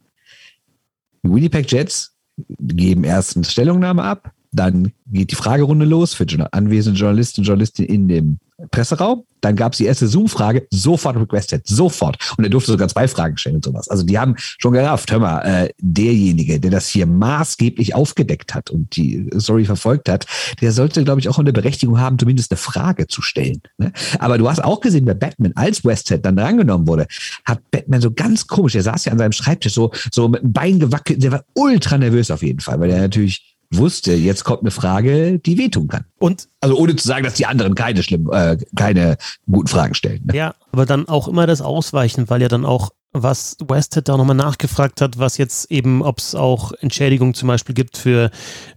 Die 1.22 1.30
Winnipeg 1.32 1.70
Jets 1.70 2.14
geben 2.60 3.04
erst 3.04 3.36
eine 3.36 3.44
Stellungnahme 3.44 4.02
ab, 4.02 4.32
Dann 4.52 4.92
geht 5.06 5.30
die 5.30 5.36
Fragerunde 5.36 5.84
los 5.84 6.14
für 6.14 6.26
anwesende 6.52 6.98
Journalisten 6.98 7.40
und 7.40 7.46
Journalistinnen 7.46 7.90
in 7.90 8.08
dem 8.08 8.38
Presseraum. 8.70 9.24
Dann 9.40 9.54
gab 9.54 9.72
es 9.72 9.78
die 9.78 9.84
erste 9.84 10.08
Zoom-Frage, 10.08 10.66
sofort 10.70 11.16
requested, 11.16 11.64
sofort. 11.64 12.18
Und 12.36 12.44
er 12.44 12.50
durfte 12.50 12.72
sogar 12.72 12.88
zwei 12.88 13.06
Fragen 13.06 13.36
stellen 13.36 13.56
und 13.56 13.64
sowas. 13.64 13.88
Also 13.88 14.02
die 14.02 14.18
haben 14.18 14.34
schon 14.36 14.72
gerafft, 14.72 15.12
hör 15.12 15.20
mal, 15.20 15.40
äh, 15.42 15.68
derjenige, 15.78 16.58
der 16.58 16.72
das 16.72 16.88
hier 16.88 17.06
maßgeblich 17.06 17.94
aufgedeckt 17.94 18.54
hat 18.54 18.70
und 18.70 18.96
die 18.96 19.30
Story 19.38 19.64
verfolgt 19.64 20.08
hat, 20.08 20.26
der 20.60 20.72
sollte, 20.72 21.04
glaube 21.04 21.20
ich, 21.20 21.28
auch 21.28 21.38
eine 21.38 21.52
Berechtigung 21.52 22.00
haben, 22.00 22.18
zumindest 22.18 22.50
eine 22.50 22.58
Frage 22.58 23.06
zu 23.06 23.22
stellen. 23.22 23.62
Ne? 23.78 23.92
Aber 24.18 24.38
du 24.38 24.48
hast 24.50 24.64
auch 24.64 24.80
gesehen, 24.80 25.04
bei 25.04 25.14
Batman, 25.14 25.52
als 25.54 25.84
Westhead 25.84 26.24
dann 26.24 26.34
drangenommen 26.34 26.88
wurde, 26.88 27.06
hat 27.44 27.60
Batman 27.70 28.00
so 28.00 28.10
ganz 28.10 28.48
komisch, 28.48 28.74
er 28.74 28.82
saß 28.82 29.04
ja 29.04 29.12
an 29.12 29.18
seinem 29.18 29.32
Schreibtisch 29.32 29.74
so, 29.74 29.92
so 30.10 30.26
mit 30.26 30.42
dem 30.42 30.52
Bein 30.52 30.80
gewackelt, 30.80 31.22
der 31.22 31.30
war 31.30 31.44
ultra 31.54 31.96
nervös 31.96 32.32
auf 32.32 32.42
jeden 32.42 32.60
Fall, 32.60 32.80
weil 32.80 32.90
er 32.90 33.02
natürlich 33.02 33.57
wusste, 33.70 34.14
jetzt 34.14 34.44
kommt 34.44 34.62
eine 34.62 34.70
Frage, 34.70 35.38
die 35.38 35.58
wehtun 35.58 35.88
kann. 35.88 36.04
Und 36.18 36.48
also 36.60 36.76
ohne 36.76 36.96
zu 36.96 37.06
sagen, 37.06 37.24
dass 37.24 37.34
die 37.34 37.46
anderen 37.46 37.74
keine 37.74 38.02
schlimm, 38.02 38.30
äh, 38.32 38.56
keine 38.76 39.16
guten 39.50 39.68
Fragen 39.68 39.94
stellen. 39.94 40.24
Ne? 40.24 40.36
Ja, 40.36 40.54
aber 40.72 40.86
dann 40.86 41.08
auch 41.08 41.28
immer 41.28 41.46
das 41.46 41.60
Ausweichen, 41.60 42.30
weil 42.30 42.42
ja 42.42 42.48
dann 42.48 42.64
auch 42.64 42.90
was 43.12 43.56
Westhead 43.66 44.08
da 44.08 44.16
nochmal 44.16 44.36
nachgefragt 44.36 45.00
hat, 45.00 45.18
was 45.18 45.38
jetzt 45.38 45.70
eben, 45.70 46.02
ob 46.02 46.18
es 46.18 46.34
auch 46.34 46.72
Entschädigung 46.80 47.34
zum 47.34 47.48
Beispiel 47.48 47.74
gibt 47.74 47.96
für, 47.96 48.30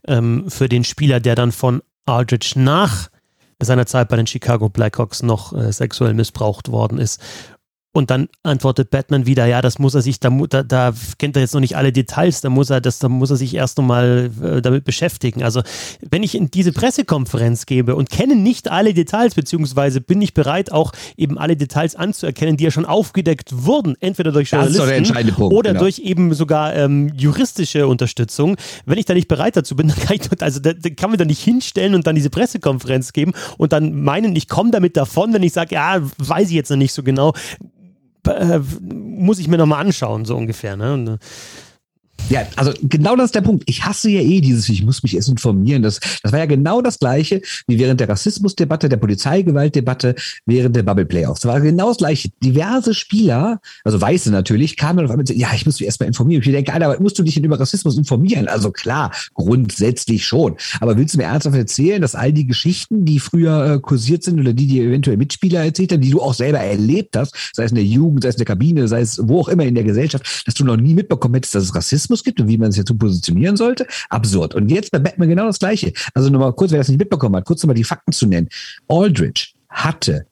ähm, 0.07 0.45
für 0.49 0.69
den 0.69 0.83
Spieler, 0.83 1.19
der 1.19 1.35
dann 1.35 1.51
von 1.51 1.81
Aldridge 2.05 2.53
nach 2.55 3.09
seiner 3.59 3.85
Zeit 3.85 4.09
bei 4.09 4.15
den 4.15 4.27
Chicago 4.27 4.69
Blackhawks 4.69 5.21
noch 5.21 5.53
äh, 5.53 5.71
sexuell 5.71 6.13
missbraucht 6.13 6.69
worden 6.69 6.97
ist. 6.97 7.21
Und 7.93 8.09
dann 8.09 8.29
antwortet 8.43 8.89
Batman 8.89 9.25
wieder, 9.25 9.45
ja, 9.47 9.61
das 9.61 9.77
muss 9.77 9.95
er 9.95 10.01
sich, 10.01 10.21
da, 10.21 10.29
da, 10.29 10.63
da 10.63 10.93
kennt 11.17 11.35
er 11.35 11.41
jetzt 11.41 11.53
noch 11.53 11.59
nicht 11.59 11.75
alle 11.75 11.91
Details, 11.91 12.39
da 12.39 12.49
muss 12.49 12.69
er, 12.69 12.79
das, 12.79 12.99
da 12.99 13.09
muss 13.09 13.31
er 13.31 13.35
sich 13.35 13.53
erst 13.53 13.77
nochmal 13.77 14.31
äh, 14.41 14.61
damit 14.61 14.85
beschäftigen. 14.85 15.43
Also, 15.43 15.61
wenn 16.09 16.23
ich 16.23 16.35
in 16.35 16.49
diese 16.49 16.71
Pressekonferenz 16.71 17.65
gebe 17.65 17.97
und 17.97 18.09
kenne 18.09 18.37
nicht 18.37 18.71
alle 18.71 18.93
Details, 18.93 19.35
beziehungsweise 19.35 19.99
bin 19.99 20.21
ich 20.21 20.33
bereit, 20.33 20.71
auch 20.71 20.93
eben 21.17 21.37
alle 21.37 21.57
Details 21.57 21.97
anzuerkennen, 21.97 22.55
die 22.55 22.63
ja 22.63 22.71
schon 22.71 22.85
aufgedeckt 22.85 23.65
wurden, 23.65 23.95
entweder 23.99 24.31
durch 24.31 24.51
Journalisten 24.51 25.27
Punkt, 25.35 25.53
oder 25.53 25.71
genau. 25.71 25.81
durch 25.81 25.99
eben 25.99 26.33
sogar 26.33 26.73
ähm, 26.73 27.11
juristische 27.17 27.87
Unterstützung. 27.87 28.55
Wenn 28.85 28.99
ich 28.99 29.05
da 29.05 29.13
nicht 29.13 29.27
bereit 29.27 29.57
dazu 29.57 29.75
bin, 29.75 29.87
dann 29.89 29.97
kann 29.97 30.15
ich, 30.15 30.41
also 30.41 30.61
da, 30.61 30.71
da 30.71 30.89
kann 30.91 31.09
man 31.09 31.19
da 31.19 31.25
nicht 31.25 31.43
hinstellen 31.43 31.93
und 31.93 32.07
dann 32.07 32.15
diese 32.15 32.29
Pressekonferenz 32.29 33.11
geben 33.11 33.33
und 33.57 33.73
dann 33.73 34.01
meinen, 34.01 34.33
ich 34.37 34.47
komme 34.47 34.71
damit 34.71 34.95
davon, 34.95 35.33
wenn 35.33 35.43
ich 35.43 35.51
sage, 35.51 35.75
ja, 35.75 35.99
weiß 36.19 36.47
ich 36.47 36.55
jetzt 36.55 36.69
noch 36.69 36.77
nicht 36.77 36.93
so 36.93 37.03
genau 37.03 37.33
äh, 38.27 38.59
muss 38.81 39.39
ich 39.39 39.47
mir 39.47 39.57
nochmal 39.57 39.81
anschauen, 39.85 40.25
so 40.25 40.35
ungefähr. 40.35 40.75
Ne? 40.75 40.93
Und, 40.93 41.07
äh, 41.07 41.17
ja, 42.29 42.47
also 42.55 42.71
genau 42.81 43.15
das 43.15 43.25
ist 43.25 43.35
der 43.35 43.41
Punkt. 43.41 43.63
Ich 43.67 43.83
hasse 43.85 44.09
ja 44.09 44.21
eh 44.21 44.41
dieses, 44.41 44.69
ich 44.69 44.83
muss 44.83 45.03
mich 45.03 45.15
erst 45.15 45.29
informieren. 45.29 45.83
Das, 45.83 45.99
das 46.23 46.31
war 46.31 46.39
ja 46.39 46.45
genau 46.45 46.81
das 46.81 46.99
Gleiche 46.99 47.41
wie 47.67 47.79
während 47.79 47.99
der 47.99 48.09
Rassismusdebatte, 48.09 48.89
der 48.89 48.97
Polizeigewaltdebatte, 48.97 50.15
während 50.45 50.75
der 50.75 50.83
Bubble 50.83 51.05
Playoffs. 51.05 51.41
Das 51.41 51.51
war 51.51 51.59
genau 51.59 51.89
das 51.89 51.97
Gleiche. 51.97 52.29
Diverse 52.43 52.93
Spieler, 52.93 53.59
also 53.83 53.99
Weiße 53.99 54.31
natürlich, 54.31 54.77
kamen 54.77 54.99
auf 54.99 55.11
einmal 55.11 55.19
und 55.19 55.27
sagten, 55.27 55.41
ja, 55.41 55.49
ich 55.53 55.65
muss 55.65 55.79
mich 55.79 55.85
erstmal 55.85 56.07
informieren. 56.07 56.41
Ich 56.41 56.51
denke, 56.51 56.73
Alter, 56.73 56.87
aber 56.87 56.99
musst 56.99 57.19
du 57.19 57.23
dich 57.23 57.35
denn 57.35 57.43
über 57.43 57.59
Rassismus 57.59 57.97
informieren? 57.97 58.47
Also 58.47 58.71
klar, 58.71 59.11
grundsätzlich 59.33 60.25
schon. 60.25 60.55
Aber 60.79 60.97
willst 60.97 61.13
du 61.13 61.17
mir 61.17 61.25
ernsthaft 61.25 61.57
erzählen, 61.57 62.01
dass 62.01 62.15
all 62.15 62.31
die 62.31 62.47
Geschichten, 62.47 63.05
die 63.05 63.19
früher 63.19 63.73
äh, 63.73 63.79
kursiert 63.79 64.23
sind 64.23 64.39
oder 64.39 64.53
die, 64.53 64.67
die 64.67 64.79
eventuell 64.79 65.17
Mitspieler 65.17 65.65
erzählt 65.65 65.91
haben, 65.91 66.01
die 66.01 66.11
du 66.11 66.21
auch 66.21 66.33
selber 66.33 66.59
erlebt 66.59 67.17
hast, 67.17 67.35
sei 67.53 67.65
es 67.65 67.71
in 67.71 67.75
der 67.75 67.83
Jugend, 67.83 68.23
sei 68.23 68.29
es 68.29 68.35
in 68.35 68.39
der 68.39 68.45
Kabine, 68.45 68.87
sei 68.87 69.01
es 69.01 69.19
wo 69.21 69.41
auch 69.41 69.49
immer 69.49 69.65
in 69.65 69.75
der 69.75 69.83
Gesellschaft, 69.83 70.43
dass 70.45 70.53
du 70.53 70.63
noch 70.63 70.77
nie 70.77 70.93
mitbekommen 70.93 71.35
hättest, 71.35 71.55
dass 71.55 71.63
es 71.63 71.75
Rassismus 71.75 72.10
Algorithmus 72.11 72.23
gibt 72.23 72.39
und 72.39 72.47
wie 72.47 72.57
man 72.57 72.69
es 72.69 72.77
jetzt 72.77 72.97
positionieren 72.97 73.57
sollte. 73.57 73.87
Absurd. 74.09 74.55
Und 74.55 74.69
jetzt 74.69 74.91
bei 74.91 74.99
Batman 74.99 75.29
genau 75.29 75.45
das 75.45 75.59
Gleiche. 75.59 75.93
Also 76.13 76.29
nochmal 76.29 76.53
kurz, 76.53 76.71
wer 76.71 76.79
das 76.79 76.89
nicht 76.89 76.99
mitbekommen 76.99 77.35
hat, 77.35 77.45
kurz 77.45 77.63
nochmal 77.63 77.75
die 77.75 77.83
Fakten 77.83 78.11
zu 78.11 78.27
nennen. 78.27 78.49
Aldridge 78.87 79.47
hatte 79.69 80.27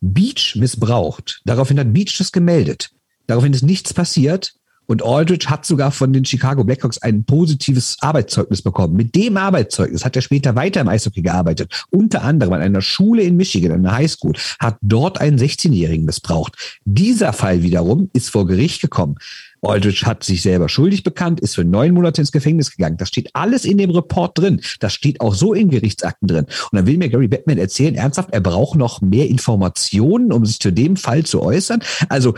Beach 0.00 0.56
missbraucht. 0.56 1.42
Daraufhin 1.44 1.78
hat 1.78 1.92
Beach 1.92 2.16
das 2.18 2.32
gemeldet. 2.32 2.90
Daraufhin 3.26 3.52
ist 3.52 3.62
nichts 3.62 3.94
passiert. 3.94 4.54
Und 4.86 5.04
Aldridge 5.04 5.48
hat 5.48 5.64
sogar 5.64 5.90
von 5.90 6.12
den 6.12 6.24
Chicago 6.24 6.64
Blackhawks 6.64 6.98
ein 6.98 7.24
positives 7.24 7.96
Arbeitszeugnis 8.00 8.62
bekommen. 8.62 8.94
Mit 8.96 9.14
dem 9.14 9.36
Arbeitszeugnis 9.36 10.04
hat 10.04 10.16
er 10.16 10.22
später 10.22 10.54
weiter 10.56 10.80
im 10.80 10.88
Eishockey 10.88 11.22
gearbeitet. 11.22 11.86
Unter 11.90 12.22
anderem 12.22 12.52
an 12.52 12.60
einer 12.60 12.82
Schule 12.82 13.22
in 13.22 13.36
Michigan, 13.36 13.72
einer 13.72 13.92
Highschool, 13.92 14.34
hat 14.60 14.76
dort 14.82 15.20
einen 15.20 15.38
16-Jährigen 15.38 16.04
missbraucht. 16.04 16.80
Dieser 16.84 17.32
Fall 17.32 17.62
wiederum 17.62 18.10
ist 18.12 18.30
vor 18.30 18.46
Gericht 18.46 18.82
gekommen. 18.82 19.16
Aldridge 19.62 20.02
hat 20.04 20.24
sich 20.24 20.42
selber 20.42 20.68
schuldig 20.68 21.04
bekannt, 21.04 21.40
ist 21.40 21.54
für 21.54 21.64
neun 21.64 21.94
Monate 21.94 22.20
ins 22.20 22.32
Gefängnis 22.32 22.70
gegangen. 22.70 22.96
Das 22.96 23.08
steht 23.08 23.30
alles 23.34 23.64
in 23.64 23.78
dem 23.78 23.90
Report 23.90 24.36
drin. 24.36 24.60
Das 24.80 24.92
steht 24.92 25.20
auch 25.20 25.34
so 25.34 25.54
in 25.54 25.70
Gerichtsakten 25.70 26.28
drin. 26.28 26.44
Und 26.44 26.76
dann 26.76 26.86
will 26.86 26.98
mir 26.98 27.08
Gary 27.08 27.28
Batman 27.28 27.58
erzählen, 27.58 27.94
ernsthaft, 27.94 28.30
er 28.32 28.40
braucht 28.40 28.76
noch 28.76 29.00
mehr 29.00 29.28
Informationen, 29.28 30.32
um 30.32 30.44
sich 30.44 30.60
zu 30.60 30.70
dem 30.70 30.96
Fall 30.96 31.24
zu 31.24 31.42
äußern. 31.42 31.80
Also 32.08 32.34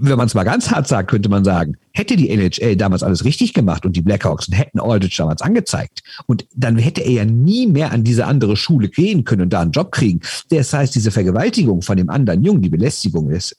wenn 0.00 0.16
man 0.16 0.26
es 0.26 0.34
mal 0.34 0.44
ganz 0.44 0.70
hart 0.70 0.88
sagt, 0.88 1.10
könnte 1.10 1.28
man 1.28 1.44
sagen, 1.44 1.76
hätte 1.92 2.16
die 2.16 2.30
NHL 2.30 2.76
damals 2.76 3.02
alles 3.02 3.24
richtig 3.24 3.52
gemacht 3.52 3.84
und 3.84 3.96
die 3.96 4.00
Blackhawks 4.00 4.48
und 4.48 4.54
hätten 4.54 4.80
Aldridge 4.80 5.16
damals 5.18 5.42
angezeigt 5.42 6.02
und 6.26 6.46
dann 6.54 6.78
hätte 6.78 7.02
er 7.02 7.12
ja 7.12 7.24
nie 7.24 7.66
mehr 7.66 7.92
an 7.92 8.02
diese 8.02 8.26
andere 8.26 8.56
Schule 8.56 8.88
gehen 8.88 9.24
können 9.24 9.42
und 9.42 9.52
da 9.52 9.60
einen 9.60 9.72
Job 9.72 9.92
kriegen. 9.92 10.20
Das 10.48 10.72
heißt, 10.72 10.94
diese 10.94 11.10
Vergewaltigung 11.10 11.82
von 11.82 11.96
dem 11.96 12.08
anderen 12.08 12.42
Jungen, 12.42 12.62
die 12.62 12.70
Belästigung 12.70 13.30
ist, 13.30 13.56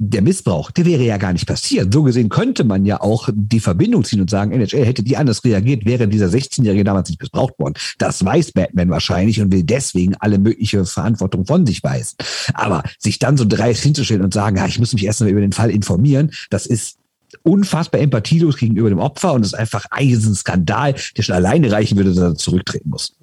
der 0.00 0.22
Missbrauch, 0.22 0.70
der 0.70 0.86
wäre 0.86 1.02
ja 1.02 1.16
gar 1.16 1.32
nicht 1.32 1.46
passiert. 1.46 1.92
So 1.92 2.04
gesehen 2.04 2.28
könnte 2.28 2.62
man 2.62 2.86
ja 2.86 3.00
auch 3.00 3.28
die 3.32 3.58
Verbindung 3.58 4.04
ziehen 4.04 4.20
und 4.20 4.30
sagen, 4.30 4.52
NHL 4.52 4.86
hätte 4.86 5.02
die 5.02 5.16
anders 5.16 5.44
reagiert, 5.44 5.84
wäre 5.84 6.06
dieser 6.06 6.28
16-Jährige 6.28 6.84
damals 6.84 7.08
nicht 7.08 7.20
missbraucht 7.20 7.58
worden. 7.58 7.74
Das 7.98 8.24
weiß 8.24 8.52
Batman 8.52 8.90
wahrscheinlich 8.90 9.40
und 9.40 9.52
will 9.52 9.64
deswegen 9.64 10.14
alle 10.20 10.38
mögliche 10.38 10.84
Verantwortung 10.84 11.46
von 11.46 11.66
sich 11.66 11.82
weisen. 11.82 12.16
Aber 12.54 12.84
sich 12.98 13.18
dann 13.18 13.36
so 13.36 13.44
dreist 13.44 13.82
hinzustellen 13.82 14.22
und 14.22 14.32
sagen, 14.32 14.56
ja, 14.56 14.66
ich 14.66 14.78
muss 14.78 14.92
mich 14.92 15.04
erst 15.04 15.20
mal 15.20 15.30
über 15.30 15.40
den 15.40 15.52
Fall 15.52 15.70
informieren, 15.70 16.30
das 16.50 16.66
ist 16.66 16.98
unfassbar 17.42 18.00
empathielos 18.00 18.56
gegenüber 18.56 18.88
dem 18.88 19.00
Opfer 19.00 19.32
und 19.32 19.44
ist 19.44 19.54
einfach 19.54 19.84
ein 19.90 20.34
Skandal, 20.34 20.94
der 21.16 21.22
schon 21.22 21.34
alleine 21.34 21.72
reichen 21.72 21.96
würde, 21.96 22.14
dass 22.14 22.18
er 22.18 22.34
zurücktreten 22.36 22.90
muss. 22.90 23.17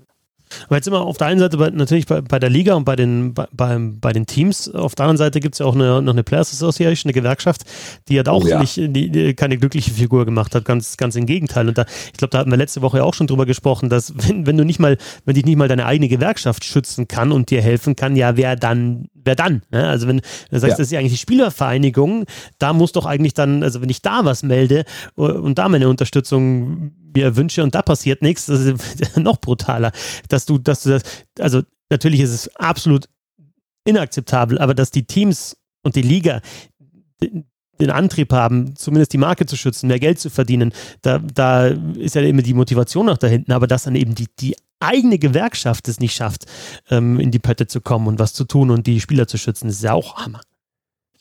Aber 0.65 0.75
jetzt 0.75 0.87
immer 0.87 1.01
auf 1.01 1.17
der 1.17 1.27
einen 1.27 1.39
Seite 1.39 1.57
bei, 1.57 1.69
natürlich 1.69 2.05
bei, 2.05 2.21
bei, 2.21 2.39
der 2.39 2.49
Liga 2.49 2.75
und 2.75 2.85
bei 2.85 2.95
den, 2.95 3.33
bei, 3.33 3.47
bei, 3.51 4.13
den 4.13 4.25
Teams. 4.25 4.73
Auf 4.73 4.95
der 4.95 5.05
anderen 5.05 5.17
Seite 5.17 5.39
gibt 5.39 5.55
es 5.55 5.59
ja 5.59 5.65
auch 5.65 5.75
eine, 5.75 6.01
noch 6.01 6.13
eine 6.13 6.23
Players 6.23 6.51
Association, 6.53 7.09
eine 7.09 7.13
Gewerkschaft, 7.13 7.63
die 8.07 8.19
hat 8.19 8.27
auch 8.27 8.43
oh, 8.43 8.47
ja. 8.47 8.59
nicht 8.59 8.77
die, 8.77 9.33
keine 9.33 9.57
glückliche 9.57 9.91
Figur 9.91 10.25
gemacht 10.25 10.55
hat. 10.55 10.65
Ganz, 10.65 10.97
ganz 10.97 11.15
im 11.15 11.25
Gegenteil. 11.25 11.67
Und 11.67 11.77
da, 11.77 11.85
ich 12.07 12.17
glaube, 12.17 12.31
da 12.31 12.39
hatten 12.39 12.51
wir 12.51 12.57
letzte 12.57 12.81
Woche 12.81 12.97
ja 12.97 13.03
auch 13.03 13.13
schon 13.13 13.27
drüber 13.27 13.45
gesprochen, 13.45 13.89
dass 13.89 14.13
wenn, 14.15 14.45
wenn 14.45 14.57
du 14.57 14.65
nicht 14.65 14.79
mal, 14.79 14.97
wenn 15.25 15.35
dich 15.35 15.45
nicht 15.45 15.57
mal 15.57 15.67
deine 15.67 15.85
eigene 15.85 16.07
Gewerkschaft 16.07 16.65
schützen 16.65 17.07
kann 17.07 17.31
und 17.31 17.49
dir 17.49 17.61
helfen 17.61 17.95
kann, 17.95 18.15
ja, 18.15 18.37
wer 18.37 18.55
dann, 18.55 19.07
wer 19.13 19.35
dann? 19.35 19.61
Ne? 19.71 19.87
Also 19.87 20.07
wenn 20.07 20.17
du 20.17 20.23
sagst, 20.59 20.63
ja. 20.63 20.69
das 20.69 20.79
ist 20.79 20.91
ja 20.91 20.99
eigentlich 20.99 21.13
die 21.13 21.17
Spielervereinigung, 21.17 22.25
da 22.59 22.73
muss 22.73 22.91
doch 22.91 23.05
eigentlich 23.05 23.33
dann, 23.33 23.63
also 23.63 23.81
wenn 23.81 23.89
ich 23.89 24.01
da 24.01 24.25
was 24.25 24.43
melde 24.43 24.85
und 25.15 25.57
da 25.57 25.69
meine 25.69 25.89
Unterstützung 25.89 26.91
mir 27.15 27.36
wünsche 27.36 27.63
und 27.63 27.73
da 27.75 27.82
passiert 27.82 28.21
nichts, 28.21 28.45
das 28.45 28.62
ist 28.62 29.17
noch 29.17 29.38
brutaler, 29.38 29.91
dass 30.30 30.45
du, 30.45 30.58
dass 30.58 30.84
du 30.84 30.89
das, 30.89 31.04
also 31.39 31.62
natürlich 31.89 32.19
ist 32.19 32.32
es 32.32 32.56
absolut 32.56 33.08
inakzeptabel, 33.86 34.60
aber 34.60 34.73
dass 34.73 34.91
die 34.91 35.06
Teams 35.06 35.58
und 35.84 35.95
die 35.95 36.01
Liga 36.01 36.41
den 37.80 37.91
Antrieb 37.91 38.32
haben, 38.32 38.75
zumindest 38.75 39.13
die 39.13 39.17
Marke 39.17 39.45
zu 39.45 39.58
schützen, 39.58 39.88
mehr 39.88 39.99
Geld 39.99 40.19
zu 40.19 40.30
verdienen, 40.30 40.73
da, 41.01 41.19
da 41.19 41.67
ist 41.67 42.15
ja 42.15 42.21
immer 42.21 42.41
die 42.41 42.54
Motivation 42.54 43.06
noch 43.06 43.17
dahinten, 43.17 43.51
aber 43.51 43.67
dass 43.67 43.84
dann 43.84 43.95
eben 43.95 44.15
die, 44.15 44.28
die 44.39 44.56
eigene 44.80 45.19
Gewerkschaft 45.19 45.88
es 45.88 45.99
nicht 45.99 46.15
schafft, 46.15 46.45
ähm, 46.89 47.19
in 47.19 47.32
die 47.32 47.39
Pötte 47.39 47.67
zu 47.67 47.82
kommen 47.82 48.08
und 48.08 48.19
was 48.19 48.34
zu 48.34 48.45
tun 48.45 48.71
und 48.71 48.88
die 48.88 49.01
Spieler 49.01 49.28
zu 49.28 49.38
schützen, 49.38 49.69
ist 49.69 49.84
ja 49.84 49.93
auch 49.93 50.17
Hammer. 50.17 50.41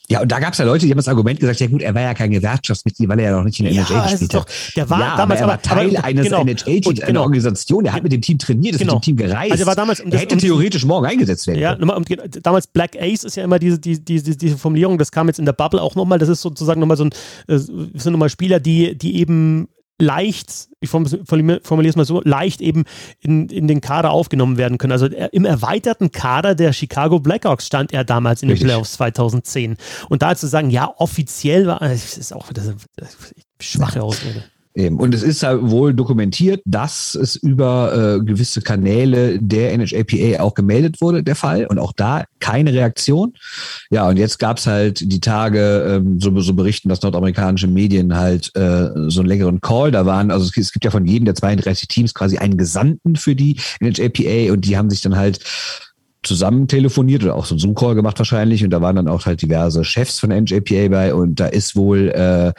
Ja, 0.09 0.21
und 0.21 0.31
da 0.31 0.39
gab 0.39 0.53
es 0.53 0.59
ja 0.59 0.65
Leute, 0.65 0.85
die 0.85 0.91
haben 0.91 0.97
das 0.97 1.07
Argument 1.07 1.39
gesagt, 1.39 1.59
ja 1.59 1.67
gut, 1.67 1.81
er 1.81 1.95
war 1.95 2.01
ja 2.01 2.13
kein 2.13 2.31
Gewerkschaftsmitglied, 2.31 3.09
weil 3.09 3.19
er 3.19 3.31
ja 3.31 3.37
noch 3.37 3.43
nicht 3.43 3.59
in 3.59 3.65
der 3.65 3.73
ja, 3.73 3.81
NHL 3.81 4.03
gespielt 4.03 4.33
hat. 4.35 4.41
Doch, 4.41 4.73
der 4.75 4.89
war 4.89 4.99
ja, 4.99 5.17
damals 5.17 5.41
aber 5.41 5.51
er 5.51 5.55
war 5.55 5.61
Teil 5.61 5.97
aber, 5.97 6.05
eines 6.05 6.25
genau, 6.25 6.41
NHL-Teams, 6.41 6.95
genau. 6.95 7.07
einer 7.07 7.21
Organisation, 7.21 7.83
der 7.83 7.93
hat 7.93 8.03
mit 8.03 8.11
dem 8.11 8.21
Team 8.21 8.37
trainiert, 8.37 8.75
ist 8.75 8.79
genau. 8.79 8.95
mit 8.95 9.03
dem 9.03 9.17
Team 9.17 9.27
gereist. 9.27 9.51
Also 9.51 9.63
er 9.63 9.67
war 9.67 9.75
damals, 9.75 10.03
der 10.05 10.19
hätte 10.19 10.37
theoretisch 10.37 10.85
morgen 10.85 11.05
eingesetzt 11.05 11.47
werden 11.47 11.59
Ja, 11.59 11.73
und 11.73 12.07
damals 12.43 12.67
Black 12.67 12.95
Ace 12.99 13.23
ist 13.23 13.35
ja 13.35 13.43
immer 13.43 13.57
diese, 13.57 13.79
die, 13.79 14.03
die, 14.03 14.21
diese 14.21 14.57
Formulierung, 14.57 14.97
das 14.97 15.11
kam 15.11 15.27
jetzt 15.27 15.39
in 15.39 15.45
der 15.45 15.53
Bubble 15.53 15.81
auch 15.81 15.95
nochmal, 15.95 16.19
das 16.19 16.29
ist 16.29 16.41
sozusagen 16.41 16.79
nochmal 16.79 16.97
so 16.97 17.05
ein, 17.05 17.09
das 17.47 17.65
sind 17.65 18.11
nochmal 18.11 18.29
Spieler, 18.29 18.59
die, 18.59 18.95
die 18.97 19.17
eben 19.17 19.67
leicht, 19.99 20.69
ich 20.79 20.89
formuliere 20.89 21.61
es 21.87 21.95
mal 21.95 22.05
so, 22.05 22.21
leicht 22.23 22.61
eben 22.61 22.83
in, 23.21 23.47
in 23.49 23.67
den 23.67 23.81
Kader 23.81 24.11
aufgenommen 24.11 24.57
werden 24.57 24.77
können. 24.77 24.91
Also 24.91 25.07
im 25.07 25.45
erweiterten 25.45 26.11
Kader 26.11 26.55
der 26.55 26.73
Chicago 26.73 27.19
Blackhawks 27.19 27.65
stand 27.65 27.93
er 27.93 28.03
damals 28.03 28.41
in 28.41 28.49
den 28.49 28.53
Richtig. 28.53 28.67
Playoffs 28.67 28.93
2010. 28.93 29.77
Und 30.09 30.21
da 30.21 30.35
zu 30.35 30.47
sagen, 30.47 30.69
ja, 30.69 30.93
offiziell 30.97 31.67
war, 31.67 31.79
das 31.79 32.17
ist 32.17 32.33
auch 32.33 32.51
das 32.51 32.65
ist 32.65 33.35
schwache 33.59 34.03
Ausrede. 34.03 34.43
Eben. 34.75 34.97
Und 34.97 35.15
es 35.15 35.23
ist 35.23 35.41
halt 35.41 35.61
wohl 35.61 35.93
dokumentiert, 35.93 36.61
dass 36.65 37.15
es 37.15 37.37
über 37.37 38.17
äh, 38.17 38.23
gewisse 38.23 38.61
Kanäle 38.61 39.39
der 39.39 39.77
NHAPA 39.77 40.41
auch 40.41 40.53
gemeldet 40.53 40.99
wurde, 40.99 41.23
der 41.23 41.35
Fall. 41.35 41.65
Und 41.65 41.79
auch 41.79 41.93
da 41.93 42.25
keine 42.41 42.73
Reaktion. 42.73 43.33
Ja, 43.89 44.09
und 44.09 44.17
jetzt 44.17 44.37
gab 44.37 44.57
es 44.57 44.67
halt 44.67 44.99
die 44.99 45.21
Tage, 45.21 45.85
ähm, 45.87 46.19
so, 46.19 46.37
so 46.41 46.53
berichten 46.53 46.89
das 46.89 47.01
nordamerikanische 47.01 47.67
Medien 47.67 48.15
halt 48.15 48.53
äh, 48.55 48.89
so 49.07 49.21
einen 49.21 49.29
längeren 49.29 49.61
Call. 49.61 49.91
Da 49.91 50.05
waren, 50.05 50.29
also 50.29 50.45
es, 50.45 50.57
es 50.57 50.73
gibt 50.73 50.83
ja 50.83 50.91
von 50.91 51.05
jedem 51.05 51.23
der 51.23 51.35
32 51.35 51.87
Teams 51.87 52.13
quasi 52.13 52.37
einen 52.37 52.57
Gesandten 52.57 53.15
für 53.15 53.35
die 53.35 53.57
NHAPA 53.79 54.51
und 54.51 54.65
die 54.65 54.77
haben 54.77 54.89
sich 54.89 55.01
dann 55.01 55.15
halt 55.15 55.39
zusammen 56.25 56.67
telefoniert 56.67 57.23
oder 57.23 57.35
auch 57.35 57.45
so 57.45 57.53
einen 57.53 57.59
Zoom-Call 57.59 57.95
gemacht 57.95 58.19
wahrscheinlich. 58.19 58.63
Und 58.63 58.71
da 58.71 58.81
waren 58.81 58.95
dann 58.95 59.07
auch 59.07 59.25
halt 59.25 59.41
diverse 59.41 59.83
Chefs 59.83 60.19
von 60.19 60.29
NJPA 60.29 60.87
bei. 60.89 61.13
Und 61.13 61.39
da 61.39 61.47
ist 61.47 61.75
wohl, 61.75 62.09
äh, 62.09 62.51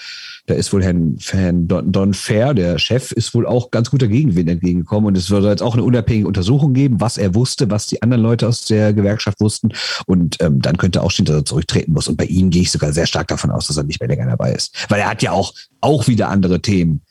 da 0.46 0.54
ist 0.54 0.72
wohl 0.72 0.82
Herrn, 0.82 1.16
Herrn 1.30 1.68
Don, 1.68 1.92
Don 1.92 2.14
Fair, 2.14 2.54
der 2.54 2.78
Chef, 2.78 3.12
ist 3.12 3.34
wohl 3.34 3.46
auch 3.46 3.70
ganz 3.70 3.90
guter 3.90 4.08
Gegenwind 4.08 4.48
entgegengekommen. 4.48 5.08
Und 5.08 5.16
es 5.16 5.26
soll 5.26 5.44
jetzt 5.44 5.62
auch 5.62 5.74
eine 5.74 5.84
unabhängige 5.84 6.26
Untersuchung 6.26 6.72
geben, 6.72 7.00
was 7.00 7.18
er 7.18 7.34
wusste, 7.34 7.70
was 7.70 7.86
die 7.86 8.02
anderen 8.02 8.22
Leute 8.22 8.48
aus 8.48 8.64
der 8.64 8.92
Gewerkschaft 8.92 9.40
wussten. 9.40 9.70
Und 10.06 10.36
ähm, 10.40 10.60
dann 10.60 10.76
könnte 10.76 11.02
auch 11.02 11.10
stehen, 11.10 11.26
dass 11.26 11.36
er 11.36 11.44
zurücktreten 11.44 11.92
muss. 11.92 12.08
Und 12.08 12.16
bei 12.16 12.24
ihm 12.24 12.50
gehe 12.50 12.62
ich 12.62 12.70
sogar 12.70 12.92
sehr 12.92 13.06
stark 13.06 13.28
davon 13.28 13.50
aus, 13.50 13.66
dass 13.66 13.76
er 13.76 13.84
nicht 13.84 14.00
mehr 14.00 14.08
länger 14.08 14.26
dabei 14.26 14.52
ist, 14.52 14.74
weil 14.88 15.00
er 15.00 15.10
hat 15.10 15.22
ja 15.22 15.32
auch, 15.32 15.52
auch 15.80 16.06
wieder 16.06 16.28
andere 16.28 16.60
Themen 16.60 17.02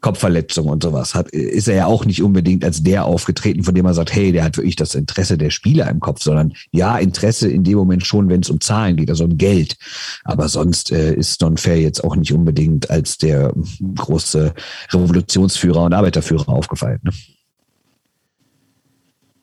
Kopfverletzung 0.00 0.66
und 0.66 0.82
sowas 0.82 1.14
hat, 1.14 1.28
ist 1.30 1.68
er 1.68 1.74
ja 1.74 1.86
auch 1.86 2.04
nicht 2.04 2.22
unbedingt 2.22 2.64
als 2.64 2.82
der 2.82 3.04
aufgetreten, 3.04 3.64
von 3.64 3.74
dem 3.74 3.84
man 3.84 3.94
sagt, 3.94 4.14
hey, 4.14 4.32
der 4.32 4.44
hat 4.44 4.56
wirklich 4.56 4.76
das 4.76 4.94
Interesse 4.94 5.36
der 5.36 5.50
Spieler 5.50 5.88
im 5.90 6.00
Kopf, 6.00 6.22
sondern 6.22 6.52
ja, 6.70 6.98
Interesse 6.98 7.48
in 7.48 7.64
dem 7.64 7.78
Moment 7.78 8.06
schon, 8.06 8.28
wenn 8.28 8.40
es 8.40 8.50
um 8.50 8.60
Zahlen 8.60 8.96
geht, 8.96 9.10
also 9.10 9.24
um 9.24 9.36
Geld. 9.36 9.76
Aber 10.24 10.48
sonst 10.48 10.92
äh, 10.92 11.14
ist 11.14 11.42
Don 11.42 11.56
Fair 11.56 11.80
jetzt 11.80 12.04
auch 12.04 12.16
nicht 12.16 12.32
unbedingt 12.32 12.90
als 12.90 13.18
der 13.18 13.52
große 13.96 14.54
Revolutionsführer 14.92 15.82
und 15.82 15.94
Arbeiterführer 15.94 16.48
aufgefallen. 16.48 17.00
Ne? 17.02 17.12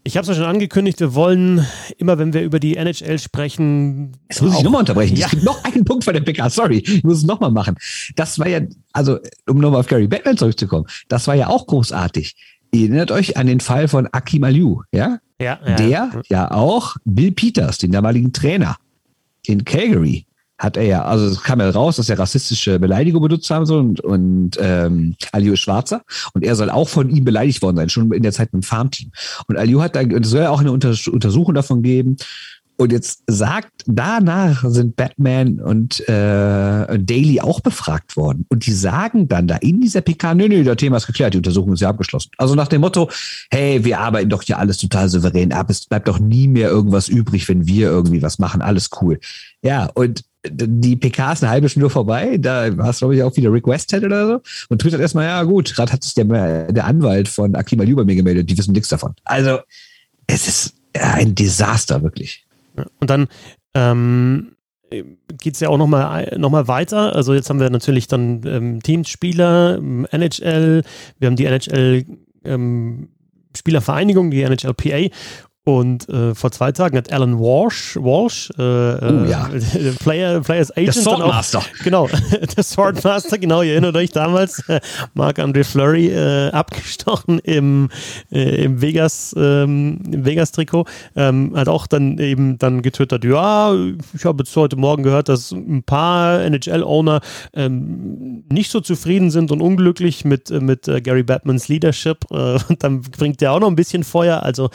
Ich 0.07 0.17
habe 0.17 0.21
es 0.21 0.27
ja 0.27 0.35
schon 0.35 0.45
angekündigt, 0.45 0.99
wir 0.99 1.15
wollen 1.15 1.65
immer, 1.97 2.19
wenn 2.19 2.31
wir 2.31 2.43
über 2.43 2.59
die 2.59 2.77
NHL 2.77 3.17
sprechen. 3.17 4.11
Das 4.27 4.39
muss 4.39 4.55
ich 4.55 4.63
nochmal 4.63 4.81
unterbrechen. 4.81 5.17
Ja. 5.17 5.25
Es 5.25 5.31
gibt 5.31 5.43
noch 5.43 5.63
einen 5.63 5.83
Punkt 5.83 6.03
von 6.03 6.13
der 6.13 6.21
PK, 6.21 6.47
sorry, 6.51 6.77
ich 6.77 7.03
muss 7.03 7.17
es 7.17 7.23
nochmal 7.23 7.49
machen. 7.49 7.75
Das 8.15 8.37
war 8.37 8.47
ja, 8.47 8.59
also 8.93 9.17
um 9.49 9.57
nochmal 9.57 9.79
auf 9.79 9.87
Gary 9.87 10.07
Batman 10.07 10.37
zurückzukommen, 10.37 10.85
das 11.07 11.25
war 11.25 11.33
ja 11.33 11.47
auch 11.47 11.65
großartig. 11.65 12.35
Ihr 12.71 12.81
erinnert 12.81 13.09
euch 13.09 13.35
an 13.35 13.47
den 13.47 13.59
Fall 13.59 13.87
von 13.87 14.07
Akim 14.11 14.43
Aliu, 14.43 14.83
ja? 14.91 15.17
Ja, 15.41 15.59
ja. 15.65 15.75
Der 15.75 16.21
ja 16.29 16.51
auch 16.51 16.97
Bill 17.03 17.31
Peters, 17.31 17.79
den 17.79 17.91
damaligen 17.91 18.31
Trainer 18.31 18.77
in 19.47 19.65
Calgary, 19.65 20.27
hat 20.57 20.77
er 20.77 20.83
ja, 20.83 21.03
also 21.03 21.25
es 21.25 21.43
kam 21.43 21.59
ja 21.59 21.69
raus, 21.69 21.97
dass 21.97 22.09
er 22.09 22.17
rassistische 22.17 22.79
Beleidigung 22.79 23.21
benutzt 23.21 23.49
haben 23.49 23.65
soll 23.65 23.79
und, 23.79 23.99
und 24.01 24.57
ähm, 24.59 25.15
Aliu 25.31 25.53
ist 25.53 25.59
Schwarzer 25.59 26.01
und 26.33 26.43
er 26.43 26.55
soll 26.55 26.69
auch 26.69 26.87
von 26.87 27.09
ihm 27.09 27.25
beleidigt 27.25 27.61
worden 27.61 27.77
sein, 27.77 27.89
schon 27.89 28.11
in 28.11 28.23
der 28.23 28.31
Zeit 28.31 28.53
mit 28.53 28.63
dem 28.63 28.65
Farmteam. 28.65 29.11
Und 29.47 29.57
Aliu 29.57 29.81
hat 29.81 29.95
da, 29.95 30.01
es 30.01 30.29
soll 30.29 30.41
ja 30.41 30.49
auch 30.49 30.61
eine 30.61 30.71
Untersuchung 30.71 31.53
davon 31.53 31.81
geben. 31.81 32.17
Und 32.77 32.91
jetzt 32.91 33.23
sagt, 33.27 33.83
danach 33.85 34.65
sind 34.67 34.97
Batman 34.97 35.61
und 35.61 36.01
äh, 36.09 36.99
Daly 36.99 37.39
auch 37.39 37.61
befragt 37.61 38.17
worden. 38.17 38.45
Und 38.49 38.65
die 38.65 38.73
sagen 38.73 39.29
dann 39.29 39.47
da 39.47 39.55
in 39.57 39.79
dieser 39.79 40.01
PK, 40.01 40.33
nö, 40.33 40.49
nö, 40.49 40.63
das 40.63 40.75
Thema 40.75 40.97
ist 40.97 41.07
geklärt, 41.07 41.33
die 41.33 41.37
Untersuchung 41.37 41.71
ist 41.71 41.79
ja 41.79 41.89
abgeschlossen. 41.89 42.31
Also 42.37 42.53
nach 42.53 42.67
dem 42.67 42.81
Motto, 42.81 43.09
hey, 43.49 43.85
wir 43.85 44.01
arbeiten 44.01 44.29
doch 44.29 44.43
hier 44.43 44.59
alles 44.59 44.77
total 44.77 45.07
souverän 45.07 45.53
ab, 45.53 45.69
es 45.69 45.85
bleibt 45.85 46.09
doch 46.09 46.19
nie 46.19 46.49
mehr 46.49 46.69
irgendwas 46.69 47.07
übrig, 47.07 47.47
wenn 47.47 47.65
wir 47.65 47.87
irgendwie 47.87 48.21
was 48.21 48.39
machen, 48.39 48.61
alles 48.61 48.89
cool. 49.01 49.19
Ja, 49.61 49.89
und 49.93 50.25
die 50.49 50.95
PK 50.95 51.33
ist 51.33 51.43
eine 51.43 51.51
halbe 51.51 51.69
Stunde 51.69 51.89
vorbei. 51.89 52.37
Da 52.37 52.75
war 52.77 52.89
es, 52.89 52.99
glaube 52.99 53.15
ich, 53.15 53.23
auch 53.23 53.35
wieder 53.35 53.51
Rick 53.51 53.67
Westhead 53.67 54.03
oder 54.03 54.27
so. 54.27 54.41
Und 54.69 54.81
twittert 54.81 55.01
erstmal, 55.01 55.25
ja 55.25 55.43
gut, 55.43 55.73
gerade 55.75 55.91
hat 55.91 56.03
sich 56.03 56.13
der, 56.13 56.71
der 56.71 56.85
Anwalt 56.85 57.27
von 57.27 57.55
Akima 57.55 57.83
Liu 57.83 57.95
bei 57.95 58.03
mir 58.03 58.15
gemeldet, 58.15 58.49
die 58.49 58.57
wissen 58.57 58.73
nichts 58.73 58.89
davon. 58.89 59.13
Also, 59.23 59.59
es 60.27 60.47
ist 60.47 60.73
ein 60.93 61.35
Desaster, 61.35 62.01
wirklich. 62.03 62.45
Und 62.99 63.09
dann 63.09 63.27
ähm, 63.73 64.55
geht 64.89 65.55
es 65.55 65.59
ja 65.59 65.69
auch 65.69 65.77
nochmal 65.77 66.35
noch 66.37 66.49
mal 66.49 66.67
weiter. 66.67 67.15
Also 67.15 67.33
jetzt 67.33 67.49
haben 67.49 67.59
wir 67.59 67.69
natürlich 67.69 68.07
dann 68.07 68.41
ähm, 68.45 68.81
Teamspieler, 68.81 69.79
NHL, 70.11 70.83
wir 71.19 71.27
haben 71.27 71.35
die 71.35 71.45
NHL 71.45 72.05
ähm, 72.43 73.09
Spielervereinigung, 73.55 74.31
die 74.31 74.43
NHLPA 74.43 75.09
und 75.65 76.07
äh, 76.09 76.35
vor 76.35 76.51
zwei 76.51 76.71
Tagen 76.71 76.95
hat 76.95 77.11
Alan 77.11 77.39
Walsh, 77.39 77.95
Walsh 77.95 78.51
äh, 78.51 78.61
oh, 78.61 79.25
ja. 79.27 79.49
äh, 79.49 79.91
Player, 79.99 80.39
Players 80.41 80.69
Agent. 80.71 80.95
Der 80.95 81.01
Swordmaster. 81.01 81.63
Genau, 81.83 82.07
der 82.55 82.63
Swordmaster, 82.63 83.39
genau, 83.39 83.63
ihr 83.63 83.71
erinnert 83.71 83.95
euch 83.95 84.11
damals, 84.11 84.59
äh, 84.69 84.79
Marc-André 85.15 85.63
Fleury 85.63 86.09
äh, 86.09 86.51
abgestochen 86.51 87.39
im, 87.39 87.89
äh, 88.31 88.63
im 88.63 88.79
Vegas, 88.79 89.33
ähm, 89.35 90.01
im 90.11 90.23
Vegas-Trikot. 90.23 90.85
Ähm, 91.15 91.53
hat 91.55 91.67
auch 91.67 91.87
dann 91.87 92.19
eben 92.19 92.59
dann 92.59 92.83
getwittert, 92.83 93.23
ja, 93.23 93.73
ich 94.13 94.23
habe 94.23 94.43
jetzt 94.43 94.55
heute 94.55 94.75
Morgen 94.75 95.01
gehört, 95.01 95.29
dass 95.29 95.51
ein 95.51 95.81
paar 95.81 96.43
NHL-Owner 96.43 97.21
ähm, 97.53 98.43
nicht 98.51 98.69
so 98.69 98.81
zufrieden 98.81 99.31
sind 99.31 99.51
und 99.51 99.61
unglücklich 99.61 100.25
mit, 100.25 100.51
mit 100.51 100.87
äh, 100.87 101.01
Gary 101.01 101.23
Batmans 101.23 101.69
Leadership. 101.69 102.19
Äh, 102.29 102.59
und 102.69 102.83
dann 102.83 103.01
bringt 103.01 103.41
der 103.41 103.51
auch 103.51 103.59
noch 103.59 103.67
ein 103.67 103.75
bisschen 103.75 104.03
Feuer. 104.03 104.43
Also 104.43 104.69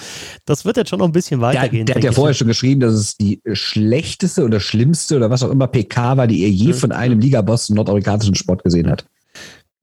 das 0.47 0.65
wird 0.65 0.80
jetzt 0.81 0.91
schon 0.91 0.99
noch 0.99 1.07
ein 1.07 1.13
bisschen 1.13 1.41
weitergehen. 1.41 1.87
Der, 1.87 1.95
der 1.95 2.03
hat 2.03 2.05
ja 2.05 2.13
vorher 2.13 2.35
schon 2.35 2.49
geschrieben, 2.49 2.81
dass 2.81 2.95
es 2.95 3.17
die 3.17 3.41
schlechteste 3.53 4.45
oder 4.45 4.61
schlimmste 4.61 5.17
oder 5.17 5.31
was 5.31 5.43
auch 5.43 5.51
immer 5.51 5.67
PK 5.67 6.17
war, 6.17 6.27
die 6.27 6.43
er 6.43 6.51
je 6.51 6.73
von 6.73 6.93
einem 6.93 7.21
Ligaboss 7.21 7.69
im 7.69 7.77
nordamerikanischen 7.77 8.35
Sport 8.35 8.65
gesehen 8.65 8.91
hat. 8.91 9.05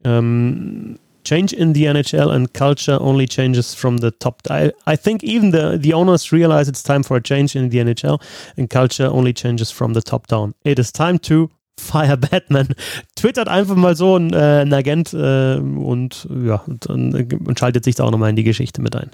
Ähm, 0.03 0.97
change 1.23 1.53
in 1.53 1.73
the 1.73 1.86
NHL 1.86 2.29
and 2.29 2.53
culture 2.53 3.01
only 3.01 3.27
changes 3.27 3.73
from 3.73 3.97
the 3.97 4.12
top. 4.12 4.41
I, 4.49 4.71
I 4.86 4.95
think 4.95 5.23
even 5.23 5.51
the, 5.51 5.77
the 5.81 5.93
owners 5.93 6.31
realize 6.31 6.69
it's 6.69 6.83
time 6.83 7.03
for 7.03 7.17
a 7.17 7.21
change 7.21 7.55
in 7.55 7.69
the 7.69 7.79
NHL 7.79 8.19
and 8.57 8.69
culture 8.69 9.10
only 9.12 9.33
changes 9.33 9.71
from 9.71 9.93
the 9.93 10.01
top 10.01 10.27
down. 10.27 10.53
It 10.63 10.79
is 10.79 10.91
time 10.91 11.19
to 11.19 11.49
Fire 11.79 12.17
Batman. 12.31 12.69
Twittert 13.15 13.47
einfach 13.47 13.75
mal 13.75 13.95
so 13.95 14.17
ein, 14.17 14.33
äh, 14.33 14.62
ein 14.62 14.73
Agent 14.73 15.13
äh, 15.13 15.57
und 15.57 16.27
ja, 16.45 16.63
und, 16.65 16.88
und, 16.88 17.33
und 17.33 17.60
schaltet 17.60 17.83
sich 17.83 17.95
da 17.95 18.05
auch 18.05 18.12
nochmal 18.12 18.29
in 18.29 18.36
die 18.36 18.43
Geschichte 18.43 18.81
mit 18.81 18.95
ein. 18.95 19.12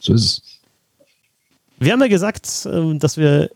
So 0.00 0.14
ist 0.14 0.24
es. 0.24 0.53
Wir 1.84 1.92
haben 1.92 2.00
ja 2.00 2.08
gesagt, 2.08 2.68
ähm, 2.70 2.98
dass 2.98 3.16
wir 3.16 3.50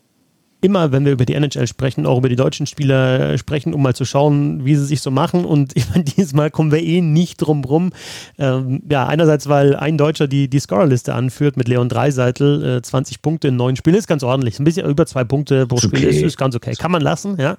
immer, 0.61 0.91
wenn 0.91 1.05
wir 1.05 1.13
über 1.13 1.25
die 1.25 1.35
NHL 1.35 1.67
sprechen, 1.67 2.07
auch 2.07 2.19
über 2.19 2.29
die 2.29 2.37
deutschen 2.37 2.67
Spieler 2.67 3.21
äh, 3.21 3.39
sprechen, 3.39 3.75
um 3.75 3.83
mal 3.83 3.95
zu 3.95 4.05
schauen, 4.05 4.65
wie 4.65 4.75
sie 4.75 4.85
sich 4.85 5.01
so 5.01 5.11
machen. 5.11 5.45
Und 5.45 5.73
ich 5.77 5.89
meine, 5.91 6.05
dieses 6.05 6.33
Mal 6.33 6.51
kommen 6.51 6.73
wir 6.73 6.83
eh 6.83 7.01
nicht 7.01 7.37
drum 7.39 7.65
rum. 7.65 7.91
Ähm, 8.39 8.83
ja, 8.91 9.07
einerseits, 9.07 9.49
weil 9.49 9.77
ein 9.77 9.99
Deutscher 9.99 10.27
die, 10.27 10.49
die 10.49 10.59
Scorerliste 10.59 11.15
anführt 11.15 11.57
mit 11.57 11.69
Leon 11.69 11.89
Dreiseitel, 11.89 12.79
äh, 12.79 12.83
20 12.83 13.23
Punkte 13.23 13.49
in 13.49 13.57
neun 13.57 13.77
Spielen, 13.77 13.97
ist 13.97 14.09
ganz 14.09 14.23
ordentlich. 14.23 14.59
Ein 14.59 14.65
bisschen 14.65 14.89
über 14.89 15.07
zwei 15.07 15.25
Punkte 15.25 15.67
pro 15.67 15.79
Spiel 15.79 15.99
okay. 15.99 16.09
ist, 16.09 16.23
ist 16.23 16.39
ganz 16.39 16.55
okay. 16.57 16.75
Kann 16.79 16.91
man 16.91 17.03
lassen, 17.03 17.37
ja. 17.39 17.57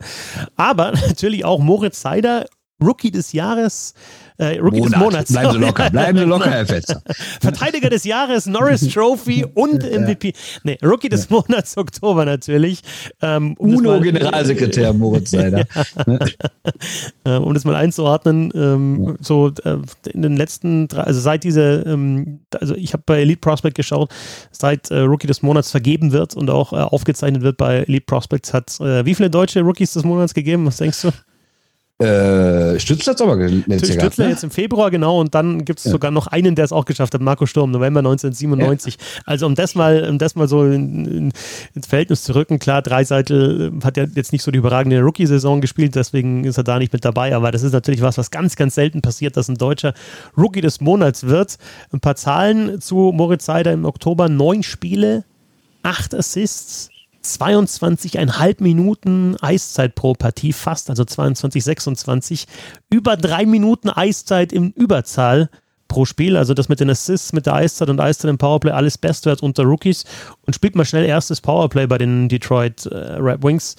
Aber 0.55 0.91
natürlich 1.07 1.45
auch 1.45 1.59
Moritz 1.59 2.01
Seider, 2.01 2.45
Rookie 2.83 3.11
des 3.11 3.33
Jahres, 3.33 3.93
äh, 4.39 4.57
Rookie 4.59 4.79
Monat. 4.79 4.91
des 4.91 4.99
Monats. 4.99 5.31
Bleiben 5.31 5.51
Sie 5.51 5.57
locker, 5.59 5.89
bleiben 5.89 6.17
Sie 6.17 6.23
locker, 6.23 6.49
Herr 6.49 6.65
Fetzer. 6.65 7.01
Verteidiger 7.41 7.89
des 7.89 8.05
Jahres, 8.05 8.45
Norris 8.45 8.87
Trophy 8.87 9.45
und 9.53 9.83
MVP. 9.83 10.33
Nee, 10.63 10.77
Rookie 10.83 11.09
des 11.09 11.29
Monats, 11.29 11.77
Oktober 11.77 12.25
natürlich. 12.25 12.81
Ähm, 13.21 13.55
um 13.57 13.75
UNO-Generalsekretär 13.75 14.93
Moritz 14.93 15.31
Seider. 15.31 15.65
Ähm, 17.25 17.43
um 17.43 17.53
das 17.53 17.65
mal 17.65 17.75
einzuordnen, 17.75 18.51
ähm, 18.55 19.17
so 19.19 19.51
äh, 19.63 19.77
in 20.11 20.21
den 20.21 20.37
letzten 20.37 20.87
drei, 20.87 21.03
also 21.03 21.19
seit 21.19 21.43
dieser, 21.43 21.85
ähm, 21.85 22.39
also 22.59 22.75
ich 22.75 22.93
habe 22.93 23.03
bei 23.05 23.21
Elite 23.21 23.39
Prospect 23.39 23.75
geschaut, 23.75 24.11
seit 24.51 24.89
äh, 24.91 24.99
Rookie 24.99 25.27
des 25.27 25.41
Monats 25.41 25.71
vergeben 25.71 26.11
wird 26.11 26.35
und 26.35 26.49
auch 26.49 26.73
äh, 26.73 26.77
aufgezeichnet 26.77 27.41
wird 27.41 27.57
bei 27.57 27.79
Elite 27.79 28.05
Prospects, 28.05 28.53
hat 28.53 28.79
äh, 28.79 29.05
wie 29.05 29.15
viele 29.15 29.29
deutsche 29.29 29.61
Rookies 29.61 29.93
des 29.93 30.03
Monats 30.03 30.33
gegeben? 30.33 30.65
Was 30.65 30.77
denkst 30.77 31.01
du? 31.01 31.11
Äh, 32.01 32.79
Stützler 32.79 33.11
hat 33.11 33.21
aber 33.21 33.35
letztes 33.35 33.89
Jahr 33.89 34.05
Stützler 34.05 34.25
ne? 34.25 34.31
jetzt 34.31 34.45
im 34.45 34.51
Februar, 34.51 34.89
genau, 34.89 35.19
und 35.19 35.35
dann 35.35 35.65
gibt 35.65 35.79
es 35.79 35.85
ja. 35.85 35.91
sogar 35.91 36.11
noch 36.11 36.27
einen, 36.27 36.55
der 36.55 36.63
es 36.63 36.71
auch 36.71 36.85
geschafft 36.85 37.13
hat, 37.13 37.19
Marco 37.19 37.45
Sturm, 37.45 37.71
November 37.71 37.99
1997. 37.99 38.95
Ja. 38.95 39.23
Also 39.25 39.45
um 39.45 39.53
das 39.53 39.75
mal, 39.75 40.07
um 40.09 40.17
das 40.17 40.35
mal 40.35 40.47
so 40.47 40.63
in, 40.63 41.05
in, 41.05 41.33
ins 41.75 41.87
Verhältnis 41.87 42.23
zu 42.23 42.35
rücken, 42.35 42.57
klar, 42.57 42.81
Dreiseitel 42.81 43.73
hat 43.83 43.97
ja 43.97 44.05
jetzt 44.15 44.31
nicht 44.31 44.43
so 44.43 44.51
die 44.51 44.59
überragende 44.59 45.01
Rookie-Saison 45.01 45.59
gespielt, 45.59 45.93
deswegen 45.95 46.45
ist 46.45 46.55
er 46.55 46.63
da 46.63 46.79
nicht 46.79 46.93
mit 46.93 47.03
dabei, 47.03 47.35
aber 47.35 47.51
das 47.51 47.63
ist 47.63 47.73
natürlich 47.73 48.01
was, 48.01 48.17
was 48.17 48.31
ganz, 48.31 48.55
ganz 48.55 48.75
selten 48.75 49.01
passiert, 49.01 49.35
dass 49.35 49.49
ein 49.49 49.55
deutscher 49.55 49.93
Rookie 50.37 50.61
des 50.61 50.79
Monats 50.79 51.23
wird. 51.23 51.57
Ein 51.91 51.99
paar 51.99 52.15
Zahlen 52.15 52.79
zu 52.79 53.11
Moritz 53.13 53.43
Seider 53.43 53.73
im 53.73 53.83
Oktober, 53.83 54.29
neun 54.29 54.63
Spiele, 54.63 55.25
acht 55.83 56.15
Assists, 56.15 56.91
22,5 57.23 58.61
Minuten 58.63 59.35
Eiszeit 59.41 59.95
pro 59.95 60.13
Partie, 60.13 60.53
fast, 60.53 60.89
also 60.89 61.05
22, 61.05 61.63
26. 61.63 62.45
Über 62.89 63.17
drei 63.17 63.45
Minuten 63.45 63.89
Eiszeit 63.89 64.53
im 64.53 64.71
Überzahl 64.71 65.49
pro 65.87 66.05
Spiel. 66.05 66.37
Also 66.37 66.53
das 66.53 66.69
mit 66.69 66.79
den 66.79 66.89
Assists, 66.89 67.33
mit 67.33 67.45
der 67.45 67.55
Eiszeit 67.55 67.89
und 67.89 67.99
Eiszeit 67.99 68.29
im 68.29 68.37
Powerplay, 68.37 68.71
alles 68.71 68.97
Bestwert 68.97 69.43
unter 69.43 69.63
Rookies. 69.63 70.05
Und 70.45 70.53
spielt 70.53 70.75
mal 70.75 70.85
schnell 70.85 71.05
erstes 71.05 71.41
Powerplay 71.41 71.87
bei 71.87 71.97
den 71.97 72.29
Detroit 72.29 72.85
äh, 72.85 72.95
Red 72.95 73.43
Wings. 73.43 73.75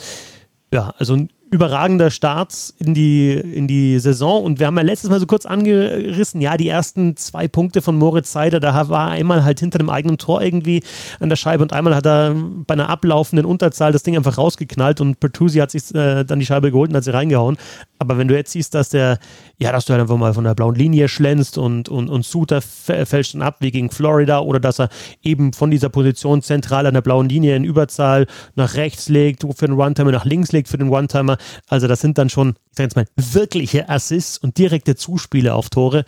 Ja, 0.73 0.93
also 0.99 1.17
überragender 1.51 2.11
Start 2.11 2.75
in 2.79 2.95
die, 2.95 3.33
in 3.33 3.67
die 3.67 3.99
Saison. 3.99 4.45
Und 4.45 4.61
wir 4.61 4.67
haben 4.67 4.77
ja 4.77 4.83
letztes 4.83 5.11
Mal 5.11 5.19
so 5.19 5.27
kurz 5.27 5.47
angerissen, 5.47 6.41
ja, 6.41 6.57
die 6.57 6.69
ersten 6.69 7.17
zwei 7.17 7.49
Punkte 7.49 7.83
von 7.83 7.97
Moritz 7.97 8.33
Seider, 8.33 8.61
da 8.61 8.89
war 8.89 9.09
einmal 9.09 9.45
halt 9.45 9.61
hinter 9.61 9.79
dem 9.79 9.91
eigenen 9.91 10.17
Tor 10.19 10.43
irgendwie 10.43 10.83
an 11.19 11.29
der 11.29 11.37
Scheibe 11.37 11.63
und 11.63 11.73
einmal 11.73 11.95
hat 11.95 12.07
er 12.07 12.35
bei 12.35 12.75
einer 12.75 12.89
ablaufenden 12.89 13.45
Unterzahl 13.45 13.93
das 13.93 14.05
Ding 14.05 14.17
einfach 14.17 14.39
rausgeknallt 14.39 15.01
und 15.01 15.19
Pertusi 15.19 15.59
hat 15.59 15.73
sich 15.73 15.95
äh, 15.95 16.25
dann 16.25 16.39
die 16.39 16.47
Scheibe 16.47 16.71
geholt 16.71 16.91
und 16.91 16.97
hat 16.97 17.05
sie 17.05 17.13
reingehauen. 17.13 17.57
Aber 18.01 18.17
wenn 18.17 18.29
du 18.29 18.35
jetzt 18.35 18.53
siehst, 18.53 18.75
dass 18.75 18.89
der, 18.89 19.19
ja, 19.59 19.73
dass 19.73 19.85
du 19.85 19.93
halt 19.93 20.01
einfach 20.01 20.17
mal 20.17 20.33
von 20.33 20.45
der 20.45 20.55
blauen 20.55 20.75
Linie 20.75 21.07
schlänzt 21.07 21.59
und, 21.59 21.91
und, 21.91 22.09
und 22.09 22.25
Suter 22.25 22.63
fälscht 22.63 23.35
dann 23.35 23.43
ab 23.43 23.59
wie 23.61 23.71
gegen 23.71 23.91
Florida 23.91 24.41
oder 24.41 24.59
dass 24.59 24.81
er 24.81 24.89
eben 25.23 25.53
von 25.53 25.71
dieser 25.71 25.91
Position 25.91 26.41
zentral 26.41 26.87
an 26.87 26.95
der 26.95 27.03
blauen 27.03 27.29
Linie 27.29 27.55
in 27.57 27.63
Überzahl 27.63 28.27
nach 28.55 28.75
rechts 28.75 29.11
legt, 29.11 29.43
für 29.43 29.67
den 29.67 29.79
One-Timer 29.79 30.13
nach 30.13 30.25
links 30.25 30.51
legt 30.51 30.69
für 30.69 30.79
den 30.79 30.89
One-Timer. 30.89 31.37
Also 31.69 31.89
das 31.89 32.01
sind 32.01 32.17
dann 32.17 32.31
schon, 32.31 32.55
ich 32.71 32.77
sag 32.77 32.85
jetzt 32.85 32.97
mal, 32.97 33.07
wirkliche 33.17 33.91
Assists 33.91 34.39
und 34.39 34.57
direkte 34.57 34.97
Zuspiele 34.97 35.55
auf 35.55 35.69
Tore. 35.69 36.07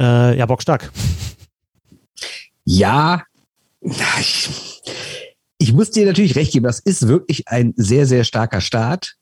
Äh, 0.00 0.38
ja, 0.38 0.46
bockstark. 0.46 0.90
Ja, 2.64 3.22
ich, 3.82 4.48
ich 5.58 5.74
muss 5.74 5.90
dir 5.90 6.06
natürlich 6.06 6.36
recht 6.36 6.52
geben, 6.52 6.64
das 6.64 6.80
ist 6.80 7.06
wirklich 7.06 7.48
ein 7.48 7.74
sehr, 7.76 8.06
sehr 8.06 8.24
starker 8.24 8.62
Start. 8.62 9.16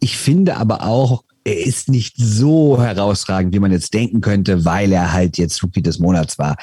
Ich 0.00 0.16
finde 0.16 0.56
aber 0.56 0.82
auch, 0.82 1.22
er 1.48 1.66
ist 1.66 1.88
nicht 1.88 2.14
so 2.16 2.80
herausragend, 2.80 3.54
wie 3.54 3.58
man 3.58 3.72
jetzt 3.72 3.94
denken 3.94 4.20
könnte, 4.20 4.64
weil 4.64 4.92
er 4.92 5.12
halt 5.12 5.38
jetzt 5.38 5.62
Rookie 5.62 5.82
des 5.82 5.98
Monats 5.98 6.38
war. 6.38 6.56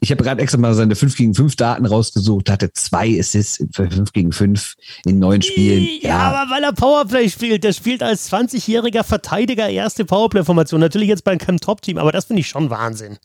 Ich 0.00 0.10
habe 0.10 0.24
gerade 0.24 0.42
extra 0.42 0.58
mal 0.58 0.74
seine 0.74 0.96
5 0.96 1.16
gegen 1.16 1.34
5 1.34 1.54
Daten 1.54 1.86
rausgesucht, 1.86 2.50
hatte 2.50 2.72
zwei 2.72 3.18
Assists 3.20 3.64
für 3.72 3.88
5 3.88 4.12
gegen 4.12 4.32
5 4.32 4.74
in 5.06 5.20
neun 5.20 5.42
Spielen. 5.42 5.86
Ja, 6.00 6.08
ja, 6.08 6.18
aber 6.18 6.52
weil 6.52 6.64
er 6.64 6.72
Powerplay 6.72 7.28
spielt. 7.28 7.62
Der 7.62 7.72
spielt 7.72 8.02
als 8.02 8.32
20-jähriger 8.32 9.04
Verteidiger 9.04 9.68
erste 9.68 10.04
Powerplay-Formation. 10.04 10.80
Natürlich 10.80 11.08
jetzt 11.08 11.22
bei 11.22 11.36
keinem 11.36 11.60
Top-Team, 11.60 11.98
aber 11.98 12.10
das 12.10 12.24
finde 12.24 12.40
ich 12.40 12.48
schon 12.48 12.68
Wahnsinn. 12.68 13.18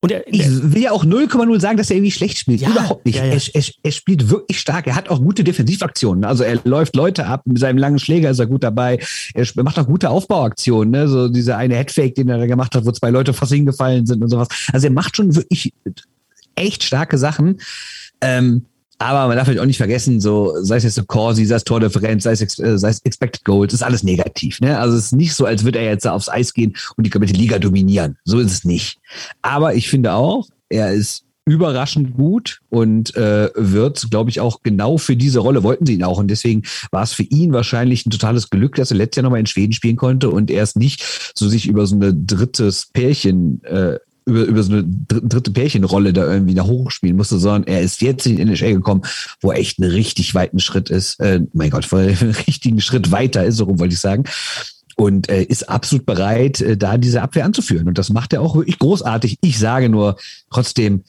Und 0.00 0.12
er, 0.12 0.32
ich 0.32 0.46
will 0.46 0.82
ja 0.82 0.92
auch 0.92 1.04
0,0 1.04 1.60
sagen, 1.60 1.76
dass 1.76 1.90
er 1.90 1.96
irgendwie 1.96 2.12
schlecht 2.12 2.38
spielt. 2.38 2.60
Ja, 2.60 2.70
Überhaupt 2.70 3.04
nicht. 3.04 3.16
Ja, 3.16 3.24
ja. 3.24 3.32
Er, 3.32 3.40
er, 3.54 3.62
er, 3.82 3.92
spielt 3.92 4.30
wirklich 4.30 4.60
stark. 4.60 4.86
Er 4.86 4.94
hat 4.94 5.08
auch 5.08 5.20
gute 5.20 5.42
Defensivaktionen. 5.42 6.24
Also 6.24 6.44
er 6.44 6.60
läuft 6.62 6.94
Leute 6.94 7.26
ab. 7.26 7.42
Mit 7.46 7.58
seinem 7.58 7.78
langen 7.78 7.98
Schläger 7.98 8.30
ist 8.30 8.38
er 8.38 8.46
gut 8.46 8.62
dabei. 8.62 9.00
Er 9.34 9.46
macht 9.56 9.76
auch 9.78 9.86
gute 9.86 10.10
Aufbauaktionen. 10.10 10.92
Ne? 10.92 11.08
So 11.08 11.28
dieser 11.28 11.56
eine 11.56 11.74
Headfake, 11.74 12.14
den 12.14 12.28
er 12.28 12.38
da 12.38 12.46
gemacht 12.46 12.76
hat, 12.76 12.86
wo 12.86 12.92
zwei 12.92 13.10
Leute 13.10 13.32
fast 13.32 13.52
hingefallen 13.52 14.06
sind 14.06 14.22
und 14.22 14.28
sowas. 14.28 14.46
Also 14.72 14.86
er 14.86 14.92
macht 14.92 15.16
schon 15.16 15.34
wirklich 15.34 15.72
echt 16.54 16.84
starke 16.84 17.18
Sachen. 17.18 17.60
Ähm, 18.20 18.66
aber 18.98 19.28
man 19.28 19.36
darf 19.36 19.46
halt 19.46 19.58
auch 19.60 19.64
nicht 19.64 19.76
vergessen, 19.76 20.20
so, 20.20 20.54
sei 20.60 20.76
es 20.76 20.84
jetzt 20.84 20.96
so 20.96 21.04
Corsi, 21.04 21.44
sei 21.44 21.56
es 21.56 21.64
Tordifferenz, 21.64 22.24
sei 22.24 22.32
es, 22.32 22.58
äh, 22.58 22.78
sei 22.78 22.88
es 22.88 23.00
Expected 23.00 23.44
Goals, 23.44 23.72
ist 23.72 23.82
alles 23.82 24.02
negativ. 24.02 24.60
Ne? 24.60 24.78
Also 24.78 24.96
es 24.96 25.06
ist 25.06 25.12
nicht 25.12 25.34
so, 25.34 25.46
als 25.46 25.64
würde 25.64 25.78
er 25.78 25.90
jetzt 25.90 26.06
aufs 26.06 26.28
Eis 26.28 26.52
gehen 26.52 26.76
und 26.96 27.06
die 27.06 27.10
komplette 27.10 27.38
Liga 27.38 27.58
dominieren. 27.58 28.16
So 28.24 28.40
ist 28.40 28.52
es 28.52 28.64
nicht. 28.64 28.98
Aber 29.40 29.74
ich 29.74 29.88
finde 29.88 30.14
auch, 30.14 30.48
er 30.68 30.92
ist 30.92 31.24
überraschend 31.48 32.14
gut 32.14 32.60
und 32.68 33.16
äh, 33.16 33.50
wird, 33.54 34.10
glaube 34.10 34.30
ich, 34.30 34.40
auch 34.40 34.62
genau 34.62 34.98
für 34.98 35.16
diese 35.16 35.38
Rolle 35.38 35.62
wollten 35.62 35.86
sie 35.86 35.94
ihn 35.94 36.04
auch. 36.04 36.18
Und 36.18 36.28
deswegen 36.28 36.62
war 36.90 37.02
es 37.02 37.12
für 37.12 37.22
ihn 37.22 37.52
wahrscheinlich 37.52 38.04
ein 38.04 38.10
totales 38.10 38.50
Glück, 38.50 38.74
dass 38.74 38.90
er 38.90 38.98
letztes 38.98 39.16
Jahr 39.16 39.22
nochmal 39.24 39.40
in 39.40 39.46
Schweden 39.46 39.72
spielen 39.72 39.96
konnte 39.96 40.30
und 40.30 40.50
er 40.50 40.62
es 40.62 40.76
nicht 40.76 41.32
so 41.34 41.48
sich 41.48 41.66
über 41.66 41.86
so 41.86 41.96
ein 41.96 42.26
drittes 42.26 42.90
Pärchen 42.92 43.62
äh, 43.64 43.98
über, 44.28 44.44
über 44.44 44.62
so 44.62 44.72
eine 44.72 44.84
dritte 44.84 45.50
Pärchenrolle 45.50 46.12
da 46.12 46.30
irgendwie 46.30 46.54
nach 46.54 46.66
hoch 46.66 46.90
spielen 46.90 47.16
musste, 47.16 47.38
sondern 47.38 47.64
er 47.64 47.82
ist 47.82 48.00
jetzt 48.02 48.26
in 48.26 48.36
die 48.36 48.42
NHL 48.42 48.74
gekommen, 48.74 49.02
wo 49.40 49.50
er 49.50 49.58
echt 49.58 49.80
einen 49.80 49.90
richtig 49.90 50.34
weiten 50.34 50.60
Schritt 50.60 50.90
ist. 50.90 51.18
Äh, 51.20 51.40
mein 51.52 51.70
Gott, 51.70 51.90
er 51.92 51.98
einen 52.20 52.36
richtigen 52.46 52.80
Schritt 52.80 53.10
weiter 53.10 53.44
ist, 53.44 53.56
so 53.56 53.64
rum 53.64 53.78
wollte 53.78 53.94
ich 53.94 54.00
sagen 54.00 54.24
und 54.98 55.28
äh, 55.28 55.44
ist 55.44 55.68
absolut 55.68 56.04
bereit, 56.06 56.60
äh, 56.60 56.76
da 56.76 56.98
diese 56.98 57.22
Abwehr 57.22 57.44
anzuführen. 57.44 57.86
Und 57.86 57.98
das 57.98 58.10
macht 58.10 58.32
er 58.32 58.42
auch 58.42 58.56
wirklich 58.56 58.80
großartig. 58.80 59.38
Ich 59.42 59.58
sage 59.58 59.88
nur 59.88 60.16
trotzdem 60.50 61.04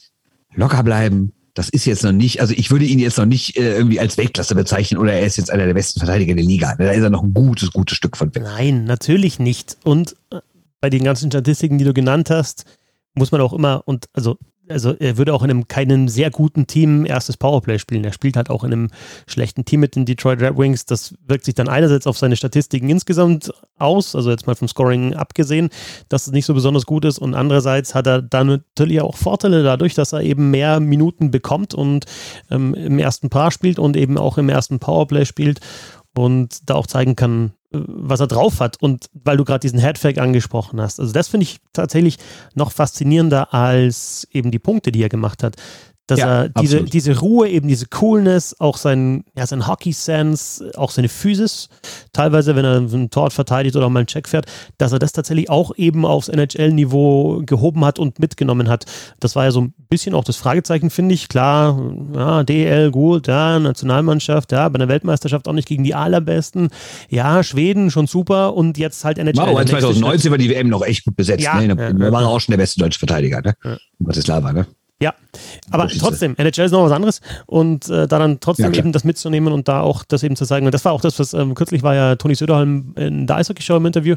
locker 0.54 0.84
bleiben. 0.84 1.34
Das 1.56 1.70
ist 1.70 1.86
jetzt 1.86 2.04
noch 2.04 2.12
nicht, 2.12 2.40
also 2.40 2.54
ich 2.56 2.70
würde 2.70 2.86
ihn 2.86 3.00
jetzt 3.00 3.18
noch 3.18 3.26
nicht 3.26 3.58
äh, 3.58 3.76
irgendwie 3.76 4.00
als 4.00 4.16
Weltklasse 4.18 4.54
bezeichnen 4.54 5.00
oder 5.00 5.14
er 5.14 5.26
ist 5.26 5.38
jetzt 5.38 5.52
einer 5.52 5.66
der 5.66 5.74
besten 5.74 6.00
Verteidiger 6.00 6.36
der 6.36 6.46
Liga. 6.46 6.76
Da 6.78 6.92
ist 6.92 7.02
er 7.02 7.10
noch 7.10 7.24
ein 7.24 7.34
gutes, 7.34 7.72
gutes 7.72 7.98
Stück 7.98 8.16
von 8.16 8.34
weg. 8.36 8.44
Nein, 8.44 8.86
natürlich 8.86 9.40
nicht. 9.40 9.76
Und 9.84 10.16
äh, 10.30 10.38
bei 10.82 10.92
den 10.92 11.04
ganzen 11.04 11.32
Statistiken, 11.32 11.80
die 11.80 11.84
du 11.84 11.94
genannt 11.94 12.30
hast, 12.30 12.66
muss 13.14 13.32
man 13.32 13.42
auch 13.42 13.54
immer, 13.54 13.84
und 13.86 14.08
also, 14.14 14.38
also 14.70 14.94
er 14.94 15.18
würde 15.18 15.34
auch 15.34 15.42
in 15.42 15.50
einem 15.50 15.68
keinem 15.68 16.08
sehr 16.08 16.30
guten 16.30 16.68
Team 16.68 17.06
erstes 17.06 17.38
Powerplay 17.38 17.80
spielen. 17.80 18.04
Er 18.04 18.14
spielt 18.14 18.38
halt 18.38 18.50
auch 18.52 18.64
in 18.64 18.72
einem 18.72 18.90
schlechten 19.28 19.66
Team 19.66 19.80
mit 19.80 19.96
den 19.96 20.06
Detroit 20.06 20.42
Red 20.42 20.58
Wings. 20.58 20.86
Das 20.86 21.16
wirkt 21.26 21.46
sich 21.46 21.56
dann 21.56 21.68
einerseits 21.68 22.06
auf 22.06 22.18
seine 22.18 22.36
Statistiken 22.36 22.88
insgesamt 22.88 23.52
aus, 23.80 24.16
also 24.16 24.30
jetzt 24.30 24.46
mal 24.46 24.56
vom 24.56 24.68
Scoring 24.68 25.16
abgesehen, 25.16 25.70
dass 26.08 26.28
es 26.28 26.34
nicht 26.34 26.46
so 26.46 26.54
besonders 26.54 26.86
gut 26.86 27.04
ist. 27.06 27.18
Und 27.18 27.34
andererseits 27.34 27.96
hat 27.96 28.06
er 28.06 28.22
dann 28.22 28.48
natürlich 28.48 29.02
auch 29.02 29.18
Vorteile 29.18 29.64
dadurch, 29.64 29.96
dass 29.96 30.14
er 30.14 30.22
eben 30.22 30.52
mehr 30.52 30.80
Minuten 30.80 31.32
bekommt 31.32 31.74
und 31.74 32.06
ähm, 32.52 32.76
im 32.76 33.00
ersten 33.00 33.30
Paar 33.30 33.52
spielt 33.52 33.80
und 33.80 33.98
eben 33.98 34.20
auch 34.20 34.38
im 34.38 34.50
ersten 34.50 34.80
Powerplay 34.80 35.26
spielt 35.26 35.62
und 36.16 36.70
da 36.70 36.76
auch 36.76 36.88
zeigen 36.88 37.16
kann, 37.16 37.54
was 37.72 38.20
er 38.20 38.28
drauf 38.28 38.60
hat. 38.60 38.82
Und 38.82 39.10
weil 39.14 39.38
du 39.38 39.46
gerade 39.46 39.60
diesen 39.60 39.80
Headfake 39.80 40.18
angesprochen 40.18 40.82
hast. 40.82 41.00
Also 41.00 41.14
das 41.14 41.28
finde 41.28 41.44
ich 41.44 41.60
tatsächlich 41.74 42.18
noch 42.56 42.72
faszinierender 42.72 43.54
als 43.54 44.28
eben 44.32 44.52
die 44.52 44.60
Punkte, 44.60 44.92
die 44.92 45.04
er 45.04 45.10
gemacht 45.10 45.44
hat 45.44 45.56
dass 46.10 46.20
ja, 46.20 46.44
er 46.44 46.50
diese, 46.50 46.84
diese 46.84 47.20
Ruhe, 47.20 47.50
eben 47.50 47.68
diese 47.68 47.86
Coolness, 47.86 48.60
auch 48.60 48.78
sein, 48.78 49.24
ja, 49.38 49.46
sein 49.46 49.68
Hockey-Sense, 49.68 50.72
auch 50.76 50.92
seine 50.92 51.10
Physis, 51.10 51.70
teilweise, 52.14 52.56
wenn 52.56 52.66
er 52.66 52.78
ein 52.78 53.10
Tor 53.12 53.30
verteidigt 53.32 53.76
oder 53.76 53.90
mal 53.90 54.00
einen 54.00 54.08
Check 54.08 54.28
fährt, 54.28 54.46
dass 54.78 54.92
er 54.92 55.00
das 55.00 55.12
tatsächlich 55.12 55.50
auch 55.50 55.76
eben 55.78 56.06
aufs 56.06 56.28
NHL-Niveau 56.28 57.44
gehoben 57.46 57.86
hat 57.86 58.00
und 58.00 58.20
mitgenommen 58.20 58.70
hat. 58.70 58.86
Das 59.20 59.36
war 59.36 59.46
ja 59.46 59.52
so 59.52 59.62
ein 59.62 59.74
bisschen 59.90 60.16
auch 60.16 60.24
das 60.24 60.38
Fragezeichen, 60.38 60.90
finde 60.90 61.14
ich. 61.14 61.30
Klar, 61.30 61.80
ja, 62.16 62.44
DL 62.44 62.92
gut, 62.92 63.28
ja, 63.28 63.60
Nationalmannschaft, 63.60 64.52
ja, 64.52 64.68
bei 64.70 64.80
der 64.80 64.88
Weltmeisterschaft 64.88 65.48
auch 65.48 65.54
nicht 65.54 65.68
gegen 65.68 65.84
die 65.84 65.94
allerbesten. 65.94 66.70
Ja, 67.10 67.44
Schweden 67.44 67.92
schon 67.92 68.08
super 68.08 68.56
und 68.56 68.78
jetzt 68.78 69.06
halt 69.06 69.20
NHL. 69.20 69.38
Wow, 69.38 69.64
2019 69.64 70.32
war 70.32 70.38
die 70.38 70.50
WM 70.50 70.70
noch 70.70 70.82
echt 70.82 71.06
gut 71.06 71.16
besetzt. 71.16 71.44
Ja, 71.44 71.62
ne? 71.62 71.76
ja, 71.78 72.12
war 72.12 72.26
auch 72.28 72.40
schon 72.40 72.54
der 72.54 72.58
beste 72.58 72.80
deutsche 72.80 73.00
Verteidiger, 73.00 73.42
ne? 73.42 73.54
Ja. 73.64 73.78
Bratislava, 74.00 74.54
ne? 74.54 74.66
Ja, 75.02 75.14
aber 75.72 75.88
trotzdem, 75.88 76.36
NHL 76.38 76.66
ist 76.66 76.72
noch 76.72 76.84
was 76.84 76.92
anderes 76.92 77.22
und 77.46 77.88
äh, 77.88 78.06
da 78.06 78.20
dann 78.20 78.42
trotzdem 78.42 78.74
ja, 78.74 78.80
eben 78.80 78.92
das 78.92 79.06
mitzunehmen 79.06 79.54
und 79.54 79.70
da 79.70 79.80
auch 79.80 80.04
das 80.04 80.24
eben 80.24 80.36
zu 80.36 80.46
zeigen. 80.46 80.66
Und 80.66 80.74
das 80.74 80.84
war 80.84 80.92
auch 80.92 81.00
das, 81.00 81.18
was 81.20 81.34
ähm, 81.34 81.56
kürzlich 81.56 81.84
war 81.84 81.96
ja 81.96 82.16
Toni 82.18 82.36
Söderholm 82.36 82.94
in 82.98 83.26
der 83.26 83.38
Eishockey-Show 83.38 83.78
im 83.78 83.86
Interview 83.86 84.16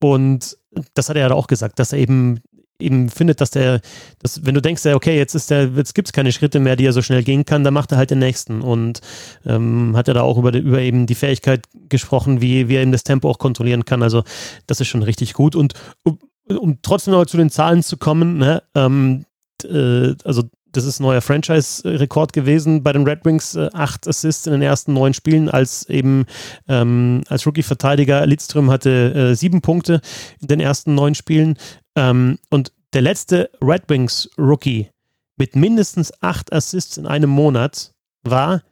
und 0.00 0.56
das 0.94 1.08
hat 1.08 1.16
er 1.16 1.28
ja 1.28 1.34
auch 1.34 1.46
gesagt, 1.46 1.78
dass 1.78 1.92
er 1.92 2.00
eben 2.00 2.40
eben 2.78 3.08
findet, 3.08 3.40
dass 3.40 3.50
der, 3.50 3.80
dass, 4.20 4.44
wenn 4.44 4.54
du 4.54 4.60
denkst, 4.60 4.84
okay, 4.86 5.16
jetzt 5.16 5.34
ist 5.34 5.50
der, 5.50 5.68
jetzt 5.76 5.94
gibt 5.94 6.08
es 6.08 6.12
keine 6.12 6.32
Schritte 6.32 6.60
mehr, 6.60 6.76
die 6.76 6.86
er 6.86 6.92
so 6.92 7.02
schnell 7.02 7.22
gehen 7.22 7.44
kann, 7.44 7.64
dann 7.64 7.74
macht 7.74 7.92
er 7.92 7.98
halt 7.98 8.10
den 8.10 8.18
nächsten. 8.18 8.62
Und 8.62 9.00
ähm, 9.46 9.96
hat 9.96 10.08
er 10.08 10.14
da 10.14 10.22
auch 10.22 10.38
über, 10.38 10.52
über 10.52 10.80
eben 10.80 11.06
die 11.06 11.14
Fähigkeit 11.14 11.66
gesprochen, 11.88 12.40
wie, 12.40 12.68
wie 12.68 12.76
er 12.76 12.82
eben 12.82 12.92
das 12.92 13.04
Tempo 13.04 13.30
auch 13.30 13.38
kontrollieren 13.38 13.84
kann. 13.84 14.02
Also 14.02 14.24
das 14.66 14.80
ist 14.80 14.88
schon 14.88 15.02
richtig 15.02 15.34
gut. 15.34 15.54
Und 15.54 15.74
um, 16.02 16.18
um 16.48 16.78
trotzdem 16.82 17.12
noch 17.12 17.24
zu 17.26 17.36
den 17.36 17.50
Zahlen 17.50 17.82
zu 17.82 17.96
kommen, 17.96 18.38
ne, 18.38 18.62
ähm, 18.74 19.24
äh, 19.62 20.14
also 20.24 20.44
das 20.74 20.84
ist 20.84 20.98
ein 20.98 21.04
neuer 21.04 21.20
Franchise-Rekord 21.20 22.32
gewesen 22.32 22.82
bei 22.82 22.92
den 22.92 23.06
Red 23.06 23.24
Wings. 23.24 23.54
Äh, 23.54 23.70
acht 23.72 24.06
Assists 24.08 24.46
in 24.46 24.52
den 24.52 24.62
ersten 24.62 24.92
neun 24.92 25.14
Spielen 25.14 25.48
als 25.48 25.88
eben 25.88 26.26
ähm, 26.68 27.22
als 27.28 27.46
Rookie-Verteidiger. 27.46 28.26
Lidström 28.26 28.70
hatte 28.70 29.14
äh, 29.14 29.34
sieben 29.34 29.60
Punkte 29.62 30.00
in 30.40 30.48
den 30.48 30.60
ersten 30.60 30.94
neun 30.94 31.14
Spielen. 31.14 31.56
Ähm, 31.94 32.38
und 32.50 32.72
der 32.92 33.02
letzte 33.02 33.50
Red 33.62 33.88
Wings-Rookie 33.88 34.90
mit 35.36 35.56
mindestens 35.56 36.12
acht 36.20 36.52
Assists 36.52 36.96
in 36.96 37.06
einem 37.06 37.30
Monat 37.30 37.92
war 38.22 38.62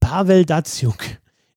Pavel 0.00 0.44
Datsjuk 0.44 0.98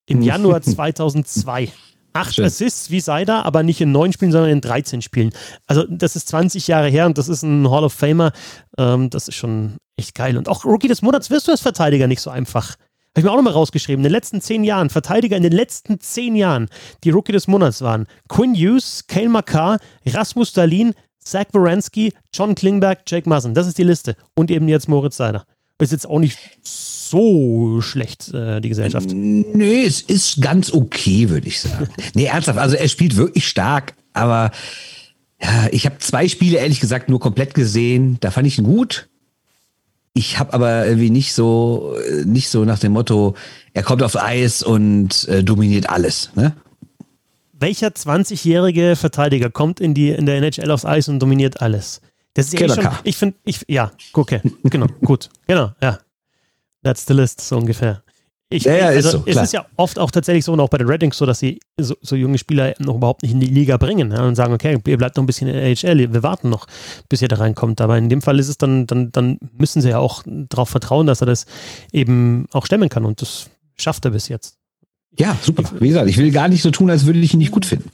im 0.05 0.22
Januar 0.24 0.62
2002. 0.62 1.72
Acht 2.18 2.36
Schön. 2.36 2.45
Assists 2.45 2.89
wie 2.89 2.99
Seider, 2.99 3.45
aber 3.45 3.63
nicht 3.63 3.80
in 3.80 3.91
neun 3.91 4.11
Spielen, 4.11 4.32
sondern 4.32 4.51
in 4.51 4.61
13 4.61 5.01
Spielen. 5.01 5.32
Also 5.68 5.84
das 5.88 6.15
ist 6.15 6.28
20 6.30 6.68
Jahre 6.68 6.89
her 6.89 7.05
und 7.05 7.18
das 7.18 7.30
ist 7.30 7.43
ein 7.43 7.70
Hall 7.70 7.84
of 7.84 7.93
Famer. 7.93 8.32
Ähm, 8.78 9.09
das 9.09 9.28
ist 9.28 9.36
schon 9.36 9.78
echt 9.97 10.15
geil. 10.15 10.38
Und 10.38 10.49
auch 10.49 10.65
Rookie 10.65 10.88
des 10.88 11.01
Monats 11.01 11.30
wirst 11.30 11.47
du 11.47 11.51
als 11.51 11.61
Verteidiger 11.61 12.07
nicht 12.07 12.22
so 12.22 12.30
einfach. 12.30 12.72
Habe 12.72 13.20
ich 13.20 13.24
mir 13.24 13.32
auch 13.32 13.36
nochmal 13.36 13.53
rausgeschrieben. 13.53 13.99
In 13.99 14.03
den 14.03 14.11
letzten 14.11 14.41
zehn 14.41 14.63
Jahren, 14.63 14.89
Verteidiger 14.89 15.38
in 15.38 15.43
den 15.43 15.51
letzten 15.51 15.99
zehn 15.99 16.36
Jahren, 16.36 16.70
die 17.03 17.09
Rookie 17.09 17.32
des 17.32 17.47
Monats 17.47 17.82
waren 17.82 18.07
Quinn 18.30 18.53
Hughes, 18.55 19.05
Kale 19.07 19.30
McCarr, 19.30 19.80
Rasmus 20.05 20.53
Dalin, 20.53 20.93
Zach 21.20 21.45
Wierenski, 21.51 22.13
John 22.34 22.55
Klingberg, 22.55 22.99
Jake 23.05 23.28
Muzzin. 23.28 23.53
Das 23.53 23.68
ist 23.68 23.78
die 23.78 23.84
Liste. 23.84 24.15
Und 24.36 24.49
eben 24.49 24.68
jetzt 24.68 24.88
Moritz 24.88 25.18
Seider. 25.18 25.45
Ist 25.80 25.92
jetzt 25.92 26.08
auch 26.08 26.20
nicht 26.20 26.40
so 26.64 27.82
schlecht, 27.82 28.34
äh, 28.34 28.60
die 28.62 28.70
Gesellschaft. 28.70 29.10
Nee, 29.12 29.84
es 29.86 30.02
ist 30.02 30.42
ganz 30.42 30.74
okay, 30.74 31.30
würde 31.30 31.48
ich 31.48 31.60
sagen. 31.62 31.88
nee, 32.16 32.26
ernsthaft, 32.26 32.60
also 32.60 32.76
er 32.76 32.88
spielt 32.88 33.16
wirklich 33.16 33.48
stark, 33.48 33.94
aber 34.14 34.52
ja, 35.42 35.68
ich 35.72 35.86
habe 35.86 36.00
zwei 36.00 36.28
Spiele 36.28 36.58
ehrlich 36.58 36.80
gesagt 36.80 37.10
nur 37.10 37.20
komplett 37.20 37.54
gesehen. 37.54 38.18
Da 38.22 38.32
fand 38.32 38.48
ich 38.48 38.58
ihn 38.58 38.64
gut. 38.64 39.08
Ich 40.14 40.40
habe 40.40 40.54
aber 40.54 40.88
irgendwie 40.88 41.12
nicht 41.12 41.34
so, 41.34 41.96
nicht 42.26 42.50
so 42.50 42.66
nach 42.66 42.80
dem 42.80 42.94
Motto, 42.94 43.36
er 43.74 43.84
kommt 43.84 44.02
aufs 44.02 44.16
Eis 44.16 44.64
und 44.64 45.28
äh, 45.28 45.44
dominiert 45.44 45.90
alles. 45.90 46.32
Ne? 46.34 46.56
welcher 47.60 47.88
20-jährige 47.88 48.96
Verteidiger 48.96 49.50
kommt 49.50 49.80
in, 49.80 49.94
die, 49.94 50.10
in 50.10 50.26
der 50.26 50.38
NHL 50.38 50.72
aufs 50.72 50.86
Eis 50.86 51.08
und 51.10 51.20
dominiert 51.20 51.62
alles? 51.62 52.02
Das 52.38 52.54
ist 52.54 52.60
ja 52.60 52.68
eh 52.68 52.70
schon, 52.70 52.88
ich 53.04 53.18
finde, 53.18 53.36
ich, 53.46 53.66
ja, 53.68 53.92
okay, 54.14 54.42
genau, 54.64 54.86
gut, 55.04 55.30
genau, 55.48 55.72
ja. 55.82 55.98
That's 56.84 57.04
the 57.08 57.14
list, 57.14 57.42
so 57.42 57.58
ungefähr. 57.58 58.04
Ich, 58.50 58.66
ja, 58.66 58.76
ja, 58.76 58.86
also, 58.86 59.10
ist 59.10 59.12
so, 59.12 59.24
es 59.26 59.38
ist 59.38 59.54
ja 59.54 59.66
oft 59.76 59.98
auch 59.98 60.12
tatsächlich 60.12 60.46
so 60.46 60.54
und 60.54 60.60
auch 60.60 60.70
bei 60.70 60.78
den 60.78 60.88
Reddings 60.88 61.18
so, 61.18 61.26
dass 61.26 61.40
sie 61.40 61.60
so, 61.80 61.96
so, 62.00 62.16
junge 62.16 62.38
Spieler 62.38 62.76
noch 62.78 62.96
überhaupt 62.96 63.24
nicht 63.24 63.32
in 63.32 63.40
die 63.40 63.48
Liga 63.48 63.78
bringen 63.78 64.12
ja, 64.12 64.22
und 64.24 64.36
sagen, 64.36 64.54
okay, 64.54 64.78
ihr 64.86 64.98
bleibt 64.98 65.18
noch 65.18 65.24
ein 65.24 65.26
bisschen 65.26 65.48
in 65.48 65.56
der 65.56 65.64
AHL, 65.64 66.14
wir 66.14 66.22
warten 66.22 66.52
noch, 66.52 66.68
bis 67.10 67.24
ihr 67.24 67.28
da 67.28 67.38
reinkommt. 67.38 67.82
Aber 67.82 67.98
in 67.98 68.08
dem 68.08 68.22
Fall 68.22 68.38
ist 68.38 68.50
es 68.50 68.60
dann, 68.60 68.86
dann, 68.86 69.12
dann 69.12 69.40
müssen 69.58 69.82
sie 69.82 69.90
ja 69.90 69.98
auch 69.98 70.22
darauf 70.28 70.70
vertrauen, 70.70 71.08
dass 71.08 71.22
er 71.22 71.26
das 71.26 71.48
eben 71.92 72.46
auch 72.52 72.68
stemmen 72.68 72.90
kann 72.90 73.04
und 73.04 73.20
das 73.20 73.50
schafft 73.78 74.06
er 74.06 74.12
bis 74.12 74.28
jetzt. 74.28 74.58
Ja, 75.18 75.36
super. 75.42 75.64
Wie 75.80 75.88
gesagt, 75.88 76.08
ich 76.08 76.18
will 76.18 76.32
gar 76.32 76.48
nicht 76.48 76.62
so 76.62 76.70
tun, 76.70 76.92
als 76.92 77.08
würde 77.08 77.18
ich 77.18 77.34
ihn 77.34 77.40
nicht 77.40 77.52
gut 77.52 77.66
finden. 77.66 77.90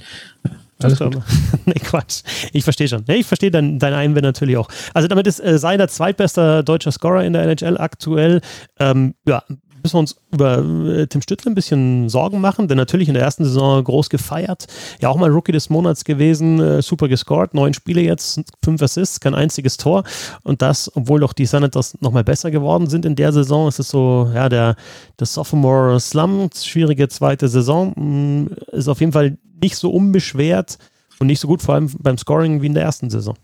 Alles 0.83 0.99
gut. 0.99 1.17
nee, 1.65 1.73
Quatsch. 1.73 2.23
Ich 2.51 2.63
verstehe 2.63 2.87
schon. 2.87 3.03
Nee, 3.07 3.17
ich 3.17 3.25
verstehe 3.25 3.51
dein, 3.51 3.79
dein 3.79 3.93
Einwand 3.93 4.23
natürlich 4.23 4.57
auch. 4.57 4.69
Also 4.93 5.07
damit 5.07 5.27
ist 5.27 5.39
äh, 5.39 5.57
seiner 5.57 5.87
zweitbester 5.87 6.63
deutscher 6.63 6.91
Scorer 6.91 7.23
in 7.23 7.33
der 7.33 7.43
NHL 7.43 7.77
aktuell. 7.77 8.41
Ähm, 8.79 9.15
ja, 9.27 9.43
müssen 9.83 9.95
wir 9.95 9.99
uns 9.99 10.15
über 10.31 10.57
äh, 10.59 11.07
Tim 11.07 11.21
Stützle 11.21 11.51
ein 11.51 11.55
bisschen 11.55 12.07
Sorgen 12.09 12.39
machen, 12.39 12.67
denn 12.67 12.77
natürlich 12.77 13.09
in 13.09 13.13
der 13.13 13.23
ersten 13.23 13.43
Saison 13.43 13.83
groß 13.83 14.09
gefeiert. 14.09 14.65
Ja, 15.01 15.09
auch 15.09 15.17
mal 15.17 15.29
Rookie 15.29 15.51
des 15.51 15.69
Monats 15.69 16.05
gewesen, 16.05 16.59
äh, 16.59 16.81
super 16.81 17.07
gescored, 17.07 17.53
neun 17.53 17.73
Spiele 17.73 18.01
jetzt, 18.01 18.41
fünf 18.63 18.81
Assists, 18.81 19.19
kein 19.19 19.35
einziges 19.35 19.77
Tor. 19.77 20.03
Und 20.43 20.61
das, 20.61 20.89
obwohl 20.95 21.19
doch 21.19 21.33
die 21.33 21.45
Senators 21.45 21.99
nochmal 22.01 22.23
besser 22.23 22.49
geworden 22.49 22.87
sind 22.87 23.05
in 23.05 23.15
der 23.15 23.33
Saison, 23.33 23.67
ist 23.67 23.79
es 23.79 23.89
so, 23.89 24.31
ja, 24.33 24.47
der, 24.47 24.75
der 25.19 25.27
Sophomore 25.27 25.99
Slum, 25.99 26.49
schwierige 26.55 27.09
zweite 27.09 27.47
Saison, 27.49 27.93
mm, 27.95 28.47
ist 28.71 28.87
auf 28.87 29.01
jeden 29.01 29.11
Fall 29.11 29.37
nicht 29.63 29.77
so 29.77 29.89
unbeschwert 29.89 30.77
und 31.19 31.27
nicht 31.27 31.39
so 31.39 31.47
gut, 31.47 31.61
vor 31.61 31.75
allem 31.75 31.89
beim 31.99 32.17
Scoring 32.17 32.61
wie 32.61 32.67
in 32.67 32.73
der 32.73 32.83
ersten 32.83 33.09
Saison. 33.09 33.37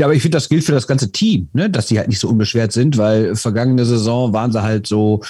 Ja, 0.00 0.06
aber 0.06 0.14
ich 0.14 0.22
finde, 0.22 0.36
das 0.36 0.48
gilt 0.48 0.62
für 0.62 0.70
das 0.70 0.86
ganze 0.86 1.10
Team, 1.10 1.48
ne? 1.54 1.68
dass 1.68 1.86
die 1.86 1.98
halt 1.98 2.06
nicht 2.06 2.20
so 2.20 2.28
unbeschwert 2.28 2.70
sind, 2.70 2.98
weil 2.98 3.34
vergangene 3.34 3.84
Saison 3.84 4.32
waren 4.32 4.52
sie 4.52 4.62
halt 4.62 4.86
so, 4.86 5.22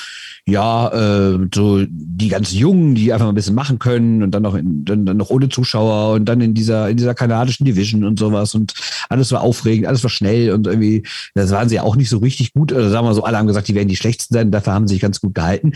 ja, 0.45 0.89
äh, 0.89 1.39
so 1.55 1.87
die 1.89 2.29
ganz 2.29 2.53
Jungen, 2.53 2.95
die 2.95 3.11
einfach 3.11 3.25
mal 3.25 3.33
ein 3.33 3.35
bisschen 3.35 3.55
machen 3.55 3.79
können 3.79 4.23
und 4.23 4.31
dann 4.33 4.43
noch 4.43 4.55
in, 4.55 4.85
dann, 4.85 5.07
dann 5.07 5.17
noch 5.17 5.31
ohne 5.31 5.49
Zuschauer 5.49 6.13
und 6.17 6.27
dann 6.27 6.43
in 6.43 6.53
dieser 6.53 6.91
in 6.91 6.99
dieser 6.99 7.15
kanadischen 7.15 7.65
Division 7.65 8.05
und 8.05 8.19
sowas 8.19 8.55
und 8.55 8.75
alles 9.09 9.33
war 9.33 9.41
aufregend, 9.41 9.87
alles 9.87 10.03
war 10.03 10.11
schnell 10.11 10.53
und 10.53 10.67
irgendwie, 10.67 11.03
das 11.35 11.51
waren 11.51 11.71
sie 11.71 11.77
ja 11.77 11.83
auch 11.83 11.97
nicht 11.97 12.11
so 12.11 12.19
richtig 12.19 12.53
gut. 12.53 12.71
Oder 12.71 12.91
sagen 12.91 13.07
wir 13.07 13.15
so, 13.15 13.25
alle 13.25 13.39
haben 13.39 13.47
gesagt, 13.47 13.69
die 13.69 13.75
werden 13.75 13.89
die 13.89 13.97
schlechtesten 13.97 14.35
sein, 14.35 14.51
dafür 14.51 14.75
haben 14.75 14.87
sie 14.87 14.97
sich 14.97 15.03
ganz 15.03 15.23
gut 15.23 15.35
gehalten. 15.35 15.73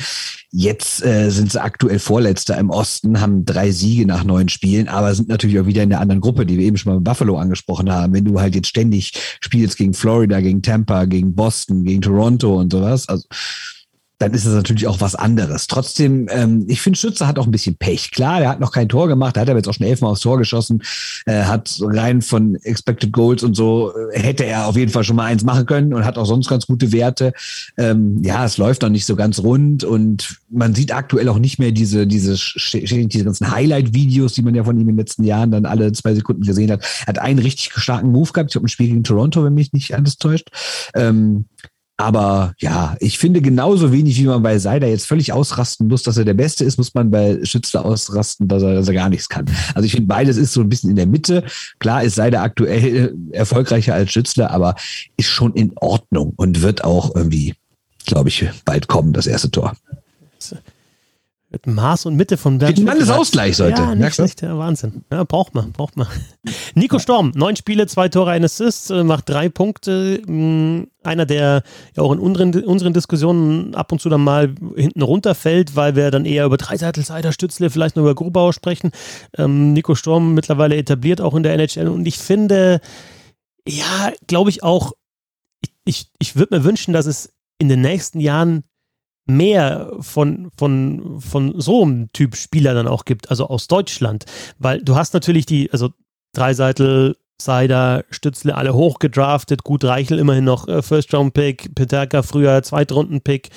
Jetzt 0.51 1.03
äh, 1.03 1.31
sind 1.31 1.51
sie 1.51 1.63
aktuell 1.63 1.99
Vorletzter 1.99 2.59
im 2.59 2.69
Osten, 2.69 3.23
haben 3.23 3.47
drei 3.47 3.71
Siege 3.71 4.05
nach 4.05 4.23
neun 4.25 4.51
Spielen, 4.51 4.89
aber 4.89 5.15
sind 5.15 5.29
natürlich 5.29 5.59
auch 5.59 5.67
wieder 5.67 5.83
in 5.83 5.89
der 5.89 6.01
anderen 6.01 6.21
Gruppe, 6.21 6.45
die 6.45 6.59
wir 6.59 6.67
eben 6.67 6.77
schon 6.77 6.93
mal 6.93 6.97
mit 6.97 7.05
Buffalo 7.05 7.39
angesprochen 7.39 7.91
haben. 7.91 8.13
Wenn 8.13 8.27
du 8.27 8.39
halt 8.39 8.55
jetzt 8.55 8.69
ständig 8.69 8.82
spielst 8.91 9.77
gegen 9.77 9.95
Florida, 9.95 10.41
gegen 10.41 10.63
Tampa, 10.63 11.05
gegen 11.05 11.35
Boston, 11.35 11.85
gegen 11.85 12.01
Toronto 12.01 12.59
und 12.59 12.73
sowas, 12.73 13.09
also 13.09 13.27
dann 14.23 14.35
ist 14.35 14.45
es 14.45 14.55
natürlich 14.55 14.87
auch 14.87 15.01
was 15.01 15.17
anderes. 15.17 15.67
Trotzdem, 15.67 16.29
ähm, 16.31 16.65
ich 16.69 16.81
finde, 16.81 16.97
Schütze 16.97 17.27
hat 17.27 17.41
auch 17.41 17.47
ein 17.47 17.51
bisschen 17.51 17.75
Pech. 17.75 18.13
Klar, 18.13 18.39
der 18.39 18.51
hat 18.51 18.61
noch 18.61 18.71
kein 18.71 18.89
Tor 18.89 19.09
gemacht, 19.09 19.37
hat 19.37 19.51
aber 19.51 19.59
jetzt 19.59 19.69
auch 19.69 19.75
schon 19.75 19.87
elfmal 19.87 20.13
aufs 20.13 20.21
Tor 20.21 20.39
geschossen, 20.39 20.81
äh, 21.27 21.43
hat 21.43 21.77
rein 21.83 22.23
von 22.23 22.55
Expected 22.63 23.13
Goals 23.13 23.43
und 23.43 23.55
so, 23.55 23.93
äh, 24.13 24.21
hätte 24.21 24.45
er 24.45 24.69
auf 24.69 24.77
jeden 24.77 24.93
Fall 24.93 25.03
schon 25.03 25.17
mal 25.17 25.25
eins 25.25 25.43
machen 25.43 25.67
können 25.67 25.93
und 25.93 26.05
hat 26.05 26.19
auch 26.19 26.25
sonst 26.25 26.49
ganz 26.49 26.69
gute 26.69 26.93
Werte. 26.93 27.33
Ähm, 27.77 28.23
ja, 28.23 28.45
es 28.45 28.59
läuft 28.59 28.83
noch 28.83 28.91
nicht 28.91 29.07
so 29.07 29.17
ganz 29.17 29.41
rund 29.41 29.83
und 29.83 30.39
man 30.51 30.73
sieht 30.73 30.95
aktuell 30.95 31.29
auch 31.29 31.41
nicht 31.41 31.59
mehr 31.59 31.73
diese, 31.73 32.07
diese, 32.07 32.37
diese 32.37 33.25
ganzen 33.25 33.51
Highlight-Videos, 33.51 34.35
die 34.35 34.43
man 34.43 34.55
ja 34.55 34.63
von 34.63 34.77
ihm 34.77 34.83
in 34.83 34.95
den 34.95 34.99
letzten 34.99 35.25
Jahren 35.25 35.51
dann 35.51 35.67
alle 35.67 35.91
zwei 35.93 36.15
Sekunden 36.15 36.43
gesehen 36.43 36.71
hat. 36.71 36.85
Er 37.01 37.09
hat 37.09 37.19
einen 37.19 37.41
richtig 37.41 37.73
starken 37.75 38.13
Move 38.13 38.31
gehabt. 38.31 38.51
Ich 38.51 38.55
habe 38.55 38.67
ein 38.67 38.69
Spiel 38.69 38.87
gegen 38.87 39.03
Toronto, 39.03 39.43
wenn 39.43 39.55
mich 39.55 39.73
nicht 39.73 39.97
alles 39.97 40.17
täuscht. 40.17 40.49
Ähm, 40.95 41.47
aber 41.97 42.55
ja, 42.59 42.97
ich 43.01 43.19
finde 43.19 43.43
genauso 43.43 43.93
wenig, 43.93 44.19
wie 44.19 44.27
man 44.27 44.43
bei 44.43 44.59
Seider 44.59 44.89
jetzt 44.89 45.07
völlig 45.07 45.33
ausrasten 45.33 45.89
muss, 45.89 46.03
dass 46.03 46.17
er 46.17 46.25
der 46.25 46.35
Beste 46.35 46.65
ist, 46.65 46.79
muss 46.79 46.95
man 46.95 47.11
bei 47.11 47.39
Schützler 47.45 47.85
ausrasten, 47.85 48.49
dass 48.49 48.63
er, 48.63 48.75
dass 48.75 48.89
er 48.89 48.95
gar 48.95 49.09
nichts 49.09 49.29
kann. 49.29 49.45
Also 49.75 49.87
ich 49.87 49.93
finde, 49.93 50.09
beides 50.09 50.37
ist 50.37 50.53
so 50.53 50.63
ein 50.63 50.69
bisschen 50.69 50.91
in 50.91 50.97
der 50.97 51.07
Mitte. 51.07 51.45
Klar 51.79 52.03
ist 52.03 52.15
Seider 52.15 52.43
aktuell 52.43 53.15
erfolgreicher 53.33 53.95
als 53.95 54.11
Schützler, 54.11 54.51
aber 54.51 54.75
ist 55.17 55.29
schon 55.29 55.53
in 55.55 55.73
Ordnung 55.77 56.33
und 56.37 56.63
wird 56.63 56.83
auch 56.83 57.15
irgendwie, 57.15 57.55
glaube 58.07 58.31
ich, 58.31 58.49
bald 58.65 58.89
kommen, 58.89 59.13
das 59.13 59.27
erste 59.27 59.51
Tor. 59.51 59.77
Mit 61.53 61.67
Maß 61.67 62.07
und 62.07 62.17
Mitte 62.17 62.39
von 62.39 62.57
Bernd. 62.57 62.79
Mit 62.79 62.89
alles 62.89 63.11
Ausgleich 63.11 63.61
heute. 63.61 63.83
Ja, 63.83 63.95
nicht 63.95 64.15
schlecht, 64.15 64.41
ja, 64.41 64.57
Wahnsinn. 64.57 65.05
Ja, 65.13 65.23
braucht 65.25 65.55
man, 65.55 65.73
braucht 65.73 65.99
man. 65.99 66.07
Nico 66.75 66.99
Storm, 66.99 67.31
neun 67.35 67.57
Spiele, 67.57 67.87
zwei 67.87 68.09
Tore, 68.09 68.31
ein 68.31 68.43
Assist, 68.43 68.91
äh, 68.91 69.05
macht 69.05 69.29
drei 69.29 69.51
Punkte. 69.51 70.23
Mm, 70.27 70.85
einer, 71.03 71.27
der 71.27 71.63
ja 71.95 72.03
auch 72.03 72.11
in 72.13 72.21
unseren, 72.21 72.55
unseren 72.65 72.95
Diskussionen 72.95 73.75
ab 73.75 73.93
und 73.93 74.01
zu 74.01 74.09
dann 74.09 74.25
mal 74.25 74.55
hinten 74.77 75.03
runterfällt, 75.03 75.77
weil 75.77 75.95
wir 75.95 76.11
dann 76.11 76.25
eher 76.25 76.47
über 76.47 76.57
Dreiseitel, 76.57 77.05
Stützle, 77.33 77.69
vielleicht 77.69 77.97
nur 77.97 78.07
über 78.07 78.15
Grubauer 78.15 78.55
sprechen. 78.55 78.91
Ähm, 79.37 79.75
Nico 79.75 79.95
Storm 79.95 80.33
mittlerweile 80.33 80.77
etabliert 80.79 81.21
auch 81.21 81.35
in 81.35 81.43
der 81.43 81.53
NHL 81.53 81.89
und 81.89 82.07
ich 82.07 82.17
finde, 82.17 82.81
ja, 83.69 84.11
glaube 84.27 84.49
ich 84.49 84.63
auch, 84.63 84.93
ich, 85.61 85.75
ich, 85.85 86.11
ich 86.19 86.35
würde 86.35 86.57
mir 86.57 86.65
wünschen, 86.65 86.95
dass 86.95 87.05
es 87.05 87.31
in 87.59 87.69
den 87.69 87.83
nächsten 87.83 88.21
Jahren 88.21 88.65
mehr 89.27 89.93
von, 90.01 90.51
von, 90.57 91.21
von 91.21 91.61
so 91.61 91.83
einem 91.83 92.11
Typ 92.13 92.37
Spieler 92.37 92.75
dann 92.75 92.89
auch 92.89 93.05
gibt, 93.05 93.31
also 93.31 93.47
aus 93.47 93.69
Deutschland. 93.69 94.25
Weil 94.59 94.83
du 94.83 94.97
hast 94.97 95.15
natürlich 95.15 95.47
die, 95.47 95.71
also 95.73 95.91
Dreiseitel, 96.35 97.17
Seider, 97.41 98.05
Stützle 98.11 98.55
alle 98.55 98.75
hochgedraftet, 98.75 99.65
gut 99.65 99.85
Reichel 99.85 100.19
immerhin 100.19 100.45
noch 100.45 100.69
äh, 100.69 100.83
First-Round-Pick, 100.83 101.75
Peterka 101.75 102.23
früher 102.23 102.63
Zweitrunden-Pick. 102.63 103.51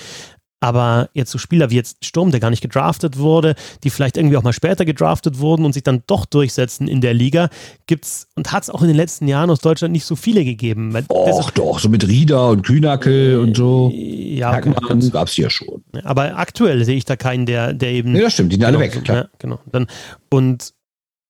Aber 0.61 1.09
jetzt 1.13 1.31
so 1.31 1.37
Spieler 1.37 1.69
wie 1.69 1.75
jetzt 1.75 2.03
Sturm, 2.03 2.31
der 2.31 2.39
gar 2.39 2.49
nicht 2.49 2.61
gedraftet 2.61 3.17
wurde, 3.17 3.55
die 3.83 3.89
vielleicht 3.89 4.17
irgendwie 4.17 4.37
auch 4.37 4.43
mal 4.43 4.53
später 4.53 4.85
gedraftet 4.85 5.39
wurden 5.39 5.65
und 5.65 5.73
sich 5.73 5.83
dann 5.83 6.03
doch 6.07 6.25
durchsetzen 6.25 6.87
in 6.87 7.01
der 7.01 7.13
Liga, 7.13 7.49
gibt's 7.87 8.27
und 8.35 8.51
hat 8.51 8.63
es 8.63 8.69
auch 8.69 8.81
in 8.81 8.87
den 8.87 8.97
letzten 8.97 9.27
Jahren 9.27 9.49
aus 9.49 9.59
Deutschland 9.59 9.91
nicht 9.91 10.05
so 10.05 10.15
viele 10.15 10.45
gegeben. 10.45 10.95
Och, 11.09 11.51
doch, 11.51 11.79
so 11.79 11.89
mit 11.89 12.07
Rieder 12.07 12.49
und 12.49 12.63
Kühnacke 12.63 13.39
und 13.39 13.55
so. 13.55 13.91
Ja, 13.93 14.57
okay, 14.57 14.73
gab 15.11 15.27
es 15.27 15.37
ja 15.37 15.49
schon. 15.49 15.83
Aber 16.03 16.37
aktuell 16.37 16.83
sehe 16.85 16.95
ich 16.95 17.05
da 17.05 17.15
keinen, 17.15 17.45
der, 17.45 17.73
der 17.73 17.91
eben. 17.91 18.13
Nee, 18.13 18.21
das 18.21 18.33
stimmt, 18.33 18.51
die 18.51 18.55
sind 18.55 18.65
genau, 18.65 18.79
alle 18.79 18.91
weg, 18.91 19.03
klar. 19.03 19.17
Ja, 19.17 19.29
genau. 19.37 19.59
Dann, 19.71 19.87
und 20.29 20.73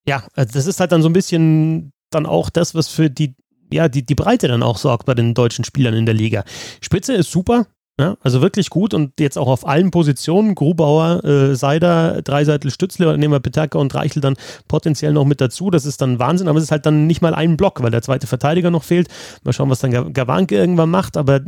ja, 0.07 0.23
also 0.36 0.53
das 0.53 0.67
ist 0.67 0.80
halt 0.80 0.91
dann 0.91 1.01
so 1.01 1.09
ein 1.09 1.13
bisschen 1.13 1.91
dann 2.11 2.26
auch 2.26 2.49
das, 2.49 2.76
was 2.76 2.88
für 2.88 3.09
die 3.09 3.36
ja, 3.73 3.89
die, 3.89 4.05
die 4.05 4.15
Breite 4.15 4.47
dann 4.47 4.63
auch 4.63 4.78
sorgt 4.78 5.05
bei 5.05 5.15
den 5.15 5.34
deutschen 5.34 5.65
Spielern 5.65 5.95
in 5.95 6.05
der 6.05 6.13
Liga. 6.13 6.43
Spitze 6.82 7.13
ist 7.13 7.32
super, 7.32 7.65
ja, 7.98 8.18
also 8.22 8.41
wirklich 8.41 8.70
gut 8.70 8.93
und 8.93 9.20
jetzt 9.22 9.38
auch 9.38 9.48
auf 9.48 9.66
allen 9.66 9.89
Positionen. 9.89 10.54
Grubauer, 10.54 11.24
äh, 11.24 11.56
Seider, 11.56 12.22
Dreiseitel, 12.22 12.70
Stützle, 12.70 13.18
nehmen 13.18 13.34
wir 13.34 13.39
Peterka 13.39 13.80
und 13.80 13.96
Reichel 13.96 14.22
dann 14.22 14.36
potenziell 14.68 15.14
noch 15.14 15.24
mit 15.24 15.39
dazu. 15.39 15.70
Das 15.70 15.86
ist 15.86 16.02
dann 16.02 16.20
Wahnsinn, 16.20 16.50
aber 16.50 16.58
es 16.58 16.66
ist 16.66 16.72
halt 16.72 16.86
dann 16.86 17.08
nicht 17.08 17.22
mal 17.22 17.34
ein 17.34 17.56
Block, 17.56 17.82
weil 17.82 17.91
der 17.91 18.02
zweite 18.02 18.28
Verteidiger 18.28 18.70
noch 18.70 18.84
fehlt. 18.84 19.08
Mal 19.43 19.54
schauen, 19.54 19.70
was 19.70 19.80
dann 19.80 20.14
Gawanke 20.14 20.56
irgendwann 20.56 20.89
macht, 20.89 21.16
aber 21.16 21.39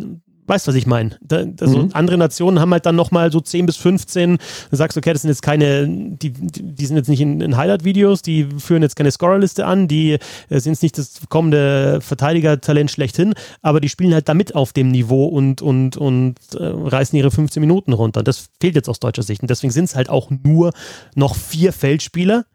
weißt, 0.48 0.68
was 0.68 0.76
ich 0.76 0.88
meine. 0.88 1.18
Da, 1.22 1.44
also 1.60 1.84
mhm. 1.84 1.90
Andere 1.94 2.18
Nationen 2.18 2.60
haben 2.60 2.72
halt 2.72 2.86
dann 2.86 2.96
nochmal 2.96 3.32
so 3.32 3.40
10 3.40 3.66
bis 3.66 3.78
15. 3.78 4.38
Du 4.70 4.76
sagst, 4.76 4.98
okay, 4.98 5.14
das 5.14 5.22
sind 5.22 5.30
jetzt 5.30 5.42
keine, 5.42 5.88
die, 5.88 6.32
die 6.32 6.86
sind 6.86 6.96
jetzt 6.96 7.10
nicht 7.10 7.22
in, 7.22 7.42
in 7.42 7.58
Highlight-Videos, 7.58 8.22
die 8.22 8.48
führen 8.58 8.82
jetzt 8.82 8.96
keine 8.96 9.12
Scorerliste 9.12 9.66
an, 9.66 9.88
die 9.88 10.14
äh, 10.14 10.60
sind 10.60 10.74
jetzt 10.74 10.84
nicht 10.84 10.98
das 10.98 11.22
kommende 11.30 12.00
Verteidiger-Talent 12.02 12.90
schlechthin, 12.90 13.34
aber 13.62 13.82
die 13.82 13.90
spielen 13.90 14.14
halt 14.14 14.30
damit 14.30 14.56
auf 14.56 14.74
dem 14.74 14.90
Niveau 14.90 15.26
und, 15.26 15.62
und, 15.62 15.98
und 15.98 16.36
äh, 16.56 16.64
reißen 16.64 17.18
ihre 17.18 17.32
15 17.32 17.60
Minuten 17.62 17.94
runter. 17.94 18.24
Das 18.24 18.50
fehlt 18.60 18.76
jetzt 18.76 18.90
aus 18.90 19.00
deutscher 19.00 19.24
Sicht. 19.24 19.42
Und 19.42 19.50
deswegen 19.50 19.72
sind 19.72 19.86
es 19.86 19.96
halt 19.96 20.10
auch 20.10 20.32
nur 20.44 20.72
noch 21.16 21.36
vier 21.36 21.74
Feldspieler 21.74 22.46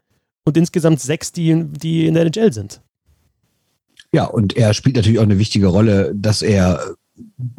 und 0.45 0.57
insgesamt 0.57 0.99
sechs, 0.99 1.31
die, 1.31 1.65
die 1.65 2.05
in 2.07 2.15
der 2.15 2.25
NHL 2.25 2.51
sind. 2.51 2.81
Ja, 4.13 4.25
und 4.25 4.55
er 4.55 4.73
spielt 4.73 4.95
natürlich 4.95 5.17
auch 5.19 5.23
eine 5.23 5.39
wichtige 5.39 5.67
Rolle, 5.67 6.11
dass 6.15 6.43
er 6.43 6.95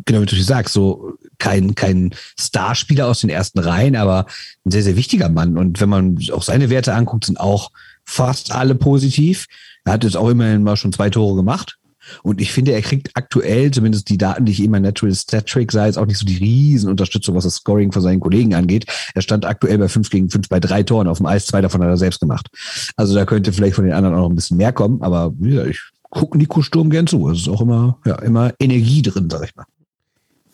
genau 0.04 0.22
wie 0.22 0.26
du 0.26 0.42
sagst, 0.42 0.74
so 0.74 1.14
kein, 1.38 1.74
kein 1.74 2.14
Starspieler 2.38 3.06
aus 3.06 3.20
den 3.20 3.30
ersten 3.30 3.58
Reihen, 3.58 3.96
aber 3.96 4.26
ein 4.64 4.70
sehr, 4.70 4.82
sehr 4.82 4.96
wichtiger 4.96 5.28
Mann. 5.28 5.58
Und 5.58 5.80
wenn 5.80 5.88
man 5.88 6.18
auch 6.32 6.42
seine 6.42 6.70
Werte 6.70 6.94
anguckt, 6.94 7.26
sind 7.26 7.40
auch 7.40 7.70
fast 8.04 8.52
alle 8.52 8.74
positiv. 8.74 9.46
Er 9.84 9.94
hat 9.94 10.04
jetzt 10.04 10.16
auch 10.16 10.28
immerhin 10.28 10.62
mal 10.62 10.76
schon 10.76 10.92
zwei 10.92 11.10
Tore 11.10 11.36
gemacht. 11.36 11.78
Und 12.22 12.40
ich 12.40 12.52
finde, 12.52 12.72
er 12.72 12.82
kriegt 12.82 13.10
aktuell, 13.14 13.70
zumindest 13.70 14.08
die 14.08 14.18
Daten, 14.18 14.44
die 14.44 14.52
ich 14.52 14.62
immer 14.62 14.80
Natural 14.80 15.14
Stat 15.14 15.46
Trick 15.46 15.72
sah, 15.72 15.86
jetzt 15.86 15.98
auch 15.98 16.06
nicht 16.06 16.18
so 16.18 16.26
die 16.26 16.36
Riesenunterstützung, 16.36 17.34
was 17.34 17.44
das 17.44 17.56
Scoring 17.56 17.92
von 17.92 18.02
seinen 18.02 18.20
Kollegen 18.20 18.54
angeht. 18.54 18.86
Er 19.14 19.22
stand 19.22 19.44
aktuell 19.44 19.78
bei 19.78 19.88
fünf 19.88 20.10
gegen 20.10 20.28
fünf 20.28 20.48
bei 20.48 20.60
drei 20.60 20.82
Toren 20.82 21.08
auf 21.08 21.18
dem 21.18 21.26
Eis, 21.26 21.46
zwei 21.46 21.60
davon 21.60 21.82
hat 21.82 21.88
er 21.88 21.96
selbst 21.96 22.20
gemacht. 22.20 22.48
Also 22.96 23.14
da 23.14 23.24
könnte 23.24 23.52
vielleicht 23.52 23.76
von 23.76 23.84
den 23.84 23.94
anderen 23.94 24.14
auch 24.16 24.22
noch 24.22 24.30
ein 24.30 24.34
bisschen 24.34 24.56
mehr 24.56 24.72
kommen, 24.72 25.02
aber 25.02 25.32
ja, 25.40 25.64
ich 25.64 25.80
gucke 26.14 26.38
Nico 26.38 26.62
Sturm 26.62 26.88
gern 26.88 27.06
zu. 27.06 27.28
Es 27.28 27.40
ist 27.40 27.48
auch 27.48 27.60
immer, 27.60 27.98
ja, 28.06 28.16
immer 28.22 28.52
Energie 28.58 29.02
drin, 29.02 29.28
sag 29.28 29.44
ich 29.44 29.54
mal. 29.54 29.66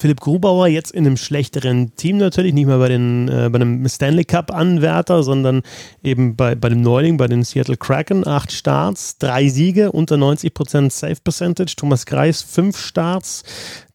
Philipp 0.00 0.20
Grubauer 0.20 0.66
jetzt 0.66 0.92
in 0.92 1.06
einem 1.06 1.18
schlechteren 1.18 1.94
Team 1.94 2.16
natürlich, 2.16 2.54
nicht 2.54 2.64
mehr 2.64 2.78
bei, 2.78 2.88
den, 2.88 3.28
äh, 3.28 3.50
bei 3.52 3.56
einem 3.56 3.86
Stanley 3.86 4.24
Cup-Anwärter, 4.24 5.22
sondern 5.22 5.60
eben 6.02 6.36
bei, 6.36 6.54
bei 6.54 6.70
dem 6.70 6.80
Neuling, 6.80 7.18
bei 7.18 7.26
den 7.26 7.44
Seattle 7.44 7.76
Kraken. 7.76 8.26
Acht 8.26 8.50
Starts, 8.50 9.18
drei 9.18 9.48
Siege, 9.48 9.92
unter 9.92 10.16
90% 10.16 10.90
Save 10.90 11.18
Percentage. 11.22 11.74
Thomas 11.76 12.06
Greis, 12.06 12.40
fünf 12.40 12.78
Starts, 12.78 13.42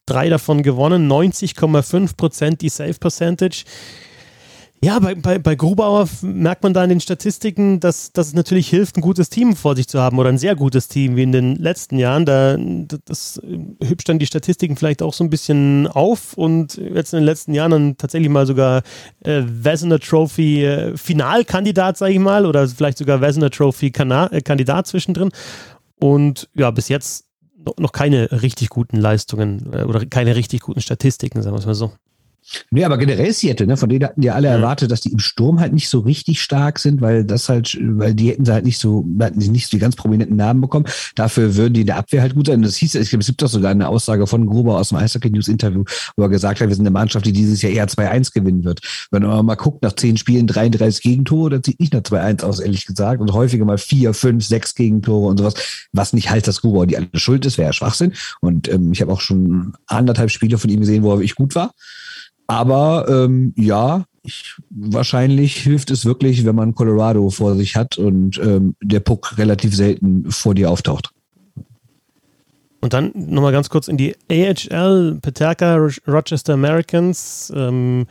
drei 0.06 0.28
davon 0.28 0.62
gewonnen, 0.62 1.10
90,5% 1.10 2.58
die 2.58 2.68
Save 2.68 2.94
Percentage. 2.94 3.64
Ja, 4.84 4.98
bei, 4.98 5.14
bei, 5.14 5.38
bei 5.38 5.54
Grubauer 5.54 6.06
merkt 6.20 6.62
man 6.62 6.74
da 6.74 6.84
in 6.84 6.90
den 6.90 7.00
Statistiken, 7.00 7.80
dass, 7.80 8.12
dass 8.12 8.28
es 8.28 8.34
natürlich 8.34 8.68
hilft, 8.68 8.96
ein 8.96 9.00
gutes 9.00 9.30
Team 9.30 9.56
vor 9.56 9.74
sich 9.74 9.88
zu 9.88 10.00
haben 10.00 10.18
oder 10.18 10.28
ein 10.28 10.38
sehr 10.38 10.54
gutes 10.54 10.88
Team 10.88 11.16
wie 11.16 11.22
in 11.22 11.32
den 11.32 11.56
letzten 11.56 11.98
Jahren. 11.98 12.26
Da 12.26 12.56
das 13.06 13.40
hübscht 13.82 14.08
dann 14.08 14.18
die 14.18 14.26
Statistiken 14.26 14.76
vielleicht 14.76 15.00
auch 15.00 15.14
so 15.14 15.24
ein 15.24 15.30
bisschen 15.30 15.86
auf 15.86 16.34
und 16.34 16.76
jetzt 16.76 17.14
in 17.14 17.20
den 17.20 17.24
letzten 17.24 17.54
Jahren 17.54 17.70
dann 17.70 17.96
tatsächlich 17.96 18.28
mal 18.28 18.46
sogar 18.46 18.82
äh, 19.24 19.42
Vesna 19.46 19.98
Trophy 19.98 20.64
äh, 20.64 20.96
Finalkandidat, 20.96 21.96
sage 21.96 22.12
ich 22.12 22.20
mal, 22.20 22.44
oder 22.44 22.68
vielleicht 22.68 22.98
sogar 22.98 23.22
Vesna 23.22 23.48
Trophy 23.48 23.90
Kana 23.90 24.30
äh, 24.30 24.42
Kandidat 24.42 24.86
zwischendrin. 24.86 25.30
Und 25.98 26.50
ja, 26.54 26.70
bis 26.70 26.88
jetzt 26.88 27.24
noch 27.78 27.92
keine 27.92 28.30
richtig 28.42 28.68
guten 28.68 28.98
Leistungen 28.98 29.72
äh, 29.72 29.84
oder 29.84 30.04
keine 30.04 30.36
richtig 30.36 30.60
guten 30.60 30.82
Statistiken, 30.82 31.42
sagen 31.42 31.56
wir 31.56 31.60
es 31.60 31.66
mal 31.66 31.74
so. 31.74 31.92
Nee, 32.70 32.84
aber 32.84 32.98
generell 32.98 33.32
Seattle, 33.32 33.66
ne, 33.66 33.76
von 33.76 33.88
denen 33.88 34.04
hatten 34.04 34.22
ja 34.22 34.34
alle 34.34 34.48
erwartet, 34.48 34.90
dass 34.90 35.00
die 35.00 35.12
im 35.12 35.18
Sturm 35.18 35.60
halt 35.60 35.72
nicht 35.72 35.88
so 35.88 36.00
richtig 36.00 36.40
stark 36.40 36.78
sind, 36.78 37.00
weil 37.00 37.24
das 37.24 37.48
halt, 37.48 37.76
weil 37.80 38.14
die 38.14 38.30
hätten 38.30 38.44
sie 38.44 38.52
halt 38.52 38.64
nicht 38.64 38.78
so, 38.78 39.04
hatten 39.20 39.40
sie 39.40 39.50
nicht 39.50 39.66
so 39.66 39.76
die 39.76 39.80
ganz 39.80 39.96
prominenten 39.96 40.36
Namen 40.36 40.60
bekommen. 40.60 40.86
Dafür 41.14 41.56
würden 41.56 41.74
die 41.74 41.80
in 41.80 41.86
der 41.86 41.96
Abwehr 41.96 42.22
halt 42.22 42.34
gut 42.34 42.46
sein. 42.46 42.62
Das 42.62 42.76
hieß, 42.76 42.94
ich 42.94 43.10
glaube, 43.10 43.20
es 43.22 43.26
gibt 43.26 43.42
doch 43.42 43.48
sogar 43.48 43.70
eine 43.70 43.88
Aussage 43.88 44.26
von 44.26 44.46
Gruber 44.46 44.76
aus 44.78 44.90
dem 44.90 44.98
Eishockey 44.98 45.30
News 45.30 45.48
Interview, 45.48 45.84
wo 46.16 46.22
er 46.22 46.28
gesagt 46.28 46.60
hat, 46.60 46.68
wir 46.68 46.74
sind 46.74 46.86
eine 46.86 46.92
Mannschaft, 46.92 47.26
die 47.26 47.32
dieses 47.32 47.62
Jahr 47.62 47.72
eher 47.72 47.88
2-1 47.88 48.32
gewinnen 48.32 48.64
wird. 48.64 48.80
Wenn 49.10 49.22
man 49.22 49.44
mal 49.44 49.56
guckt, 49.56 49.82
nach 49.82 49.94
zehn 49.94 50.16
Spielen 50.16 50.46
33 50.46 51.02
Gegentore, 51.02 51.50
das 51.50 51.62
sieht 51.64 51.80
nicht 51.80 51.92
nach 51.92 52.02
2-1 52.02 52.44
aus, 52.44 52.60
ehrlich 52.60 52.86
gesagt. 52.86 53.20
Und 53.20 53.32
häufiger 53.32 53.64
mal 53.64 53.78
vier, 53.78 54.14
fünf, 54.14 54.44
sechs 54.44 54.74
Gegentore 54.74 55.28
und 55.28 55.38
sowas, 55.38 55.54
was 55.92 56.12
nicht 56.12 56.30
heißt, 56.30 56.46
dass 56.46 56.60
Gruber 56.60 56.86
die 56.86 56.96
alle 56.96 57.08
schuld 57.14 57.44
ist, 57.46 57.58
wäre 57.58 57.68
ja 57.68 57.72
Schwachsinn. 57.72 58.12
Und 58.40 58.68
ähm, 58.68 58.92
ich 58.92 59.00
habe 59.00 59.12
auch 59.12 59.20
schon 59.20 59.72
anderthalb 59.86 60.30
Spiele 60.30 60.58
von 60.58 60.70
ihm 60.70 60.80
gesehen, 60.80 61.02
wo 61.02 61.12
er 61.12 61.18
wirklich 61.18 61.34
gut 61.34 61.54
war. 61.54 61.72
Aber 62.46 63.06
ähm, 63.08 63.52
ja, 63.56 64.04
ich, 64.22 64.56
wahrscheinlich 64.70 65.56
hilft 65.56 65.90
es 65.90 66.04
wirklich, 66.04 66.44
wenn 66.44 66.54
man 66.54 66.74
Colorado 66.74 67.30
vor 67.30 67.54
sich 67.54 67.76
hat 67.76 67.98
und 67.98 68.38
ähm, 68.38 68.74
der 68.82 69.00
Puck 69.00 69.38
relativ 69.38 69.74
selten 69.74 70.30
vor 70.30 70.54
dir 70.54 70.70
auftaucht. 70.70 71.10
Und 72.80 72.92
dann 72.92 73.12
nochmal 73.14 73.52
ganz 73.52 73.68
kurz 73.68 73.88
in 73.88 73.96
die 73.96 74.14
AHL, 74.30 75.18
Peterka, 75.20 75.76
Rochester 76.06 76.54
Americans. 76.54 77.52
Ähm, 77.54 78.06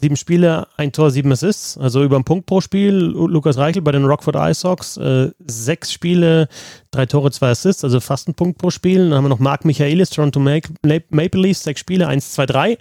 sieben 0.00 0.16
Spiele, 0.16 0.66
ein 0.76 0.92
Tor, 0.92 1.10
sieben 1.10 1.32
Assists, 1.32 1.78
also 1.78 2.04
über 2.04 2.16
einen 2.16 2.24
Punkt 2.24 2.46
pro 2.46 2.60
Spiel. 2.60 2.92
Lukas 2.94 3.56
Reichel 3.56 3.82
bei 3.82 3.92
den 3.92 4.04
Rockford 4.04 4.36
Ice 4.36 4.60
Sox, 4.60 4.96
äh, 4.98 5.30
sechs 5.46 5.92
Spiele, 5.92 6.48
drei 6.90 7.06
Tore, 7.06 7.30
zwei 7.30 7.48
Assists, 7.50 7.84
also 7.84 8.00
fast 8.00 8.28
ein 8.28 8.34
Punkt 8.34 8.58
pro 8.58 8.70
Spiel. 8.70 9.08
Dann 9.08 9.14
haben 9.14 9.24
wir 9.24 9.30
noch 9.30 9.38
Mark 9.38 9.64
Michaelis, 9.64 10.10
Toronto 10.10 10.40
Maple 10.40 11.40
Leafs, 11.40 11.62
sechs 11.62 11.80
Spiele, 11.80 12.06
eins, 12.06 12.32
zwei, 12.32 12.44
drei. 12.46 12.76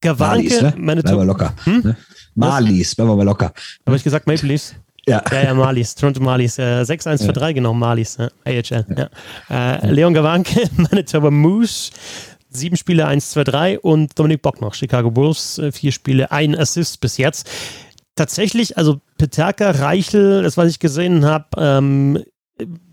Gawanke, 0.00 0.36
Malis, 0.36 0.62
ne? 0.62 0.74
Manitoba. 0.76 1.14
Bleiben 1.14 1.20
wir 1.20 1.26
locker. 1.26 1.54
Hm? 1.64 1.80
Ne? 1.84 1.96
Malis, 2.34 2.94
bleiben 2.94 3.10
wir 3.10 3.16
mal 3.16 3.24
locker. 3.24 3.52
Habe 3.86 3.96
ich 3.96 4.04
gesagt 4.04 4.26
Maple 4.26 4.48
Leafs? 4.48 4.74
Ja. 5.06 5.22
Ja, 5.30 5.42
ja, 5.44 5.54
Malis, 5.54 5.94
Toronto 5.94 6.22
Malis. 6.22 6.58
Äh, 6.58 6.82
6-1 6.82 7.24
für 7.24 7.32
3, 7.32 7.54
genau, 7.54 7.74
Malis, 7.74 8.16
ja, 8.18 8.28
AHL. 8.44 8.86
Ja. 8.96 9.08
Äh, 9.50 9.90
Leon 9.90 10.14
Gawanke, 10.14 10.68
Manitoba 10.76 11.30
Moose, 11.30 11.90
sieben 12.50 12.76
Spiele, 12.76 13.06
1, 13.06 13.30
2, 13.30 13.44
3 13.44 13.80
und 13.80 14.18
Dominik 14.18 14.42
Bock 14.42 14.60
noch, 14.60 14.74
Chicago 14.74 15.10
Bulls, 15.10 15.58
äh, 15.58 15.72
vier 15.72 15.92
Spiele, 15.92 16.30
ein 16.30 16.56
Assist 16.56 17.00
bis 17.00 17.16
jetzt. 17.16 17.50
Tatsächlich, 18.14 18.76
also 18.76 19.00
Peterka, 19.18 19.70
Reichel, 19.70 20.42
das, 20.42 20.56
was 20.56 20.68
ich 20.68 20.78
gesehen 20.78 21.24
habe, 21.24 21.46
ähm, 21.56 22.22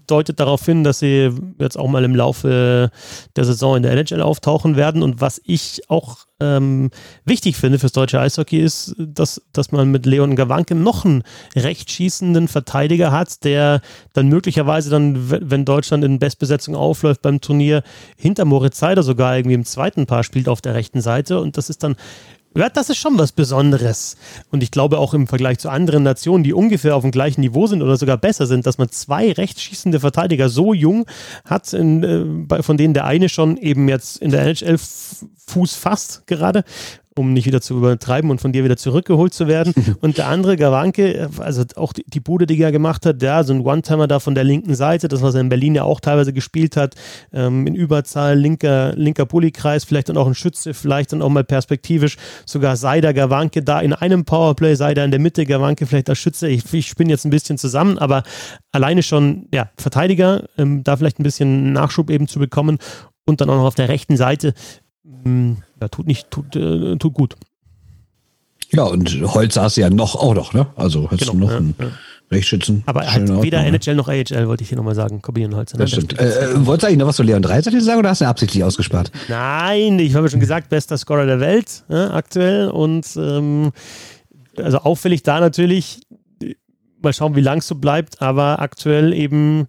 deutet 0.07 0.39
darauf 0.39 0.65
hin, 0.65 0.83
dass 0.83 0.99
sie 0.99 1.31
jetzt 1.59 1.77
auch 1.77 1.87
mal 1.87 2.03
im 2.03 2.15
Laufe 2.15 2.91
der 3.35 3.45
Saison 3.45 3.77
in 3.77 3.83
der 3.83 3.91
NHL 3.91 4.21
auftauchen 4.21 4.75
werden. 4.75 5.03
Und 5.03 5.21
was 5.21 5.41
ich 5.43 5.81
auch 5.89 6.17
ähm, 6.39 6.91
wichtig 7.25 7.57
finde 7.57 7.79
fürs 7.79 7.93
deutsche 7.93 8.19
Eishockey 8.19 8.59
ist, 8.59 8.95
dass, 8.97 9.41
dass 9.53 9.71
man 9.71 9.89
mit 9.89 10.05
Leon 10.05 10.35
Gawanke 10.35 10.75
noch 10.75 11.03
einen 11.03 11.23
rechtschießenden 11.55 12.47
Verteidiger 12.47 13.11
hat, 13.11 13.43
der 13.43 13.81
dann 14.13 14.27
möglicherweise 14.27 14.89
dann, 14.89 15.29
wenn 15.49 15.65
Deutschland 15.65 16.03
in 16.03 16.19
Bestbesetzung 16.19 16.75
aufläuft 16.75 17.21
beim 17.21 17.41
Turnier, 17.41 17.83
hinter 18.17 18.45
Moritz 18.45 18.77
Seider 18.79 19.03
sogar 19.03 19.35
irgendwie 19.35 19.55
im 19.55 19.65
zweiten 19.65 20.05
Paar 20.05 20.23
spielt 20.23 20.47
auf 20.47 20.61
der 20.61 20.75
rechten 20.75 21.01
Seite. 21.01 21.39
Und 21.39 21.57
das 21.57 21.69
ist 21.69 21.83
dann 21.83 21.95
ja, 22.55 22.69
das 22.69 22.89
ist 22.89 22.97
schon 22.97 23.17
was 23.17 23.31
Besonderes. 23.31 24.17
Und 24.51 24.63
ich 24.63 24.71
glaube 24.71 24.97
auch 24.97 25.13
im 25.13 25.27
Vergleich 25.27 25.59
zu 25.59 25.69
anderen 25.69 26.03
Nationen, 26.03 26.43
die 26.43 26.53
ungefähr 26.53 26.95
auf 26.95 27.03
dem 27.03 27.11
gleichen 27.11 27.41
Niveau 27.41 27.67
sind 27.67 27.81
oder 27.81 27.97
sogar 27.97 28.17
besser 28.17 28.47
sind, 28.47 28.65
dass 28.65 28.77
man 28.77 28.89
zwei 28.89 29.31
rechtsschießende 29.31 29.99
Verteidiger 29.99 30.49
so 30.49 30.73
jung 30.73 31.05
hat, 31.45 31.73
in, 31.73 32.47
äh, 32.49 32.63
von 32.63 32.77
denen 32.77 32.93
der 32.93 33.05
eine 33.05 33.29
schon 33.29 33.57
eben 33.57 33.87
jetzt 33.89 34.17
in 34.17 34.31
der 34.31 34.41
NHL 34.41 34.77
Fuß 35.47 35.75
fasst 35.75 36.27
gerade 36.27 36.63
um 37.17 37.33
nicht 37.33 37.45
wieder 37.45 37.61
zu 37.61 37.77
übertreiben 37.77 38.29
und 38.31 38.41
von 38.41 38.51
dir 38.51 38.63
wieder 38.63 38.77
zurückgeholt 38.77 39.33
zu 39.33 39.47
werden. 39.47 39.73
Und 40.01 40.17
der 40.17 40.27
andere, 40.27 40.57
Gawanke, 40.57 41.29
also 41.39 41.63
auch 41.75 41.93
die, 41.93 42.03
die 42.05 42.19
Bude, 42.19 42.45
die 42.45 42.61
er 42.61 42.71
gemacht 42.71 43.05
hat, 43.05 43.21
ja, 43.21 43.43
so 43.43 43.53
ein 43.53 43.61
One-Timer 43.61 44.07
da 44.07 44.19
von 44.19 44.35
der 44.35 44.43
linken 44.43 44.75
Seite, 44.75 45.07
das, 45.07 45.21
was 45.21 45.35
er 45.35 45.41
in 45.41 45.49
Berlin 45.49 45.75
ja 45.75 45.83
auch 45.83 45.99
teilweise 45.99 46.33
gespielt 46.33 46.77
hat, 46.77 46.95
ähm, 47.33 47.67
in 47.67 47.75
Überzahl, 47.75 48.37
linker, 48.37 48.93
linker 48.95 49.25
Bullykreis, 49.25 49.85
vielleicht 49.85 50.09
dann 50.09 50.17
auch 50.17 50.27
ein 50.27 50.35
Schütze, 50.35 50.73
vielleicht 50.73 51.13
dann 51.13 51.21
auch 51.21 51.29
mal 51.29 51.43
perspektivisch 51.43 52.17
sogar 52.45 52.75
Seider, 52.75 53.13
Gawanke 53.13 53.63
da 53.63 53.79
in 53.79 53.93
einem 53.93 54.25
Powerplay, 54.25 54.75
Seider 54.75 55.03
in 55.03 55.11
der 55.11 55.19
Mitte, 55.19 55.45
Gawanke 55.45 55.85
vielleicht 55.85 56.09
als 56.09 56.19
Schütze. 56.19 56.47
Ich, 56.47 56.73
ich 56.73 56.87
spinne 56.87 57.09
jetzt 57.09 57.25
ein 57.25 57.31
bisschen 57.31 57.57
zusammen, 57.57 57.97
aber 57.97 58.23
alleine 58.71 59.03
schon, 59.03 59.47
ja, 59.53 59.69
Verteidiger, 59.77 60.45
ähm, 60.57 60.83
da 60.83 60.97
vielleicht 60.97 61.19
ein 61.19 61.23
bisschen 61.23 61.73
Nachschub 61.73 62.09
eben 62.09 62.27
zu 62.27 62.39
bekommen 62.39 62.77
und 63.25 63.41
dann 63.41 63.49
auch 63.49 63.57
noch 63.57 63.65
auf 63.65 63.75
der 63.75 63.89
rechten 63.89 64.17
Seite 64.17 64.53
ja, 65.81 65.87
tut 65.89 66.07
nicht, 66.07 66.31
tut, 66.31 66.55
äh, 66.55 66.95
tut 66.97 67.13
gut. 67.13 67.35
Ja, 68.71 68.83
und 68.83 69.21
Holz 69.33 69.53
saß 69.53 69.77
ja 69.77 69.89
noch 69.89 70.15
auch 70.15 70.33
noch, 70.33 70.53
ne? 70.53 70.67
Also 70.75 71.09
hast 71.09 71.19
genau, 71.19 71.31
du 71.33 71.37
noch 71.37 71.51
ja, 71.51 71.57
einen 71.57 71.75
ja. 71.79 71.87
Rechtsschützen. 72.29 72.83
Aber 72.85 73.09
halt 73.09 73.29
weder 73.41 73.59
Ordnung, 73.59 73.75
NHL 73.75 73.95
noch 73.95 74.09
AHL, 74.09 74.47
wollte 74.47 74.63
ich 74.63 74.69
hier 74.69 74.77
nochmal 74.77 74.95
sagen. 74.95 75.21
Kobieren 75.21 75.55
Holz. 75.55 75.73
Ne? 75.73 75.79
Das 75.79 75.91
stimmt. 75.91 76.19
Äh, 76.19 76.65
wolltest 76.65 76.83
du 76.83 76.87
eigentlich 76.87 76.97
noch 76.97 77.07
was 77.07 77.15
zu 77.15 77.23
Leon 77.23 77.41
Dreiseitel 77.41 77.79
sagen 77.79 77.99
oder 77.99 78.09
hast 78.09 78.19
du 78.19 78.25
ihn 78.25 78.29
absichtlich 78.29 78.63
ausgespart? 78.63 79.11
Nein, 79.29 79.99
ich 79.99 80.15
habe 80.15 80.29
schon 80.29 80.41
gesagt, 80.41 80.69
bester 80.69 80.97
Scorer 80.97 81.25
der 81.25 81.39
Welt 81.39 81.83
ne, 81.87 82.11
aktuell. 82.11 82.67
Und 82.69 83.07
ähm, 83.15 83.71
also 84.57 84.79
auffällig 84.79 85.23
da 85.23 85.39
natürlich, 85.39 86.01
mal 87.01 87.13
schauen, 87.13 87.35
wie 87.35 87.41
lang 87.41 87.59
es 87.59 87.67
so 87.67 87.75
bleibt, 87.75 88.21
aber 88.21 88.59
aktuell 88.59 89.13
eben 89.13 89.67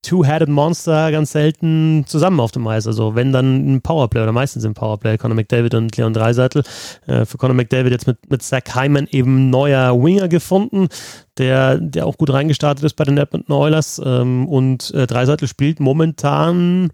Two-Headed 0.00 0.48
Monster 0.48 1.12
ganz 1.12 1.32
selten 1.32 2.04
zusammen 2.06 2.40
auf 2.40 2.50
dem 2.50 2.66
Eis. 2.66 2.86
Also 2.86 3.14
wenn 3.14 3.32
dann 3.32 3.74
ein 3.74 3.82
Powerplay 3.82 4.22
oder 4.22 4.32
meistens 4.32 4.64
ein 4.64 4.72
Powerplay, 4.72 5.18
Conor 5.18 5.36
McDavid 5.36 5.74
und 5.74 5.94
Leon 5.96 6.14
Dreiseitel. 6.14 6.62
Äh, 7.06 7.26
für 7.26 7.36
Conor 7.36 7.54
McDavid 7.54 7.92
jetzt 7.92 8.06
mit, 8.06 8.30
mit 8.30 8.42
Zach 8.42 8.62
Hyman 8.74 9.06
eben 9.10 9.50
neuer 9.50 9.94
Winger 10.02 10.28
gefunden, 10.28 10.88
der, 11.36 11.76
der 11.76 12.06
auch 12.06 12.16
gut 12.16 12.32
reingestartet 12.32 12.84
ist 12.84 12.94
bei 12.94 13.04
den 13.04 13.18
Edmonton 13.18 13.54
Oilers. 13.54 14.00
Ähm, 14.02 14.48
und 14.48 14.92
äh, 14.94 15.06
Dreiseitel 15.06 15.46
spielt 15.46 15.78
momentan 15.78 16.90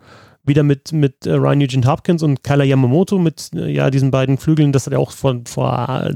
wieder 0.49 0.63
mit, 0.63 0.93
mit 0.93 1.27
äh, 1.27 1.33
Ryan 1.33 1.59
Nugent 1.59 1.87
Hopkins 1.87 2.23
und 2.23 2.43
Kyler 2.43 2.65
Yamamoto 2.65 3.19
mit 3.19 3.51
äh, 3.55 3.71
ja, 3.71 3.91
diesen 3.91 4.11
beiden 4.11 4.39
Flügeln. 4.39 4.73
Das 4.73 4.87
hat 4.87 4.93
ja 4.93 4.99
auch 4.99 5.13
vor, 5.13 5.41
vor 5.47 6.11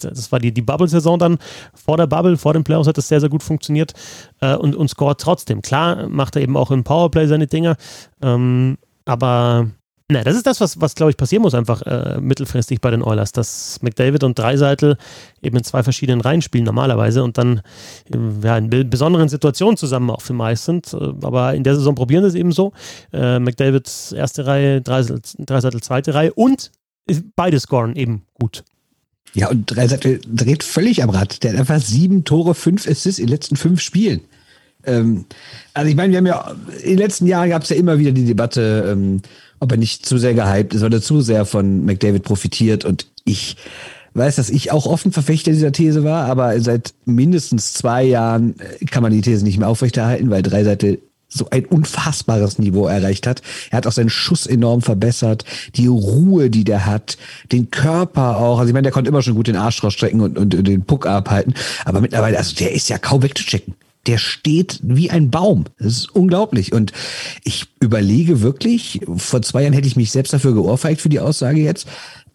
das 0.00 0.32
war 0.32 0.38
die, 0.38 0.52
die 0.52 0.62
Bubble-Saison 0.62 1.18
dann. 1.18 1.38
Vor 1.74 1.96
der 1.96 2.06
Bubble, 2.06 2.36
vor 2.36 2.52
den 2.52 2.64
Playoffs 2.64 2.88
hat 2.88 2.98
das 2.98 3.08
sehr, 3.08 3.20
sehr 3.20 3.28
gut 3.28 3.42
funktioniert 3.42 3.92
äh, 4.40 4.54
und, 4.54 4.76
und 4.76 4.88
scoret 4.88 5.20
trotzdem. 5.20 5.62
Klar, 5.62 6.08
macht 6.08 6.36
er 6.36 6.42
eben 6.42 6.56
auch 6.56 6.70
im 6.70 6.84
Powerplay 6.84 7.26
seine 7.26 7.46
Dinger, 7.46 7.76
ähm, 8.22 8.78
aber 9.04 9.70
na, 10.10 10.24
das 10.24 10.36
ist 10.36 10.46
das, 10.46 10.60
was, 10.60 10.80
was 10.80 10.94
glaube 10.94 11.10
ich, 11.10 11.16
passieren 11.16 11.42
muss, 11.42 11.54
einfach 11.54 11.82
äh, 11.82 12.20
mittelfristig 12.20 12.80
bei 12.80 12.90
den 12.90 13.02
Oilers, 13.02 13.32
dass 13.32 13.78
McDavid 13.82 14.24
und 14.24 14.38
Dreiseitel 14.38 14.96
eben 15.40 15.56
in 15.56 15.64
zwei 15.64 15.82
verschiedenen 15.82 16.20
Reihen 16.20 16.42
spielen 16.42 16.64
normalerweise 16.64 17.22
und 17.22 17.38
dann 17.38 17.62
äh, 18.12 18.18
ja, 18.44 18.58
in 18.58 18.90
besonderen 18.90 19.28
Situationen 19.28 19.76
zusammen 19.76 20.10
auch 20.10 20.22
für 20.22 20.32
meist 20.32 20.64
sind. 20.64 20.92
Äh, 20.92 21.12
aber 21.22 21.54
in 21.54 21.64
der 21.64 21.76
Saison 21.76 21.94
probieren 21.94 22.22
sie 22.24 22.28
es 22.28 22.34
eben 22.34 22.52
so. 22.52 22.72
Äh, 23.12 23.38
McDavid 23.38 23.88
erste 24.14 24.46
Reihe, 24.46 24.80
Dreiseitel, 24.80 25.44
Dreiseitel 25.46 25.80
zweite 25.80 26.14
Reihe 26.14 26.32
und 26.34 26.70
beide 27.36 27.58
scoren 27.58 27.96
eben 27.96 28.22
gut. 28.34 28.64
Ja, 29.34 29.48
und 29.48 29.66
Dreiseitel 29.66 30.20
dreht 30.26 30.64
völlig 30.64 31.02
am 31.02 31.10
Rad. 31.10 31.42
Der 31.42 31.52
hat 31.52 31.60
einfach 31.60 31.80
sieben 31.80 32.24
Tore, 32.24 32.54
fünf 32.54 32.88
Assists 32.88 33.18
in 33.18 33.26
den 33.26 33.32
letzten 33.32 33.56
fünf 33.56 33.80
Spielen. 33.80 34.22
Ähm, 34.84 35.26
also 35.74 35.88
ich 35.88 35.96
meine, 35.96 36.12
wir 36.12 36.18
haben 36.18 36.26
ja 36.26 36.56
in 36.82 36.90
den 36.90 36.98
letzten 36.98 37.26
Jahren 37.26 37.50
gab 37.50 37.62
es 37.62 37.68
ja 37.68 37.76
immer 37.76 37.98
wieder 37.98 38.12
die 38.12 38.24
Debatte, 38.24 38.88
ähm, 38.90 39.20
ob 39.60 39.72
er 39.72 39.78
nicht 39.78 40.06
zu 40.06 40.18
sehr 40.18 40.34
gehypt 40.34 40.74
ist, 40.74 40.82
weil 40.82 40.92
er 40.92 41.02
zu 41.02 41.20
sehr 41.20 41.44
von 41.44 41.84
McDavid 41.84 42.22
profitiert. 42.22 42.84
Und 42.84 43.06
ich 43.24 43.56
weiß, 44.14 44.36
dass 44.36 44.50
ich 44.50 44.72
auch 44.72 44.86
offen 44.86 45.12
Verfechter 45.12 45.52
dieser 45.52 45.72
These 45.72 46.02
war, 46.02 46.24
aber 46.24 46.60
seit 46.60 46.94
mindestens 47.04 47.74
zwei 47.74 48.02
Jahren 48.02 48.56
äh, 48.58 48.84
kann 48.86 49.02
man 49.02 49.12
die 49.12 49.20
These 49.20 49.44
nicht 49.44 49.58
mehr 49.58 49.68
aufrechterhalten, 49.68 50.30
weil 50.30 50.42
Dreiseite 50.42 50.98
so 51.32 51.46
ein 51.50 51.64
unfassbares 51.64 52.58
Niveau 52.58 52.88
erreicht 52.88 53.26
hat. 53.26 53.40
Er 53.70 53.76
hat 53.76 53.86
auch 53.86 53.92
seinen 53.92 54.10
Schuss 54.10 54.46
enorm 54.46 54.82
verbessert, 54.82 55.44
die 55.76 55.86
Ruhe, 55.86 56.50
die 56.50 56.64
der 56.64 56.86
hat, 56.86 57.18
den 57.52 57.70
Körper 57.70 58.38
auch. 58.38 58.58
Also 58.58 58.70
ich 58.70 58.72
meine, 58.72 58.82
der 58.82 58.92
konnte 58.92 59.08
immer 59.08 59.22
schon 59.22 59.36
gut 59.36 59.46
den 59.46 59.56
Arsch 59.56 59.84
rausstrecken 59.84 60.20
und, 60.20 60.36
und, 60.36 60.54
und 60.56 60.66
den 60.66 60.82
Puck 60.82 61.06
abhalten. 61.06 61.54
Aber 61.84 62.00
mittlerweile, 62.00 62.36
also 62.36 62.56
der 62.56 62.72
ist 62.72 62.88
ja 62.88 62.98
kaum 62.98 63.22
wegzuchecken. 63.22 63.74
Der 64.06 64.18
steht 64.18 64.80
wie 64.82 65.10
ein 65.10 65.30
Baum. 65.30 65.64
Das 65.78 65.88
ist 65.88 66.14
unglaublich. 66.14 66.72
Und 66.72 66.92
ich 67.44 67.66
überlege 67.80 68.40
wirklich, 68.40 69.00
vor 69.16 69.42
zwei 69.42 69.62
Jahren 69.62 69.72
hätte 69.72 69.88
ich 69.88 69.96
mich 69.96 70.10
selbst 70.10 70.32
dafür 70.32 70.54
geohrfeigt 70.54 71.00
für 71.00 71.08
die 71.08 71.20
Aussage 71.20 71.60
jetzt, 71.60 71.86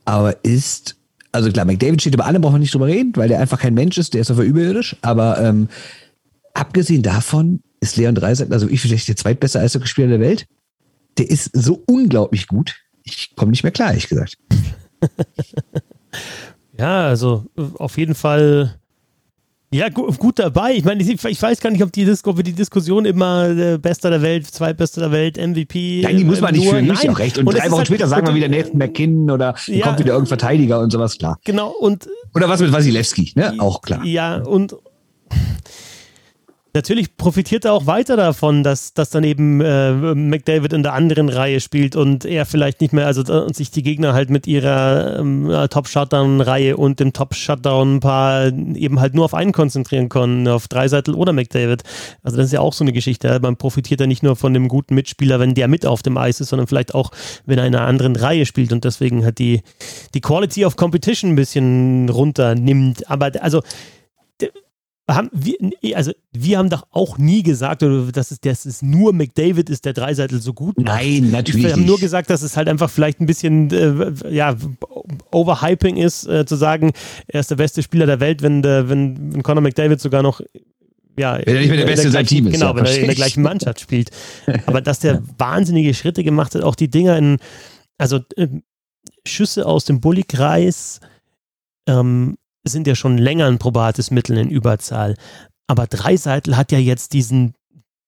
aber 0.05 0.43
ist, 0.43 0.95
also 1.31 1.51
klar, 1.51 1.65
McDavid 1.65 2.01
steht 2.01 2.13
über 2.13 2.25
allem, 2.25 2.41
brauchen 2.41 2.55
wir 2.55 2.59
nicht 2.59 2.73
drüber 2.73 2.87
reden, 2.87 3.13
weil 3.15 3.27
der 3.27 3.39
einfach 3.39 3.59
kein 3.59 3.73
Mensch 3.73 3.97
ist, 3.97 4.13
der 4.13 4.21
ist 4.21 4.29
einfach 4.29 4.43
überirdisch. 4.43 4.95
Aber 5.01 5.39
ähm, 5.41 5.67
abgesehen 6.53 7.01
davon 7.01 7.61
ist 7.79 7.97
Leon 7.97 8.15
Dreiseitel, 8.15 8.53
also 8.53 8.67
ich 8.67 8.81
vielleicht 8.81 9.07
der 9.07 9.15
zweitbeste 9.15 9.59
Eishockeyspieler 9.59 10.07
der 10.07 10.19
Welt. 10.19 10.47
Der 11.17 11.29
ist 11.29 11.49
so 11.53 11.83
unglaublich 11.85 12.47
gut. 12.47 12.75
Ich 13.03 13.35
komme 13.35 13.51
nicht 13.51 13.63
mehr 13.63 13.71
klar, 13.71 13.89
ehrlich 13.89 14.07
gesagt. 14.07 14.37
ja, 16.77 17.07
also 17.07 17.45
auf 17.55 17.97
jeden 17.97 18.15
Fall 18.15 18.79
ja, 19.75 19.89
gut, 19.89 20.17
gut, 20.17 20.39
dabei. 20.39 20.73
Ich 20.73 20.85
meine, 20.85 21.03
ich, 21.03 21.23
ich, 21.23 21.41
weiß 21.41 21.59
gar 21.59 21.69
nicht, 21.69 21.83
ob, 21.83 21.91
die, 21.91 22.07
wir 22.07 22.43
die 22.43 22.53
Diskussion 22.53 23.05
immer 23.05 23.49
äh, 23.49 23.77
Bester 23.77 24.09
der 24.09 24.21
Welt, 24.21 24.47
Zweitbester 24.47 25.01
der 25.01 25.11
Welt, 25.11 25.37
MVP. 25.37 26.01
Nein, 26.03 26.17
die 26.17 26.23
muss 26.23 26.41
man 26.41 26.53
nicht 26.53 26.67
führen, 26.67 26.85
nicht 26.85 27.09
auch 27.09 27.19
recht. 27.19 27.37
Und, 27.37 27.47
und 27.47 27.57
drei 27.57 27.69
Wochen 27.69 27.79
halt, 27.79 27.87
später 27.87 28.07
sagen 28.07 28.27
wir 28.27 28.35
wieder 28.35 28.47
Nathan 28.47 28.77
McKinnon 28.77 29.31
oder 29.31 29.55
ja, 29.67 29.85
kommt 29.85 29.99
wieder 29.99 30.13
irgendein 30.13 30.27
Verteidiger 30.27 30.79
und 30.79 30.91
sowas, 30.91 31.17
klar. 31.17 31.39
Genau, 31.43 31.71
und. 31.71 32.07
Oder 32.33 32.47
was 32.47 32.61
mit 32.61 32.71
Wasilewski, 32.71 33.33
ne? 33.35 33.55
Auch 33.57 33.81
klar. 33.81 34.03
Ja, 34.05 34.37
und 34.37 34.75
Natürlich 36.75 37.15
profitiert 37.15 37.63
er 37.63 37.71
auch 37.71 37.85
weiter 37.85 38.17
davon, 38.17 38.61
dass, 38.61 38.93
dass 38.93 39.09
dann 39.09 39.23
eben 39.23 39.61
äh, 39.61 39.93
McDavid 39.93 40.73
in 40.73 40.83
der 40.83 40.91
anderen 40.91 41.29
Reihe 41.29 41.61
spielt 41.61 41.95
und 41.95 42.25
er 42.25 42.45
vielleicht 42.45 42.81
nicht 42.81 42.91
mehr, 42.91 43.07
also 43.07 43.21
äh, 43.21 43.53
sich 43.53 43.71
die 43.71 43.81
Gegner 43.81 44.11
halt 44.11 44.29
mit 44.29 44.45
ihrer 44.45 45.19
ähm, 45.19 45.49
Top-Shutdown-Reihe 45.69 46.75
und 46.75 46.99
dem 46.99 47.13
Top-Shutdown 47.13 47.95
ein 47.95 47.99
paar 48.01 48.47
eben 48.47 48.99
halt 48.99 49.13
nur 49.13 49.23
auf 49.23 49.33
einen 49.33 49.53
konzentrieren 49.53 50.09
können, 50.09 50.49
auf 50.49 50.67
Dreiseitel 50.67 51.13
oder 51.15 51.31
McDavid. 51.31 51.83
Also 52.23 52.35
das 52.35 52.47
ist 52.47 52.51
ja 52.51 52.59
auch 52.59 52.73
so 52.73 52.83
eine 52.83 52.91
Geschichte. 52.91 53.39
Man 53.41 53.55
profitiert 53.55 54.01
ja 54.01 54.07
nicht 54.07 54.21
nur 54.21 54.35
von 54.35 54.53
dem 54.53 54.67
guten 54.67 54.95
Mitspieler, 54.95 55.39
wenn 55.39 55.53
der 55.53 55.69
mit 55.69 55.85
auf 55.85 56.03
dem 56.03 56.17
Eis 56.17 56.41
ist, 56.41 56.49
sondern 56.49 56.67
vielleicht 56.67 56.93
auch, 56.93 57.11
wenn 57.45 57.57
er 57.57 57.65
in 57.65 57.73
einer 57.73 57.87
anderen 57.87 58.17
Reihe 58.17 58.45
spielt 58.45 58.73
und 58.73 58.83
deswegen 58.83 59.23
halt 59.23 59.39
die, 59.39 59.61
die 60.13 60.19
Quality 60.19 60.65
of 60.65 60.75
Competition 60.75 61.31
ein 61.31 61.35
bisschen 61.37 62.09
runternimmt. 62.09 63.09
Aber 63.09 63.31
also 63.39 63.61
haben 65.07 65.29
wir, 65.33 65.57
also 65.95 66.11
wir 66.31 66.57
haben 66.57 66.69
doch 66.69 66.87
auch 66.89 67.19
nie 67.19 67.43
gesagt, 67.43 67.83
dass 67.83 68.31
es, 68.31 68.39
dass 68.39 68.65
es 68.65 68.81
nur 68.81 69.13
McDavid 69.13 69.69
ist, 69.69 69.85
der 69.85 69.93
Dreiseitel 69.93 70.41
so 70.41 70.53
gut 70.53 70.77
macht. 70.77 70.87
Nein, 70.87 71.29
natürlich. 71.29 71.63
Wir 71.63 71.73
haben 71.73 71.85
nur 71.85 71.99
gesagt, 71.99 72.29
dass 72.31 72.41
es 72.41 72.57
halt 72.57 72.67
einfach 72.67 72.89
vielleicht 72.89 73.21
ein 73.21 73.27
bisschen 73.27 73.69
äh, 73.71 74.33
ja, 74.33 74.55
Overhyping 75.31 75.97
ist, 75.97 76.27
äh, 76.27 76.45
zu 76.45 76.55
sagen, 76.55 76.91
er 77.27 77.39
ist 77.39 77.51
der 77.51 77.55
beste 77.55 77.83
Spieler 77.83 78.07
der 78.07 78.19
Welt, 78.19 78.41
wenn, 78.41 78.63
der, 78.63 78.89
wenn, 78.89 79.33
wenn 79.33 79.43
Conor 79.43 79.61
McDavid 79.61 80.01
sogar 80.01 80.23
noch 80.23 80.41
ja, 81.17 81.37
wenn 81.37 81.55
er 81.55 81.61
nicht 81.61 81.69
mehr 81.69 81.77
der 81.77 81.85
Beste 81.85 82.11
sein 82.11 82.25
Team 82.25 82.47
ist. 82.47 82.53
Genau, 82.53 82.71
ja, 82.71 82.75
wenn 82.75 82.85
er 82.85 82.97
in 82.97 83.05
der 83.05 83.15
gleichen 83.15 83.41
Mannschaft 83.41 83.79
spielt. 83.79 84.09
Aber 84.65 84.81
dass 84.81 84.99
der 84.99 85.21
wahnsinnige 85.37 85.93
Schritte 85.93 86.23
gemacht 86.23 86.55
hat, 86.55 86.63
auch 86.63 86.75
die 86.75 86.89
Dinger 86.89 87.17
in, 87.17 87.37
also 87.97 88.19
äh, 88.35 88.47
Schüsse 89.25 89.65
aus 89.65 89.85
dem 89.85 90.01
Bulli-Kreis, 90.01 90.99
ähm, 91.87 92.37
sind 92.65 92.87
ja 92.87 92.95
schon 92.95 93.17
länger 93.17 93.47
ein 93.47 93.59
probates 93.59 94.11
Mittel 94.11 94.37
in 94.37 94.49
Überzahl. 94.49 95.15
Aber 95.67 95.87
Dreiseitel 95.87 96.57
hat 96.57 96.71
ja 96.71 96.79
jetzt 96.79 97.13
diesen 97.13 97.53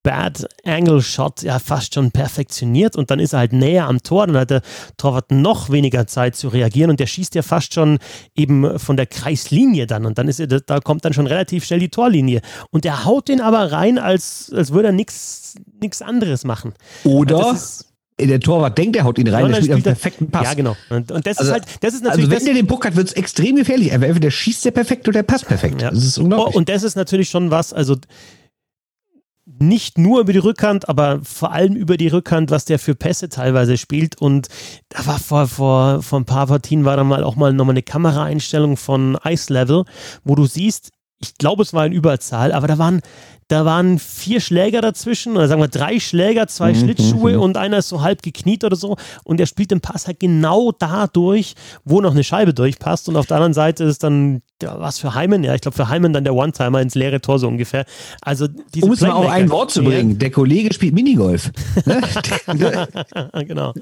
Bad 0.08 0.48
Angle 0.64 1.02
Shot 1.02 1.42
ja 1.42 1.60
fast 1.60 1.94
schon 1.94 2.12
perfektioniert 2.12 2.96
und 2.96 3.12
dann 3.12 3.20
ist 3.20 3.34
er 3.34 3.40
halt 3.40 3.52
näher 3.52 3.88
am 3.88 4.02
Tor, 4.04 4.26
dann 4.26 4.38
hat 4.38 4.52
der 4.52 4.62
Torwart 4.96 5.32
noch 5.32 5.70
weniger 5.70 6.08
Zeit 6.08 6.38
zu 6.38 6.48
reagieren 6.48 6.90
und 6.90 7.02
der 7.02 7.08
schießt 7.08 7.36
ja 7.36 7.42
fast 7.42 7.74
schon 7.74 8.00
eben 8.34 8.80
von 8.80 8.96
der 8.96 9.06
Kreislinie 9.06 9.86
dann 9.86 10.06
und 10.06 10.18
dann 10.18 10.30
ist 10.30 10.40
er, 10.40 10.48
da 10.48 10.80
kommt 10.80 11.04
dann 11.04 11.12
schon 11.12 11.28
relativ 11.28 11.66
schnell 11.66 11.80
die 11.80 11.90
Torlinie 11.90 12.40
und 12.72 12.86
er 12.86 13.04
haut 13.04 13.28
den 13.28 13.42
aber 13.42 13.74
rein, 13.74 13.98
als, 13.98 14.50
als 14.56 14.72
würde 14.72 14.90
er 14.90 14.94
nichts 14.94 15.58
anderes 16.02 16.46
machen. 16.46 16.74
Oder 17.04 17.58
der 18.20 18.40
Torwart 18.40 18.78
denkt, 18.78 18.96
er 18.96 19.04
haut 19.04 19.20
ihn 19.20 19.28
rein, 19.28 19.48
der 19.50 19.56
spielt 19.58 19.74
einen 19.74 19.84
perfekten 19.84 20.32
Pass. 20.32 20.44
Ja, 20.44 20.54
genau. 20.56 20.76
Und, 20.90 21.12
und 21.12 21.28
das 21.28 21.38
also, 21.38 21.52
ist 21.52 21.54
halt, 21.54 21.66
das 21.82 21.94
ist 21.94 22.04
natürlich. 22.04 22.26
Also 22.26 22.36
wenn 22.36 22.46
der 22.46 22.54
den 22.56 22.68
Puck 22.68 22.86
hat, 22.86 22.96
wird 22.96 23.10
es 23.10 23.14
extrem 23.14 23.56
gefährlich. 23.58 23.92
Entweder 23.92 24.20
der 24.20 24.32
schießt 24.32 24.66
der 24.66 24.72
perfekt 24.72 25.08
oder 25.08 25.20
der 25.20 25.24
passt 25.24 25.48
perfekt. 25.48 25.82
Ja. 25.82 25.92
Das 25.92 26.04
ist 26.04 26.18
unglaublich. 26.18 26.56
Oh, 26.56 26.58
und 26.58 26.68
das 26.68 26.82
ist 26.82 26.96
natürlich 26.96 27.30
schon 27.30 27.52
was, 27.52 27.74
also 27.74 27.96
nicht 29.60 29.98
nur 29.98 30.22
über 30.22 30.34
die 30.34 30.40
Rückhand, 30.40 30.90
aber 30.90 31.20
vor 31.24 31.52
allem 31.52 31.76
über 31.76 31.98
die 31.98 32.10
Rückhand, 32.10 32.52
was 32.52 32.66
der 32.66 32.80
für 32.80 32.96
Pässe 32.96 33.30
teilweise 33.30 33.78
spielt. 33.78 34.20
Und 34.20 34.48
da 34.90 35.06
war 35.06 35.20
vor, 35.20 35.48
vor, 35.48 36.02
vor 36.02 36.20
ein 36.20 36.26
paar 36.26 36.48
Partien 36.48 36.86
war 36.86 36.98
da 36.98 37.04
mal 37.04 37.24
auch 37.24 37.36
mal 37.36 37.54
nochmal 37.54 37.74
eine 37.74 37.84
Kameraeinstellung 37.84 38.78
von 38.78 39.18
Ice 39.26 39.52
Level, 39.54 39.86
wo 40.24 40.36
du 40.36 40.46
siehst, 40.46 40.92
ich 41.20 41.36
glaube, 41.38 41.64
es 41.64 41.74
war 41.74 41.86
in 41.86 41.94
Überzahl, 41.94 42.52
aber 42.52 42.68
da 42.68 42.78
waren 42.78 43.02
da 43.48 43.64
waren 43.64 43.98
vier 43.98 44.42
Schläger 44.42 44.82
dazwischen, 44.82 45.36
oder 45.38 45.48
sagen 45.48 45.62
wir 45.62 45.70
drei 45.70 46.00
Schläger, 46.00 46.48
zwei 46.48 46.74
mhm. 46.74 46.80
Schlittschuhe 46.80 47.34
mhm. 47.34 47.42
und 47.42 47.58
einer 47.58 47.78
ist 47.78 47.90
so 47.90 48.02
halb 48.02 48.22
gekniet 48.22 48.64
oder 48.64 48.76
so. 48.76 48.98
Und 49.24 49.40
er 49.40 49.46
spielt 49.46 49.72
den 49.72 49.80
Pass 49.80 50.08
halt 50.08 50.20
genau 50.20 50.72
da 50.72 51.08
durch, 51.08 51.56
wo 51.86 52.02
noch 52.02 52.12
eine 52.12 52.24
Scheibe 52.24 52.54
durchpasst. 52.54 53.08
Und 53.08 53.16
auf 53.16 53.26
der 53.26 53.38
anderen 53.38 53.54
Seite 53.54 53.86
ist 53.86 54.04
dann 54.04 54.42
ja, 54.62 54.80
was 54.80 54.98
für 54.98 55.14
Heimen, 55.14 55.44
ja, 55.44 55.54
ich 55.54 55.62
glaube 55.62 55.78
für 55.78 55.88
Heimen 55.88 56.14
dann 56.14 56.24
der 56.24 56.34
One-Timer 56.34 56.82
ins 56.82 56.96
leere 56.96 57.22
Tor 57.22 57.38
so 57.38 57.48
ungefähr. 57.48 57.86
Also 58.22 58.48
diese 58.48 58.86
Um 58.86 58.92
es 58.92 59.02
mal 59.02 59.12
auf 59.12 59.30
ein 59.30 59.50
Wort 59.52 59.70
zu 59.70 59.84
bringen, 59.84 60.18
der 60.18 60.32
Kollege 60.32 60.74
spielt 60.74 60.94
Minigolf. 60.94 61.52
Ne? 62.48 62.88
genau. 63.46 63.74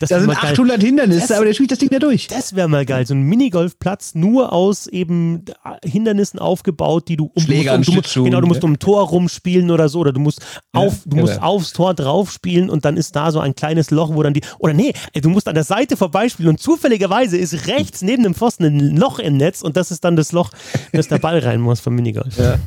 Das 0.00 0.08
da 0.08 0.20
sind 0.20 0.30
800 0.30 0.78
geil. 0.78 0.86
Hindernisse, 0.86 1.28
das, 1.28 1.32
aber 1.32 1.44
der 1.44 1.54
spielt 1.54 1.70
das 1.70 1.78
Ding 1.78 1.90
da 1.90 1.98
durch. 1.98 2.28
Das 2.28 2.54
wäre 2.54 2.68
mal 2.68 2.86
geil, 2.86 3.04
so 3.06 3.14
ein 3.14 3.22
Minigolfplatz 3.22 4.14
nur 4.14 4.52
aus 4.52 4.86
eben 4.86 5.44
Hindernissen 5.84 6.38
aufgebaut, 6.38 7.08
die 7.08 7.16
du 7.16 7.30
um, 7.34 7.42
Schläger, 7.42 7.78
du 7.78 7.92
musst, 7.92 8.16
um, 8.16 8.24
genau, 8.24 8.40
du 8.40 8.46
musst 8.46 8.64
um 8.64 8.72
ein 8.72 8.78
Tor 8.78 9.08
rumspielen 9.12 9.70
oder 9.70 9.88
so, 9.88 10.00
oder 10.00 10.12
du 10.12 10.20
musst 10.20 10.40
auf, 10.72 10.92
ja, 10.94 11.00
du 11.06 11.16
musst 11.18 11.34
genau. 11.34 11.46
aufs 11.46 11.72
Tor 11.72 11.94
drauf 11.94 12.32
spielen 12.32 12.70
und 12.70 12.84
dann 12.84 12.96
ist 12.96 13.14
da 13.14 13.30
so 13.30 13.40
ein 13.40 13.54
kleines 13.54 13.90
Loch, 13.90 14.14
wo 14.14 14.22
dann 14.22 14.34
die, 14.34 14.42
oder 14.58 14.74
nee, 14.74 14.92
du 15.14 15.28
musst 15.28 15.48
an 15.48 15.54
der 15.54 15.64
Seite 15.64 15.96
vorbeispielen 15.96 16.50
und 16.50 16.58
zufälligerweise 16.58 17.36
ist 17.36 17.66
rechts 17.66 18.02
neben 18.02 18.22
dem 18.22 18.34
Pfosten 18.34 18.64
ein 18.64 18.96
Loch 18.96 19.18
im 19.18 19.36
Netz 19.36 19.62
und 19.62 19.76
das 19.76 19.90
ist 19.90 20.04
dann 20.04 20.16
das 20.16 20.32
Loch, 20.32 20.50
dass 20.92 21.08
der 21.08 21.18
Ball 21.18 21.38
rein 21.38 21.60
muss 21.60 21.80
vom 21.80 21.94
Minigolf. 21.94 22.36
Ja. 22.38 22.58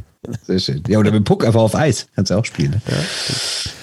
Sehr 0.44 0.60
schön. 0.60 0.84
Ja, 0.88 1.00
oder 1.00 1.12
mit 1.12 1.20
dem 1.20 1.24
Puck 1.24 1.46
einfach 1.46 1.62
auf 1.62 1.76
Eis. 1.76 2.08
Kannst 2.16 2.32
du 2.32 2.36
auch 2.36 2.46
spielen. 2.46 2.72
Ne? 2.72 2.82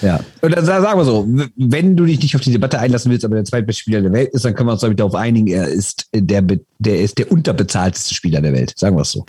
Ja, 0.01 0.07
ja. 0.07 0.19
Und 0.41 0.55
dann 0.55 0.65
sagen 0.65 0.99
wir 0.99 1.05
so, 1.05 1.27
wenn 1.55 1.95
du 1.95 2.05
dich 2.05 2.19
nicht 2.21 2.35
auf 2.35 2.41
die 2.41 2.51
Debatte 2.51 2.79
einlassen 2.79 3.11
willst, 3.11 3.25
aber 3.25 3.35
der 3.35 3.45
zweitbeste 3.45 3.81
Spieler 3.81 4.01
der 4.01 4.11
Welt 4.11 4.33
ist, 4.33 4.45
dann 4.45 4.53
können 4.53 4.67
wir 4.67 4.73
uns 4.73 4.81
damit 4.81 4.99
darauf 4.99 5.15
einigen, 5.15 5.47
er 5.47 5.67
ist 5.67 6.07
der, 6.13 6.41
der 6.41 6.99
ist 6.99 7.17
der 7.17 7.31
unterbezahlteste 7.31 8.13
Spieler 8.13 8.41
der 8.41 8.53
Welt. 8.53 8.73
Sagen 8.77 8.97
wir 8.97 9.01
es 9.01 9.11
so. 9.11 9.25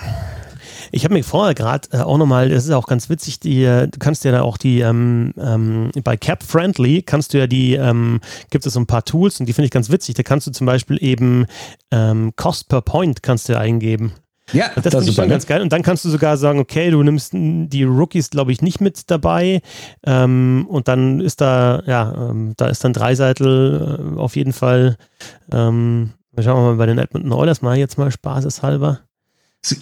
Ich 0.94 1.04
habe 1.04 1.14
mir 1.14 1.24
vorher 1.24 1.54
gerade 1.54 1.88
äh, 1.92 1.98
auch 1.98 2.18
nochmal, 2.18 2.48
das 2.48 2.64
ist 2.64 2.70
auch 2.70 2.86
ganz 2.86 3.10
witzig, 3.10 3.40
die, 3.40 3.64
äh, 3.64 3.88
du 3.88 3.98
kannst 3.98 4.24
ja 4.24 4.30
da 4.30 4.42
auch 4.42 4.56
die, 4.56 4.80
ähm, 4.80 5.32
ähm, 5.36 5.90
bei 6.04 6.16
Cap 6.16 6.44
Friendly 6.44 7.02
kannst 7.02 7.34
du 7.34 7.38
ja 7.38 7.48
die, 7.48 7.74
ähm, 7.74 8.20
gibt 8.50 8.64
es 8.64 8.74
so 8.74 8.80
ein 8.80 8.86
paar 8.86 9.04
Tools 9.04 9.40
und 9.40 9.46
die 9.46 9.52
finde 9.52 9.66
ich 9.66 9.72
ganz 9.72 9.90
witzig. 9.90 10.14
Da 10.14 10.22
kannst 10.22 10.46
du 10.46 10.52
zum 10.52 10.66
Beispiel 10.66 11.02
eben 11.02 11.46
ähm, 11.90 12.32
Cost 12.36 12.68
per 12.68 12.80
Point 12.80 13.24
kannst 13.24 13.48
du 13.48 13.58
eingeben. 13.58 14.12
Ja, 14.52 14.70
das, 14.76 14.92
das 14.92 15.08
ist 15.08 15.14
schon 15.14 15.24
ne? 15.24 15.30
ganz 15.30 15.46
geil. 15.46 15.62
Und 15.62 15.72
dann 15.72 15.82
kannst 15.82 16.04
du 16.04 16.10
sogar 16.10 16.36
sagen, 16.36 16.60
okay, 16.60 16.90
du 16.90 17.02
nimmst 17.02 17.32
die 17.32 17.82
Rookies, 17.82 18.30
glaube 18.30 18.52
ich, 18.52 18.62
nicht 18.62 18.80
mit 18.80 19.10
dabei. 19.10 19.62
Ähm, 20.06 20.66
und 20.68 20.86
dann 20.86 21.20
ist 21.20 21.40
da, 21.40 21.82
ja, 21.86 22.30
ähm, 22.30 22.52
da 22.56 22.66
ist 22.66 22.84
dann 22.84 22.92
Dreiseitel 22.92 24.14
äh, 24.16 24.20
auf 24.20 24.36
jeden 24.36 24.52
Fall. 24.52 24.96
Ähm, 25.50 26.10
schauen 26.38 26.56
wir 26.56 26.70
mal 26.70 26.76
bei 26.76 26.86
den 26.86 26.98
Edmonton 26.98 27.32
Oilers 27.32 27.62
mal 27.62 27.76
jetzt 27.76 27.98
mal 27.98 28.12
spaßeshalber. 28.12 29.00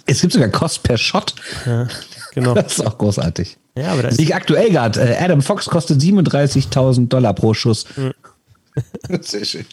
Es 0.05 0.21
gibt 0.21 0.33
sogar 0.33 0.49
Cost 0.49 0.83
per 0.83 0.97
Shot. 0.97 1.35
Ja, 1.65 1.87
genau. 2.33 2.53
Das 2.63 2.79
ist 2.79 2.85
auch 2.85 2.97
großartig. 2.97 3.57
Ja, 3.77 3.93
aber 3.93 4.03
das 4.03 4.17
Liegt 4.17 4.33
aktuell 4.33 4.69
gerade. 4.69 5.01
Äh, 5.01 5.17
Adam 5.17 5.41
Fox 5.41 5.65
kostet 5.65 5.99
37.000 5.99 7.07
Dollar 7.07 7.33
pro 7.33 7.53
Schuss. 7.53 7.85
Mhm. 7.95 8.13
Sehr 9.21 9.45
schön. 9.45 9.65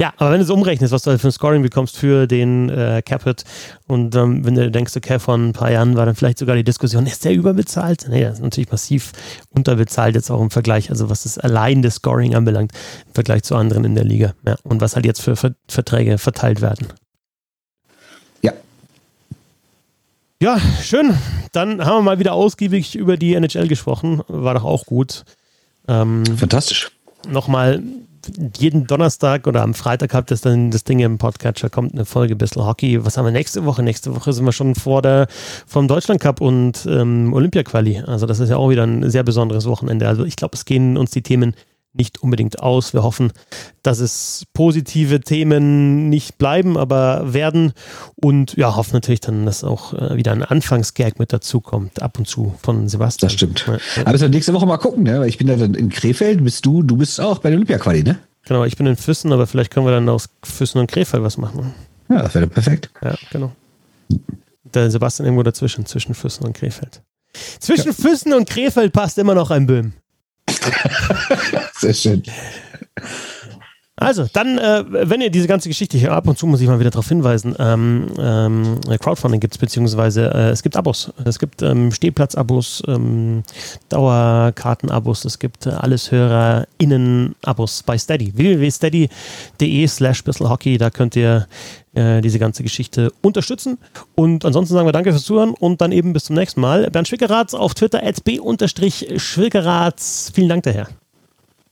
Ja, 0.00 0.12
aber 0.16 0.32
wenn 0.32 0.38
du 0.38 0.44
es 0.44 0.50
umrechnest, 0.50 0.92
was 0.92 1.02
du 1.02 1.10
halt 1.10 1.20
für 1.20 1.28
ein 1.28 1.32
Scoring 1.32 1.62
bekommst 1.62 1.96
für 1.96 2.26
den 2.26 2.68
äh, 2.70 3.02
Capit 3.06 3.44
und 3.86 4.16
ähm, 4.16 4.44
wenn 4.44 4.56
du 4.56 4.68
denkst, 4.68 4.96
okay, 4.96 5.20
vor 5.20 5.36
ein 5.36 5.52
paar 5.52 5.70
Jahren 5.70 5.96
war 5.96 6.06
dann 6.06 6.16
vielleicht 6.16 6.38
sogar 6.38 6.56
die 6.56 6.64
Diskussion, 6.64 7.06
ist 7.06 7.24
der 7.24 7.34
überbezahlt? 7.34 8.06
Nee, 8.08 8.22
das 8.22 8.34
ist 8.34 8.42
natürlich 8.42 8.72
massiv 8.72 9.12
unterbezahlt 9.50 10.16
jetzt 10.16 10.30
auch 10.30 10.40
im 10.40 10.50
Vergleich, 10.50 10.90
also 10.90 11.08
was 11.08 11.22
das 11.22 11.38
allein 11.38 11.82
das 11.82 11.96
Scoring 11.96 12.34
anbelangt, 12.34 12.72
im 13.06 13.14
Vergleich 13.14 13.44
zu 13.44 13.54
anderen 13.54 13.84
in 13.84 13.94
der 13.94 14.04
Liga. 14.04 14.34
Ja, 14.44 14.56
und 14.64 14.80
was 14.80 14.96
halt 14.96 15.06
jetzt 15.06 15.22
für 15.22 15.36
Verträge 15.36 16.18
verteilt 16.18 16.62
werden. 16.62 16.88
Ja, 20.42 20.58
schön. 20.82 21.16
Dann 21.52 21.84
haben 21.84 21.98
wir 21.98 22.02
mal 22.02 22.18
wieder 22.18 22.32
ausgiebig 22.32 22.96
über 22.96 23.16
die 23.16 23.34
NHL 23.34 23.68
gesprochen. 23.68 24.22
War 24.26 24.54
doch 24.54 24.64
auch 24.64 24.86
gut. 24.86 25.24
Ähm, 25.86 26.24
Fantastisch. 26.36 26.90
Nochmal 27.28 27.80
jeden 28.58 28.88
Donnerstag 28.88 29.46
oder 29.46 29.62
am 29.62 29.72
Freitag 29.72 30.14
habt 30.14 30.32
ihr 30.32 30.36
dann 30.38 30.72
das 30.72 30.82
Ding 30.82 30.98
im 30.98 31.18
Podcatcher, 31.18 31.70
kommt 31.70 31.92
eine 31.94 32.04
Folge 32.04 32.34
Bissl 32.34 32.64
Hockey. 32.64 33.04
Was 33.04 33.16
haben 33.16 33.24
wir 33.24 33.30
nächste 33.30 33.64
Woche? 33.64 33.84
Nächste 33.84 34.16
Woche 34.16 34.32
sind 34.32 34.44
wir 34.44 34.50
schon 34.50 34.74
vor 34.74 35.00
der 35.00 35.28
vom 35.68 35.86
Deutschland 35.86 36.20
Cup 36.20 36.40
und 36.40 36.88
ähm, 36.90 37.32
Olympia-Quali. 37.32 38.00
Also 38.00 38.26
das 38.26 38.40
ist 38.40 38.48
ja 38.48 38.56
auch 38.56 38.68
wieder 38.68 38.82
ein 38.82 39.08
sehr 39.08 39.22
besonderes 39.22 39.66
Wochenende. 39.66 40.08
Also 40.08 40.24
ich 40.24 40.34
glaube, 40.34 40.56
es 40.56 40.64
gehen 40.64 40.96
uns 40.96 41.12
die 41.12 41.22
Themen 41.22 41.54
nicht 41.94 42.22
unbedingt 42.22 42.60
aus. 42.60 42.94
Wir 42.94 43.02
hoffen, 43.02 43.32
dass 43.82 43.98
es 44.00 44.46
positive 44.54 45.20
Themen 45.20 46.08
nicht 46.08 46.38
bleiben, 46.38 46.76
aber 46.76 47.32
werden. 47.32 47.72
Und 48.16 48.56
ja, 48.56 48.76
hoffen 48.76 48.94
natürlich 48.94 49.20
dann, 49.20 49.44
dass 49.46 49.64
auch 49.64 49.92
äh, 49.94 50.16
wieder 50.16 50.32
ein 50.32 50.42
Anfangsgag 50.42 51.18
mit 51.18 51.32
dazukommt, 51.32 52.02
ab 52.02 52.18
und 52.18 52.26
zu 52.26 52.54
von 52.62 52.88
Sebastian. 52.88 53.28
Das 53.28 53.34
stimmt. 53.34 53.66
Ja. 53.66 54.06
Aber 54.06 54.18
wir 54.18 54.28
nächste 54.28 54.54
Woche 54.54 54.66
mal 54.66 54.78
gucken, 54.78 55.02
ne? 55.02 55.20
weil 55.20 55.28
ich 55.28 55.38
bin 55.38 55.48
ja 55.48 55.56
dann 55.56 55.74
in 55.74 55.90
Krefeld, 55.90 56.42
bist 56.42 56.64
du, 56.64 56.82
du 56.82 56.96
bist 56.96 57.20
auch 57.20 57.38
bei 57.38 57.50
der 57.50 57.58
Olympia-Quali, 57.58 58.02
ne? 58.02 58.18
Genau, 58.44 58.64
ich 58.64 58.76
bin 58.76 58.86
in 58.86 58.96
Füssen, 58.96 59.32
aber 59.32 59.46
vielleicht 59.46 59.70
können 59.70 59.86
wir 59.86 59.92
dann 59.92 60.08
aus 60.08 60.28
Füssen 60.42 60.78
und 60.78 60.90
Krefeld 60.90 61.22
was 61.22 61.38
machen. 61.38 61.74
Ja, 62.08 62.22
das 62.22 62.34
wäre 62.34 62.46
perfekt. 62.46 62.90
Ja, 63.02 63.14
genau. 63.30 63.52
Der 64.64 64.90
Sebastian 64.90 65.26
irgendwo 65.26 65.42
dazwischen, 65.42 65.86
zwischen 65.86 66.14
Füssen 66.14 66.44
und 66.44 66.54
Krefeld. 66.54 67.02
Zwischen 67.60 67.88
ja. 67.88 67.92
Füssen 67.92 68.32
und 68.32 68.48
Krefeld 68.48 68.92
passt 68.92 69.18
immer 69.18 69.34
noch 69.34 69.50
ein 69.50 69.66
Böhm. 69.66 69.92
Sehr 71.74 71.94
schön. 71.94 72.22
Also, 74.02 74.26
dann, 74.32 74.58
äh, 74.58 74.84
wenn 74.88 75.20
ihr 75.20 75.30
diese 75.30 75.46
ganze 75.46 75.68
Geschichte 75.68 75.96
hier 75.96 76.12
ab 76.12 76.26
und 76.26 76.36
zu 76.36 76.46
muss 76.46 76.60
ich 76.60 76.66
mal 76.66 76.80
wieder 76.80 76.90
darauf 76.90 77.08
hinweisen, 77.08 77.54
ähm, 77.58 78.08
ähm, 78.18 78.80
Crowdfunding 78.98 79.38
gibt 79.38 79.54
es, 79.54 79.58
beziehungsweise 79.58 80.32
äh, 80.34 80.50
es 80.50 80.62
gibt 80.64 80.76
Abos. 80.76 81.12
Es 81.24 81.38
gibt 81.38 81.62
ähm, 81.62 81.92
Stehplatz-Abos, 81.92 82.82
ähm, 82.88 83.44
Dauerkarten-Abos, 83.90 85.24
es 85.24 85.38
gibt 85.38 85.66
äh, 85.66 85.70
alles 85.70 86.10
HörerInnen-Abos 86.10 87.84
bei 87.84 87.96
Steady. 87.96 88.36
www.steady.de 88.36 89.86
slash 89.86 90.24
bisselhockey, 90.24 90.78
da 90.78 90.90
könnt 90.90 91.14
ihr 91.14 91.46
äh, 91.94 92.20
diese 92.20 92.38
ganze 92.38 92.62
Geschichte 92.62 93.12
unterstützen. 93.22 93.78
Und 94.14 94.44
ansonsten 94.44 94.74
sagen 94.74 94.86
wir 94.86 94.92
danke 94.92 95.12
fürs 95.12 95.24
Zuhören 95.24 95.50
und 95.50 95.80
dann 95.80 95.92
eben 95.92 96.12
bis 96.12 96.24
zum 96.24 96.36
nächsten 96.36 96.60
Mal. 96.60 96.90
Bernd 96.90 97.08
Schwickerath 97.08 97.54
auf 97.54 97.74
Twitter 97.74 98.02
at 98.02 98.24
b-schwickerath. 98.24 100.00
Vielen 100.32 100.48
Dank 100.48 100.62
daher. 100.64 100.88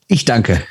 Ich 0.09 0.25
danke. 0.25 0.63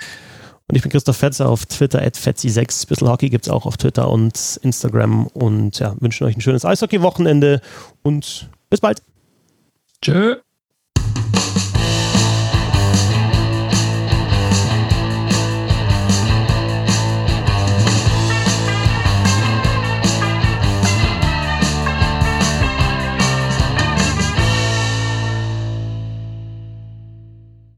Und 0.68 0.76
ich 0.76 0.84
bin 0.84 0.92
Christoph 0.92 1.18
Fetzer 1.18 1.50
auf 1.50 1.66
Twitter 1.66 2.02
at 2.02 2.16
Fetzi6. 2.16 2.88
Bissl 2.88 3.08
Hockey 3.08 3.30
gibt 3.30 3.48
es 3.48 3.52
auch 3.52 3.66
auf 3.66 3.78
Twitter 3.78 4.10
und 4.10 4.60
Instagram. 4.62 5.26
Und 5.28 5.80
ja, 5.80 5.96
wünschen 6.00 6.28
euch 6.28 6.38
ein 6.38 6.42
schönes 6.42 6.64
Eishockey-Wochenende 6.64 7.62
und 8.04 8.50
bis 8.70 8.82
bald. 8.82 9.02
Tschö. 10.02 10.36